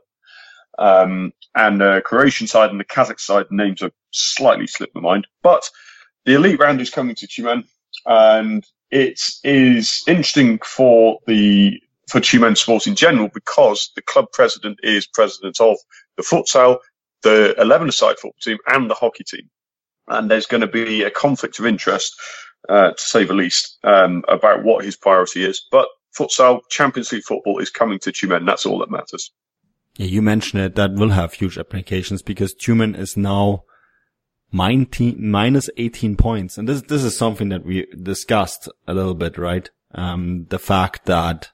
um, 0.79 1.33
and 1.55 1.81
the 1.81 2.03
Croatian 2.05 2.47
side 2.47 2.71
and 2.71 2.81
the 2.81 2.85
Kazakh 2.85 3.21
side. 3.21 3.47
Names 3.51 3.81
have 3.81 3.93
slightly 4.11 4.67
slipped 4.67 4.95
my 4.95 5.01
mind, 5.01 5.27
but 5.43 5.69
the 6.25 6.35
elite 6.35 6.59
round 6.59 6.81
is 6.81 6.91
coming 6.91 7.15
to 7.17 7.27
Tyumen 7.27 7.65
and 8.05 8.67
it 8.91 9.21
is 9.45 10.03
interesting 10.07 10.59
for 10.65 11.19
the, 11.27 11.81
for 12.09 12.21
Tyumen 12.21 12.57
sports 12.57 12.87
in 12.87 12.95
general 12.95 13.29
because 13.33 13.91
the 13.97 14.03
club 14.03 14.27
president 14.33 14.79
is 14.83 15.07
president 15.07 15.61
of 15.61 15.77
the 16.17 16.23
futsal, 16.23 16.79
the 17.23 17.55
11 17.61 17.93
side 17.93 18.17
football 18.17 18.35
team 18.41 18.59
and 18.67 18.91
the 18.91 18.95
hockey 18.95 19.25
team. 19.25 19.49
And 20.09 20.31
there's 20.31 20.47
going 20.47 20.61
to 20.61 20.69
be 20.69 21.03
a 21.03 21.11
conflict 21.11 21.59
of 21.59 21.67
interest 21.67 22.15
uh, 22.69 22.93
to 22.93 23.01
say 23.01 23.25
the 23.25 23.35
least, 23.35 23.79
um, 23.85 24.25
about 24.29 24.63
what 24.65 24.85
his 24.85 24.97
priority 24.97 25.45
is. 25.45 25.65
But 25.71 25.89
futsal, 26.17 26.61
Champions 26.71 27.13
League 27.13 27.25
football 27.25 27.59
is 27.59 27.71
coming 27.71 27.99
to 28.01 28.11
Tyumen. 28.11 28.47
That's 28.47 28.67
all 28.67 28.79
that 28.79 28.91
matters. 28.91 29.31
Yeah, 29.97 30.07
you 30.07 30.23
mentioned 30.23 30.63
it. 30.63 30.75
That 30.75 30.95
will 30.95 31.11
have 31.11 31.35
huge 31.35 31.59
applications 31.59 32.23
because 32.23 32.55
Tyumen 32.55 32.99
is 32.99 33.17
now 33.17 33.65
19, 34.53 35.17
minus 35.19 35.71
18 35.77 36.17
points. 36.17 36.59
And 36.59 36.69
this, 36.69 36.83
this 36.83 37.03
is 37.03 37.17
something 37.17 37.49
that 37.49 37.65
we 37.65 37.87
discussed 38.03 38.69
a 38.87 38.95
little 38.95 39.15
bit, 39.15 39.39
right? 39.39 39.69
Um, 39.93 40.47
the 40.49 40.59
fact 40.59 41.07
that 41.07 41.51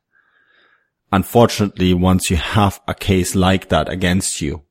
unfortunately, 1.12 1.94
once 1.94 2.30
you 2.30 2.36
have 2.36 2.80
a 2.88 2.94
case 2.94 3.34
like 3.34 3.68
that 3.68 3.88
against 3.88 4.40
you, 4.40 4.62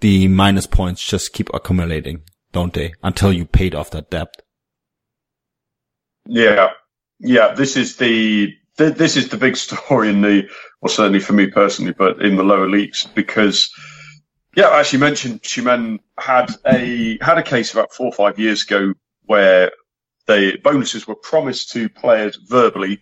the 0.00 0.28
minus 0.28 0.66
points 0.66 1.04
just 1.04 1.32
keep 1.32 1.52
accumulating, 1.52 2.22
don't 2.52 2.72
they? 2.72 2.92
Until 3.02 3.32
you 3.32 3.44
paid 3.44 3.74
off 3.74 3.90
that 3.90 4.10
debt. 4.10 4.42
Yeah, 6.26 6.70
yeah. 7.20 7.54
This 7.54 7.76
is 7.76 7.96
the 7.96 8.54
this 8.76 9.16
is 9.16 9.28
the 9.28 9.36
big 9.38 9.56
story 9.58 10.10
in 10.10 10.22
the, 10.22 10.48
well, 10.80 10.90
certainly 10.90 11.20
for 11.20 11.34
me 11.34 11.48
personally, 11.48 11.92
but 11.92 12.22
in 12.22 12.36
the 12.36 12.44
lower 12.44 12.68
leagues 12.68 13.08
because. 13.14 13.70
Yeah, 14.56 14.76
as 14.76 14.92
you 14.92 14.98
mentioned, 14.98 15.42
Tyumen 15.42 16.00
had 16.18 16.52
a 16.66 17.18
had 17.22 17.38
a 17.38 17.42
case 17.42 17.72
about 17.72 17.94
four 17.94 18.06
or 18.06 18.12
five 18.12 18.38
years 18.38 18.64
ago 18.64 18.94
where 19.26 19.70
the 20.26 20.58
bonuses 20.64 21.06
were 21.06 21.16
promised 21.16 21.72
to 21.72 21.88
players 21.88 22.36
verbally, 22.48 23.00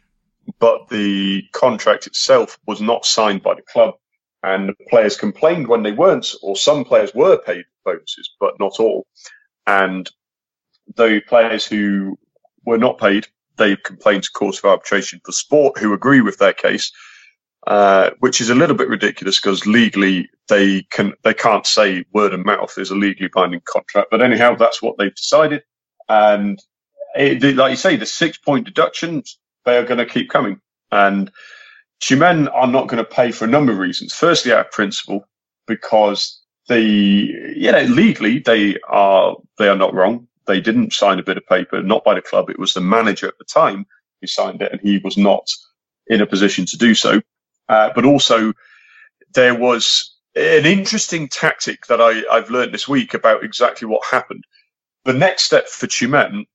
but 0.58 0.88
the 0.90 1.42
contract 1.52 2.06
itself 2.06 2.58
was 2.66 2.82
not 2.82 3.06
signed 3.06 3.42
by 3.42 3.54
the 3.54 3.62
club, 3.62 3.94
and 4.42 4.68
the 4.68 4.74
players 4.90 5.16
complained 5.16 5.68
when 5.68 5.82
they 5.82 5.92
weren't, 5.92 6.34
or 6.42 6.56
some 6.56 6.84
players 6.84 7.14
were 7.14 7.38
paid 7.38 7.64
bonuses, 7.84 8.30
but 8.40 8.58
not 8.60 8.80
all. 8.80 9.06
And 9.66 10.10
the 10.96 11.22
players 11.26 11.66
who 11.66 12.18
were 12.64 12.78
not 12.78 12.98
paid. 12.98 13.26
They 13.58 13.76
complained 13.76 14.24
to 14.24 14.30
courts 14.32 14.58
of 14.60 14.66
arbitration 14.66 15.20
for 15.24 15.32
sport, 15.32 15.78
who 15.78 15.94
agree 15.94 16.22
with 16.22 16.38
their 16.38 16.54
case. 16.54 16.86
uh, 17.66 18.10
which 18.20 18.40
is 18.40 18.50
a 18.50 18.56
little 18.56 18.76
bit 18.76 18.88
ridiculous 18.88 19.40
because 19.40 19.66
legally 19.66 20.30
they 20.48 20.82
can 20.90 21.14
they 21.24 21.34
can't 21.34 21.66
say 21.66 22.04
word 22.12 22.34
of 22.34 22.44
mouth 22.46 22.76
is 22.78 22.90
a 22.90 22.96
legally 22.96 23.30
binding 23.34 23.62
contract. 23.66 24.08
But 24.10 24.22
anyhow, 24.22 24.56
that's 24.56 24.82
what 24.82 24.98
they've 24.98 25.14
decided, 25.14 25.62
and 26.08 26.60
it, 27.16 27.42
like 27.56 27.70
you 27.72 27.76
say, 27.76 27.96
the 27.96 28.06
six 28.06 28.38
point 28.38 28.66
deductions 28.66 29.38
they 29.64 29.78
are 29.78 29.84
going 29.84 29.98
to 29.98 30.06
keep 30.06 30.30
coming, 30.30 30.60
and 30.92 31.30
Tyumen 32.02 32.50
are 32.54 32.68
not 32.68 32.88
going 32.88 33.04
to 33.04 33.10
pay 33.10 33.32
for 33.32 33.46
a 33.46 33.48
number 33.50 33.72
of 33.72 33.78
reasons. 33.78 34.14
Firstly, 34.14 34.52
out 34.52 34.66
of 34.66 34.72
principle, 34.72 35.28
because 35.66 36.40
they, 36.68 36.82
you 36.82 37.72
know, 37.72 37.82
legally 37.82 38.40
they 38.40 38.78
are 38.88 39.36
they 39.58 39.68
are 39.68 39.76
not 39.76 39.94
wrong. 39.94 40.27
They 40.48 40.62
didn't 40.62 40.94
sign 40.94 41.20
a 41.20 41.24
bit 41.24 41.38
of 41.38 41.46
paper, 41.46 41.82
not 41.84 42.04
by 42.04 42.16
the 42.16 42.22
club. 42.22 42.50
It 42.50 42.60
was 42.60 42.74
the 42.74 42.82
manager 42.82 43.28
at 43.28 43.38
the 43.38 43.46
time 43.46 43.86
who 44.22 44.28
signed 44.28 44.62
it, 44.62 44.72
and 44.72 44.82
he 44.82 45.00
was 45.04 45.18
not 45.18 45.48
in 46.08 46.22
a 46.22 46.26
position 46.26 46.66
to 46.68 46.78
do 46.78 46.96
so. 46.96 47.22
Uh, 47.70 47.90
but 47.94 48.06
also, 48.06 48.54
there 49.34 49.54
was 49.54 50.16
an 50.36 50.66
interesting 50.66 51.28
tactic 51.28 51.86
that 51.88 52.00
I, 52.00 52.22
I've 52.34 52.50
learned 52.50 52.74
this 52.74 52.88
week 52.88 53.14
about 53.14 53.44
exactly 53.44 53.88
what 53.88 54.04
happened. 54.06 54.44
The 55.04 55.14
next 55.14 55.44
step 55.44 55.68
for 55.68 55.86
Tyumen, 55.88 56.46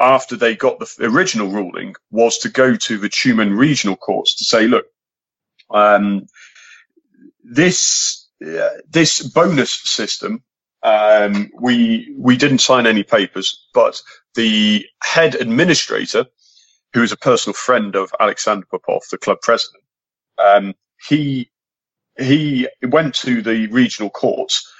after 0.00 0.36
they 0.36 0.56
got 0.56 0.80
the 0.80 1.06
original 1.06 1.48
ruling, 1.48 1.94
was 2.10 2.38
to 2.40 2.50
go 2.50 2.76
to 2.76 2.98
the 2.98 3.10
Tyumen 3.10 3.56
regional 3.58 3.96
courts 3.96 4.36
to 4.36 4.44
say, 4.44 4.66
look, 4.68 4.86
um, 5.70 6.26
this 7.44 8.28
uh, 8.46 8.68
this 8.90 9.22
bonus 9.22 9.72
system 9.72 10.42
um, 10.82 11.50
we 11.60 12.14
we 12.18 12.36
didn't 12.36 12.58
sign 12.60 12.86
any 12.86 13.02
papers, 13.02 13.68
but 13.74 14.00
the 14.34 14.86
head 15.02 15.34
administrator, 15.34 16.26
who 16.94 17.02
is 17.02 17.12
a 17.12 17.16
personal 17.16 17.54
friend 17.54 17.96
of 17.96 18.12
Alexander 18.20 18.66
Popov, 18.70 19.02
the 19.10 19.18
club 19.18 19.38
president, 19.42 19.84
um, 20.38 20.74
he 21.08 21.50
he 22.18 22.68
went 22.88 23.14
to 23.16 23.42
the 23.42 23.68
regional 23.68 24.10
courts, 24.10 24.70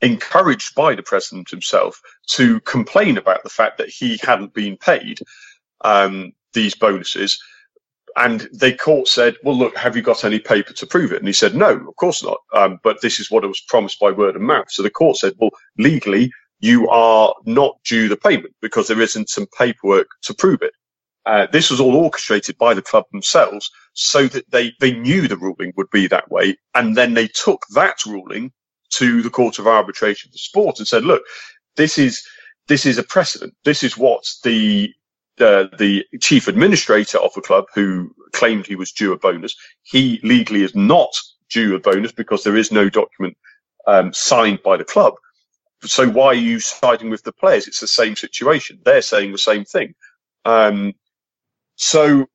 encouraged 0.00 0.74
by 0.74 0.94
the 0.94 1.02
president 1.02 1.50
himself, 1.50 2.00
to 2.28 2.60
complain 2.60 3.18
about 3.18 3.42
the 3.42 3.50
fact 3.50 3.78
that 3.78 3.88
he 3.90 4.18
hadn't 4.22 4.54
been 4.54 4.76
paid 4.76 5.20
um, 5.82 6.32
these 6.54 6.74
bonuses 6.74 7.42
and 8.18 8.48
the 8.52 8.74
court 8.74 9.08
said, 9.08 9.36
well, 9.44 9.56
look, 9.56 9.76
have 9.76 9.96
you 9.96 10.02
got 10.02 10.24
any 10.24 10.40
paper 10.40 10.72
to 10.72 10.86
prove 10.86 11.12
it? 11.12 11.18
And 11.18 11.26
he 11.26 11.32
said, 11.32 11.54
no, 11.54 11.70
of 11.70 11.96
course 11.96 12.22
not. 12.22 12.38
Um, 12.52 12.80
but 12.82 13.00
this 13.00 13.20
is 13.20 13.30
what 13.30 13.44
it 13.44 13.48
was 13.48 13.60
promised 13.60 14.00
by 14.00 14.10
word 14.10 14.36
of 14.36 14.42
mouth. 14.42 14.70
So 14.70 14.82
the 14.82 14.90
court 14.90 15.16
said, 15.16 15.34
well, 15.38 15.50
legally, 15.78 16.32
you 16.60 16.88
are 16.88 17.32
not 17.46 17.78
due 17.84 18.08
the 18.08 18.16
payment 18.16 18.54
because 18.60 18.88
there 18.88 19.00
isn't 19.00 19.30
some 19.30 19.46
paperwork 19.56 20.08
to 20.22 20.34
prove 20.34 20.62
it. 20.62 20.72
Uh, 21.26 21.46
this 21.52 21.70
was 21.70 21.80
all 21.80 21.94
orchestrated 21.94 22.58
by 22.58 22.74
the 22.74 22.82
club 22.82 23.04
themselves 23.12 23.70
so 23.92 24.26
that 24.26 24.50
they, 24.50 24.72
they 24.80 24.92
knew 24.92 25.28
the 25.28 25.36
ruling 25.36 25.72
would 25.76 25.90
be 25.90 26.08
that 26.08 26.30
way. 26.30 26.56
And 26.74 26.96
then 26.96 27.14
they 27.14 27.28
took 27.28 27.64
that 27.74 28.04
ruling 28.04 28.50
to 28.94 29.22
the 29.22 29.30
court 29.30 29.58
of 29.58 29.66
arbitration 29.66 30.32
for 30.32 30.38
sport 30.38 30.78
and 30.78 30.88
said, 30.88 31.04
look, 31.04 31.22
this 31.76 31.98
is, 31.98 32.26
this 32.66 32.86
is 32.86 32.98
a 32.98 33.04
precedent. 33.04 33.54
This 33.64 33.82
is 33.82 33.96
what 33.96 34.24
the 34.42 34.92
the 35.38 36.04
chief 36.20 36.48
administrator 36.48 37.18
of 37.18 37.34
the 37.34 37.42
club 37.42 37.66
who 37.74 38.14
claimed 38.32 38.66
he 38.66 38.76
was 38.76 38.92
due 38.92 39.12
a 39.14 39.18
bonus. 39.18 39.56
He 39.84 40.20
legally 40.24 40.64
is 40.64 40.74
not 40.76 41.12
due 41.50 41.76
a 41.76 41.80
bonus 41.80 42.12
because 42.12 42.44
there 42.44 42.56
is 42.56 42.72
no 42.72 42.90
document 42.90 43.36
um, 43.86 44.12
signed 44.14 44.62
by 44.64 44.76
the 44.78 44.84
club. 44.84 45.14
So 45.84 46.08
why 46.08 46.26
are 46.28 46.34
you 46.34 46.60
siding 46.60 47.10
with 47.10 47.24
the 47.24 47.32
players? 47.32 47.68
It's 47.68 47.80
the 47.80 47.88
same 47.88 48.16
situation. 48.16 48.80
They're 48.84 49.02
saying 49.02 49.32
the 49.32 49.38
same 49.38 49.64
thing. 49.64 49.94
Um, 50.44 50.94
so 51.76 52.26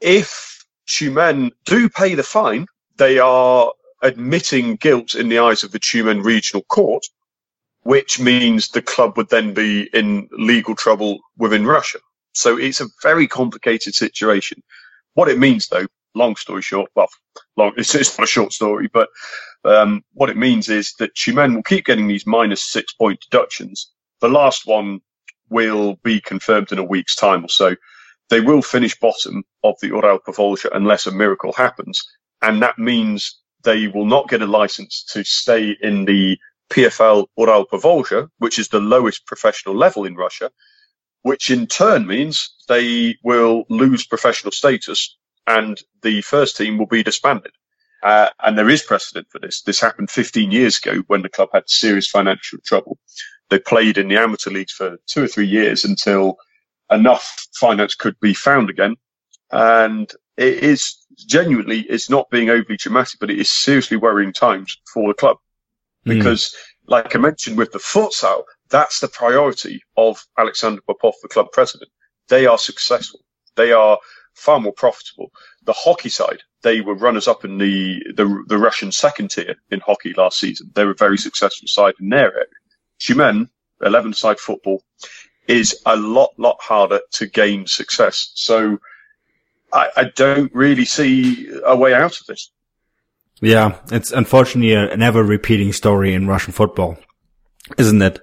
if 0.00 0.64
Tyumen 0.88 1.52
do 1.66 1.90
pay 1.90 2.14
the 2.16 2.24
fine, 2.24 2.66
they 2.98 3.20
are 3.20 3.72
admitting 4.02 4.76
guilt 4.76 5.16
in 5.16 5.28
the 5.30 5.40
eyes 5.40 5.64
of 5.64 5.72
the 5.72 5.80
Tyumen 5.80 6.24
Regional 6.24 6.64
Court, 6.64 7.04
which 7.82 8.20
means 8.20 8.68
the 8.70 8.82
club 8.82 9.16
would 9.16 9.30
then 9.30 9.54
be 9.54 9.90
in 9.94 10.28
legal 10.32 10.74
trouble 10.76 11.20
within 11.38 11.66
Russia. 11.66 11.98
So 12.36 12.58
it's 12.58 12.80
a 12.80 12.88
very 13.02 13.26
complicated 13.28 13.94
situation. 13.94 14.62
What 15.14 15.28
it 15.28 15.38
means, 15.38 15.68
though, 15.68 15.86
long 16.14 16.36
story 16.36 16.62
short, 16.62 16.90
well, 16.94 17.08
long, 17.56 17.72
it's, 17.78 17.94
it's 17.94 18.18
not 18.18 18.24
a 18.24 18.30
short 18.30 18.52
story, 18.52 18.88
but 18.92 19.08
um, 19.64 20.02
what 20.14 20.30
it 20.30 20.36
means 20.36 20.68
is 20.68 20.94
that 20.98 21.14
Tyumen 21.14 21.56
will 21.56 21.62
keep 21.62 21.86
getting 21.86 22.08
these 22.08 22.26
minus 22.26 22.62
six 22.62 22.92
point 22.94 23.20
deductions. 23.30 23.90
The 24.20 24.28
last 24.28 24.66
one 24.66 25.00
will 25.50 25.96
be 26.04 26.20
confirmed 26.20 26.72
in 26.72 26.78
a 26.78 26.84
week's 26.84 27.16
time 27.16 27.44
or 27.44 27.48
so. 27.48 27.76
They 28.30 28.40
will 28.40 28.62
finish 28.62 28.98
bottom 28.98 29.44
of 29.64 29.76
the 29.80 29.88
Ural 29.88 30.18
Povolzhye 30.20 30.70
unless 30.74 31.06
a 31.06 31.12
miracle 31.12 31.52
happens. 31.52 32.02
And 32.42 32.62
that 32.62 32.78
means 32.78 33.40
they 33.64 33.88
will 33.88 34.06
not 34.06 34.28
get 34.28 34.42
a 34.42 34.46
license 34.46 35.04
to 35.12 35.24
stay 35.24 35.76
in 35.82 36.04
the 36.04 36.38
PFL 36.70 37.26
Ural 37.38 37.66
Povolzhye, 37.66 38.28
which 38.38 38.58
is 38.58 38.68
the 38.68 38.80
lowest 38.80 39.26
professional 39.26 39.76
level 39.76 40.04
in 40.04 40.16
Russia 40.16 40.50
which 41.26 41.50
in 41.50 41.66
turn 41.66 42.06
means 42.06 42.54
they 42.68 43.16
will 43.24 43.64
lose 43.68 44.06
professional 44.06 44.52
status 44.52 45.18
and 45.48 45.82
the 46.02 46.20
first 46.20 46.56
team 46.56 46.78
will 46.78 46.86
be 46.86 47.02
disbanded. 47.02 47.50
Uh, 48.04 48.28
and 48.44 48.56
there 48.56 48.70
is 48.70 48.84
precedent 48.84 49.26
for 49.28 49.40
this. 49.40 49.62
This 49.62 49.80
happened 49.80 50.08
15 50.08 50.52
years 50.52 50.78
ago 50.78 51.02
when 51.08 51.22
the 51.22 51.28
club 51.28 51.48
had 51.52 51.68
serious 51.68 52.06
financial 52.08 52.60
trouble. 52.64 53.00
They 53.50 53.58
played 53.58 53.98
in 53.98 54.06
the 54.06 54.18
amateur 54.18 54.50
leagues 54.50 54.70
for 54.70 54.98
two 55.08 55.24
or 55.24 55.26
three 55.26 55.48
years 55.48 55.84
until 55.84 56.36
enough 56.92 57.48
finance 57.54 57.96
could 57.96 58.14
be 58.20 58.32
found 58.32 58.70
again. 58.70 58.94
And 59.50 60.08
it 60.36 60.62
is 60.62 60.96
genuinely, 61.16 61.80
it's 61.80 62.08
not 62.08 62.30
being 62.30 62.50
overly 62.50 62.76
dramatic, 62.76 63.18
but 63.18 63.32
it 63.32 63.40
is 63.40 63.50
seriously 63.50 63.96
worrying 63.96 64.32
times 64.32 64.78
for 64.94 65.08
the 65.08 65.14
club. 65.14 65.38
Hmm. 66.04 66.18
Because, 66.18 66.50
mm. 66.50 66.54
like 66.86 67.16
I 67.16 67.18
mentioned 67.18 67.58
with 67.58 67.72
the 67.72 67.80
futsal, 67.80 68.44
that's 68.68 69.00
the 69.00 69.08
priority 69.08 69.82
of 69.96 70.24
Alexander 70.38 70.80
Popov, 70.86 71.14
the 71.22 71.28
club 71.28 71.48
president. 71.52 71.90
They 72.28 72.46
are 72.46 72.58
successful. 72.58 73.20
They 73.54 73.72
are 73.72 73.98
far 74.34 74.60
more 74.60 74.72
profitable. 74.72 75.30
The 75.64 75.72
hockey 75.72 76.08
side, 76.08 76.42
they 76.62 76.80
were 76.80 76.94
runners 76.94 77.28
up 77.28 77.44
in 77.44 77.58
the, 77.58 78.02
the, 78.14 78.44
the 78.48 78.58
Russian 78.58 78.92
second 78.92 79.30
tier 79.30 79.56
in 79.70 79.80
hockey 79.80 80.12
last 80.16 80.38
season. 80.38 80.70
They 80.74 80.84
were 80.84 80.92
a 80.92 80.96
very 80.96 81.18
successful 81.18 81.68
side 81.68 81.94
in 82.00 82.10
their 82.10 82.32
area. 82.32 82.46
Tyumen, 83.00 83.48
11 83.82 84.14
side 84.14 84.38
football, 84.38 84.82
is 85.48 85.80
a 85.86 85.96
lot, 85.96 86.30
lot 86.38 86.58
harder 86.60 87.00
to 87.12 87.26
gain 87.26 87.66
success. 87.66 88.32
So 88.34 88.78
I, 89.72 89.88
I 89.96 90.04
don't 90.14 90.52
really 90.54 90.84
see 90.84 91.48
a 91.64 91.76
way 91.76 91.94
out 91.94 92.18
of 92.20 92.26
this. 92.26 92.50
Yeah, 93.40 93.78
it's 93.90 94.12
unfortunately 94.12 94.72
a 94.72 94.96
never 94.96 95.22
repeating 95.22 95.72
story 95.72 96.14
in 96.14 96.26
Russian 96.26 96.52
football, 96.52 96.98
isn't 97.76 98.00
it? 98.00 98.20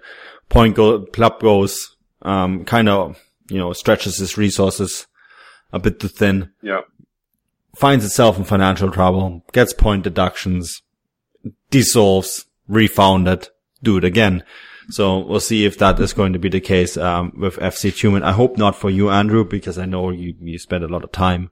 Point 0.50 0.76
go, 0.76 1.06
club 1.06 1.40
goes, 1.40 1.96
um, 2.22 2.66
kind 2.66 2.90
of, 2.90 3.20
you 3.50 3.58
know, 3.58 3.74
stretches 3.74 4.18
his 4.18 4.38
resources 4.38 5.08
a 5.72 5.80
bit 5.80 6.00
too 6.00 6.08
thin. 6.08 6.52
Yeah. 6.62 6.82
Finds 7.76 8.06
itself 8.06 8.38
in 8.38 8.44
financial 8.44 8.92
trouble, 8.92 9.44
gets 9.52 9.74
point 9.74 10.04
deductions, 10.04 10.82
dissolves, 11.72 12.46
refounded, 12.68 13.50
do 13.82 13.98
it 13.98 14.04
again. 14.04 14.44
So 14.90 15.20
we'll 15.20 15.40
see 15.40 15.66
if 15.66 15.78
that 15.80 16.00
is 16.00 16.14
going 16.14 16.34
to 16.34 16.40
be 16.40 16.50
the 16.50 16.60
case, 16.60 16.98
um, 16.98 17.34
with 17.36 17.58
FC 17.58 17.92
Tyumen. 17.92 18.22
I 18.22 18.34
hope 18.34 18.58
not 18.58 18.76
for 18.76 18.90
you, 18.90 19.10
Andrew, 19.10 19.44
because 19.44 19.78
I 19.78 19.86
know 19.86 20.12
you, 20.12 20.36
you 20.40 20.60
spend 20.60 20.84
a 20.84 20.90
lot 20.90 21.04
of 21.04 21.12
time 21.12 21.50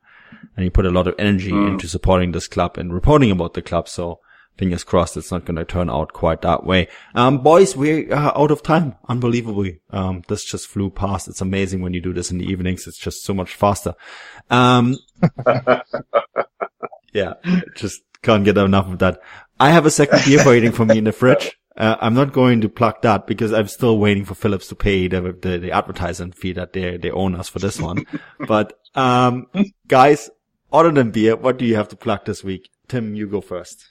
and 0.56 0.66
you 0.66 0.72
put 0.72 0.86
a 0.86 0.92
lot 0.92 1.08
of 1.08 1.16
energy 1.18 1.52
mm. 1.52 1.70
into 1.70 1.88
supporting 1.88 2.32
this 2.32 2.48
club 2.48 2.78
and 2.78 2.94
reporting 2.94 3.32
about 3.32 3.54
the 3.54 3.62
club. 3.62 3.88
So 3.88 4.20
fingers 4.58 4.84
crossed 4.84 5.18
it's 5.18 5.32
not 5.32 5.46
going 5.46 5.56
to 5.56 5.66
turn 5.66 5.90
out 5.90 6.14
quite 6.14 6.42
that 6.42 6.66
way. 6.66 6.88
Um, 7.16 7.40
boys, 7.40 7.76
we're 7.76 8.14
uh, 8.14 8.32
out 8.36 8.52
of 8.52 8.64
time. 8.64 8.96
Unbelievably. 9.08 9.82
Um, 9.90 10.24
this 10.28 10.44
just 10.46 10.68
flew 10.68 10.90
past. 10.90 11.28
It's 11.28 11.42
amazing 11.42 11.82
when 11.82 11.94
you 11.94 12.02
do 12.02 12.14
this 12.14 12.32
in 12.32 12.38
the 12.38 12.46
evenings. 12.46 12.88
It's 12.88 13.00
just 13.00 13.24
so 13.24 13.34
much 13.34 13.56
faster. 13.56 13.94
Um, 14.50 14.98
yeah, 17.14 17.34
just 17.76 18.02
can't 18.22 18.46
get 18.46 18.58
enough 18.58 18.92
of 18.92 19.00
that. 19.00 19.20
I 19.60 19.72
have 19.72 19.86
a 19.86 19.92
second 19.92 20.22
beer 20.26 20.46
waiting 20.46 20.72
for 20.72 20.86
me 20.86 20.98
in 20.98 21.06
the 21.06 21.12
fridge. 21.12 21.58
Uh, 21.78 21.96
I'm 22.02 22.14
not 22.14 22.34
going 22.34 22.62
to 22.62 22.70
plug 22.70 23.02
that 23.02 23.28
because 23.28 23.54
I'm 23.54 23.68
still 23.68 23.98
waiting 23.98 24.26
for 24.26 24.36
Philips 24.36 24.68
to 24.68 24.76
pay 24.76 25.08
the, 25.08 25.22
the, 25.22 25.58
the 25.58 25.72
advertising 25.72 26.34
fee 26.34 26.54
that 26.54 26.74
they, 26.74 26.98
they 26.98 27.12
own 27.12 27.36
us 27.36 27.48
for 27.48 27.60
this 27.60 27.80
one. 27.80 28.06
but, 28.48 28.78
um, 28.94 29.48
guys, 29.88 30.30
other 30.72 30.92
than 30.92 31.12
beer, 31.12 31.36
what 31.36 31.58
do 31.58 31.66
you 31.66 31.76
have 31.76 31.88
to 31.90 31.96
plug 31.96 32.26
this 32.26 32.44
week? 32.44 32.70
Tim, 32.88 33.16
you 33.16 33.28
go 33.28 33.40
first. 33.40 33.91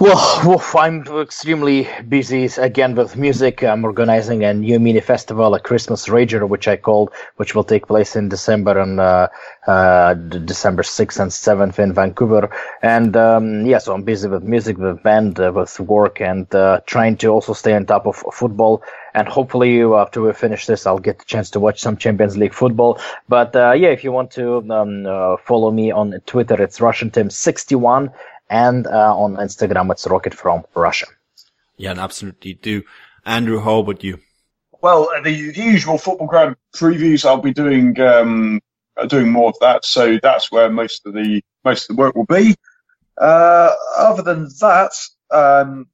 Well, 0.00 0.62
I'm 0.76 1.02
extremely 1.20 1.86
busy 2.08 2.46
again 2.56 2.94
with 2.94 3.18
music. 3.18 3.62
I'm 3.62 3.84
organizing 3.84 4.42
a 4.44 4.54
new 4.54 4.80
mini 4.80 5.00
festival, 5.00 5.54
a 5.54 5.60
Christmas 5.60 6.08
Rager, 6.08 6.48
which 6.48 6.66
I 6.68 6.78
called, 6.78 7.10
which 7.36 7.54
will 7.54 7.64
take 7.64 7.86
place 7.86 8.16
in 8.16 8.30
December 8.30 8.80
on 8.80 8.98
uh, 8.98 9.28
uh, 9.66 10.14
December 10.14 10.84
6th 10.84 11.20
and 11.20 11.30
7th 11.30 11.78
in 11.78 11.92
Vancouver. 11.92 12.48
And 12.80 13.14
um, 13.14 13.66
yeah, 13.66 13.76
so 13.76 13.92
I'm 13.92 14.02
busy 14.02 14.26
with 14.26 14.42
music, 14.42 14.78
with 14.78 15.02
band, 15.02 15.38
uh, 15.38 15.52
with 15.54 15.78
work, 15.78 16.22
and 16.22 16.52
uh, 16.54 16.80
trying 16.86 17.18
to 17.18 17.26
also 17.28 17.52
stay 17.52 17.74
on 17.74 17.84
top 17.84 18.06
of 18.06 18.16
football. 18.16 18.82
and 19.12 19.28
hopefully 19.28 19.82
after 19.82 20.22
we 20.22 20.32
finish 20.32 20.66
this, 20.66 20.86
I'll 20.86 20.98
get 20.98 21.18
the 21.18 21.24
chance 21.24 21.50
to 21.50 21.60
watch 21.60 21.80
some 21.80 21.96
Champions 21.96 22.36
League 22.38 22.54
football. 22.54 22.98
But 23.28 23.54
uh, 23.54 23.72
yeah, 23.72 23.88
if 23.88 24.04
you 24.04 24.12
want 24.12 24.30
to 24.32 24.64
um, 24.70 25.04
uh, 25.04 25.36
follow 25.36 25.70
me 25.70 25.90
on 25.90 26.12
Twitter, 26.24 26.62
it's 26.62 26.80
Russian 26.80 27.10
Tim 27.10 27.28
61 27.28 28.10
and 28.50 28.86
uh, 28.86 29.16
on 29.16 29.36
Instagram, 29.36 29.90
it's 29.92 30.06
Rocket 30.06 30.34
from 30.34 30.64
Russia. 30.74 31.06
Yeah, 31.76 31.92
and 31.92 32.00
absolutely 32.00 32.54
do. 32.54 32.82
Andrew, 33.24 33.60
how 33.60 33.78
about 33.78 34.04
you? 34.04 34.18
Well, 34.82 35.08
the, 35.22 35.52
the 35.52 35.62
usual 35.62 35.98
football 35.98 36.26
ground 36.26 36.56
previews, 36.74 37.24
I'll 37.24 37.38
be 37.40 37.52
doing 37.52 37.98
um, 38.00 38.60
doing 39.06 39.30
more 39.30 39.50
of 39.50 39.56
that. 39.60 39.84
So 39.84 40.18
that's 40.22 40.50
where 40.50 40.68
most 40.70 41.06
of 41.06 41.14
the 41.14 41.42
most 41.64 41.88
of 41.88 41.96
the 41.96 42.00
work 42.00 42.14
will 42.14 42.26
be. 42.26 42.54
Uh, 43.16 43.72
other 43.96 44.22
than 44.22 44.48
that, 44.60 44.92
um, 45.30 45.86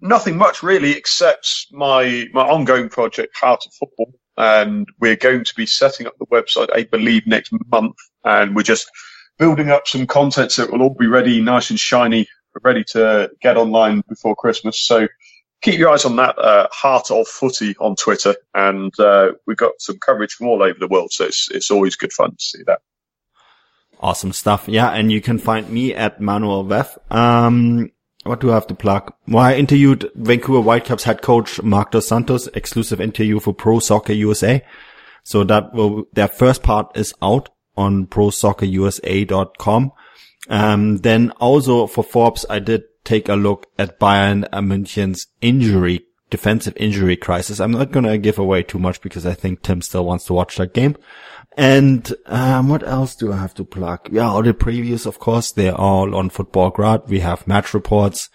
nothing 0.00 0.36
much 0.36 0.62
really, 0.62 0.92
except 0.92 1.66
my 1.72 2.26
my 2.32 2.42
ongoing 2.42 2.88
project, 2.88 3.36
Heart 3.36 3.64
of 3.66 3.74
Football, 3.74 4.14
and 4.36 4.86
we're 5.00 5.16
going 5.16 5.44
to 5.44 5.54
be 5.54 5.66
setting 5.66 6.06
up 6.06 6.16
the 6.18 6.26
website, 6.26 6.68
I 6.74 6.84
believe, 6.84 7.26
next 7.26 7.52
month, 7.70 7.96
and 8.24 8.54
we're 8.54 8.62
just 8.62 8.90
building 9.38 9.70
up 9.70 9.86
some 9.86 10.06
content 10.06 10.52
so 10.52 10.62
it 10.62 10.72
will 10.72 10.82
all 10.82 10.94
be 10.94 11.06
ready, 11.06 11.40
nice 11.40 11.70
and 11.70 11.78
shiny, 11.78 12.26
ready 12.62 12.84
to 12.84 13.30
get 13.40 13.56
online 13.56 14.02
before 14.08 14.36
Christmas. 14.36 14.80
So 14.80 15.08
keep 15.62 15.78
your 15.78 15.90
eyes 15.90 16.04
on 16.04 16.16
that 16.16 16.38
uh, 16.38 16.68
Heart 16.70 17.10
of 17.10 17.26
Footy 17.26 17.74
on 17.80 17.96
Twitter, 17.96 18.36
and 18.54 18.92
uh, 19.00 19.32
we've 19.46 19.56
got 19.56 19.72
some 19.78 19.98
coverage 19.98 20.32
from 20.34 20.48
all 20.48 20.62
over 20.62 20.78
the 20.78 20.88
world, 20.88 21.10
so 21.12 21.24
it's 21.24 21.50
it's 21.50 21.70
always 21.70 21.96
good 21.96 22.12
fun 22.12 22.30
to 22.30 22.42
see 22.44 22.62
that. 22.66 22.80
Awesome 24.00 24.32
stuff. 24.32 24.68
Yeah, 24.68 24.90
and 24.90 25.10
you 25.10 25.20
can 25.20 25.38
find 25.38 25.68
me 25.70 25.94
at 25.94 26.20
Manuel 26.20 26.64
Veth. 26.64 26.98
Um, 27.10 27.90
what 28.24 28.40
do 28.40 28.50
I 28.50 28.54
have 28.54 28.66
to 28.68 28.74
plug? 28.74 29.12
Well, 29.28 29.44
I 29.44 29.54
interviewed 29.54 30.10
Vancouver 30.14 30.60
Whitecaps 30.60 31.04
head 31.04 31.22
coach 31.22 31.62
Marc 31.62 31.90
Dos 31.90 32.08
Santos, 32.08 32.46
exclusive 32.48 33.00
interview 33.00 33.40
for 33.40 33.54
Pro 33.54 33.78
Soccer 33.78 34.12
USA. 34.12 34.62
So 35.24 35.44
that 35.44 35.72
will, 35.72 36.04
their 36.12 36.28
first 36.28 36.62
part 36.62 36.96
is 36.96 37.14
out 37.22 37.48
on 37.76 38.06
prosoccerusa.com. 38.06 39.92
Um, 40.48 40.98
then 40.98 41.30
also 41.32 41.86
for 41.86 42.04
Forbes, 42.04 42.44
I 42.48 42.58
did 42.58 42.84
take 43.04 43.28
a 43.28 43.34
look 43.34 43.66
at 43.78 43.98
Bayern 44.00 44.48
München's 44.50 45.26
injury, 45.40 46.04
defensive 46.30 46.74
injury 46.76 47.16
crisis. 47.16 47.60
I'm 47.60 47.72
not 47.72 47.92
going 47.92 48.04
to 48.04 48.18
give 48.18 48.38
away 48.38 48.62
too 48.62 48.78
much 48.78 49.00
because 49.00 49.26
I 49.26 49.34
think 49.34 49.62
Tim 49.62 49.82
still 49.82 50.04
wants 50.04 50.24
to 50.26 50.32
watch 50.32 50.56
that 50.56 50.74
game. 50.74 50.96
And, 51.56 52.12
um, 52.26 52.68
what 52.68 52.82
else 52.82 53.14
do 53.14 53.32
I 53.32 53.36
have 53.36 53.54
to 53.54 53.64
plug? 53.64 54.08
Yeah, 54.10 54.28
all 54.28 54.42
the 54.42 54.52
previews, 54.52 55.06
of 55.06 55.20
course, 55.20 55.52
they're 55.52 55.74
all 55.74 56.14
on 56.16 56.30
Futbolgrad. 56.30 57.08
We 57.08 57.20
have 57.20 57.46
match 57.46 57.72
reports. 57.72 58.28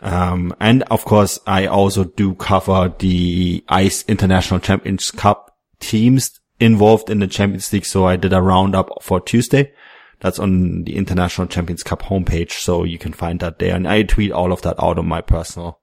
Um, 0.00 0.54
and 0.60 0.82
of 0.84 1.04
course, 1.04 1.38
I 1.46 1.66
also 1.66 2.04
do 2.04 2.34
cover 2.34 2.92
the 2.98 3.64
ICC 3.68 4.08
International 4.08 4.60
Champions 4.60 5.10
Cup 5.10 5.56
teams 5.80 6.40
involved 6.60 7.10
in 7.10 7.18
the 7.18 7.26
Champions 7.26 7.72
League. 7.72 7.86
So 7.86 8.06
I 8.06 8.16
did 8.16 8.32
a 8.32 8.42
roundup 8.42 9.02
for 9.02 9.20
Tuesday. 9.20 9.72
That's 10.20 10.38
on 10.38 10.84
the 10.84 10.96
International 10.96 11.46
Champions 11.46 11.82
Cup 11.82 12.02
homepage. 12.02 12.52
So 12.52 12.84
you 12.84 12.98
can 12.98 13.12
find 13.12 13.40
that 13.40 13.58
there. 13.58 13.74
And 13.74 13.86
I 13.86 14.02
tweet 14.02 14.32
all 14.32 14.52
of 14.52 14.62
that 14.62 14.82
out 14.82 14.98
on 14.98 15.06
my 15.06 15.20
personal 15.20 15.80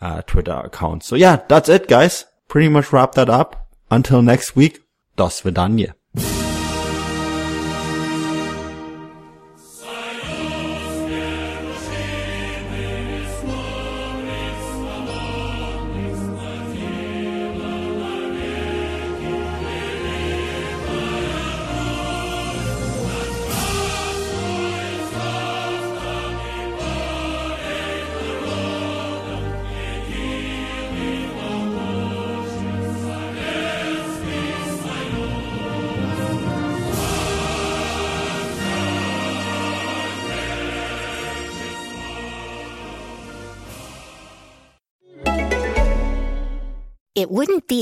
uh, 0.00 0.22
Twitter 0.22 0.52
account. 0.52 1.04
So 1.04 1.16
yeah, 1.16 1.42
that's 1.48 1.68
it, 1.68 1.88
guys. 1.88 2.24
Pretty 2.48 2.68
much 2.68 2.92
wrap 2.92 3.12
that 3.12 3.30
up. 3.30 3.68
Until 3.90 4.22
next 4.22 4.54
week. 4.56 4.80
Das 5.16 5.40
Vidanje. 5.42 5.94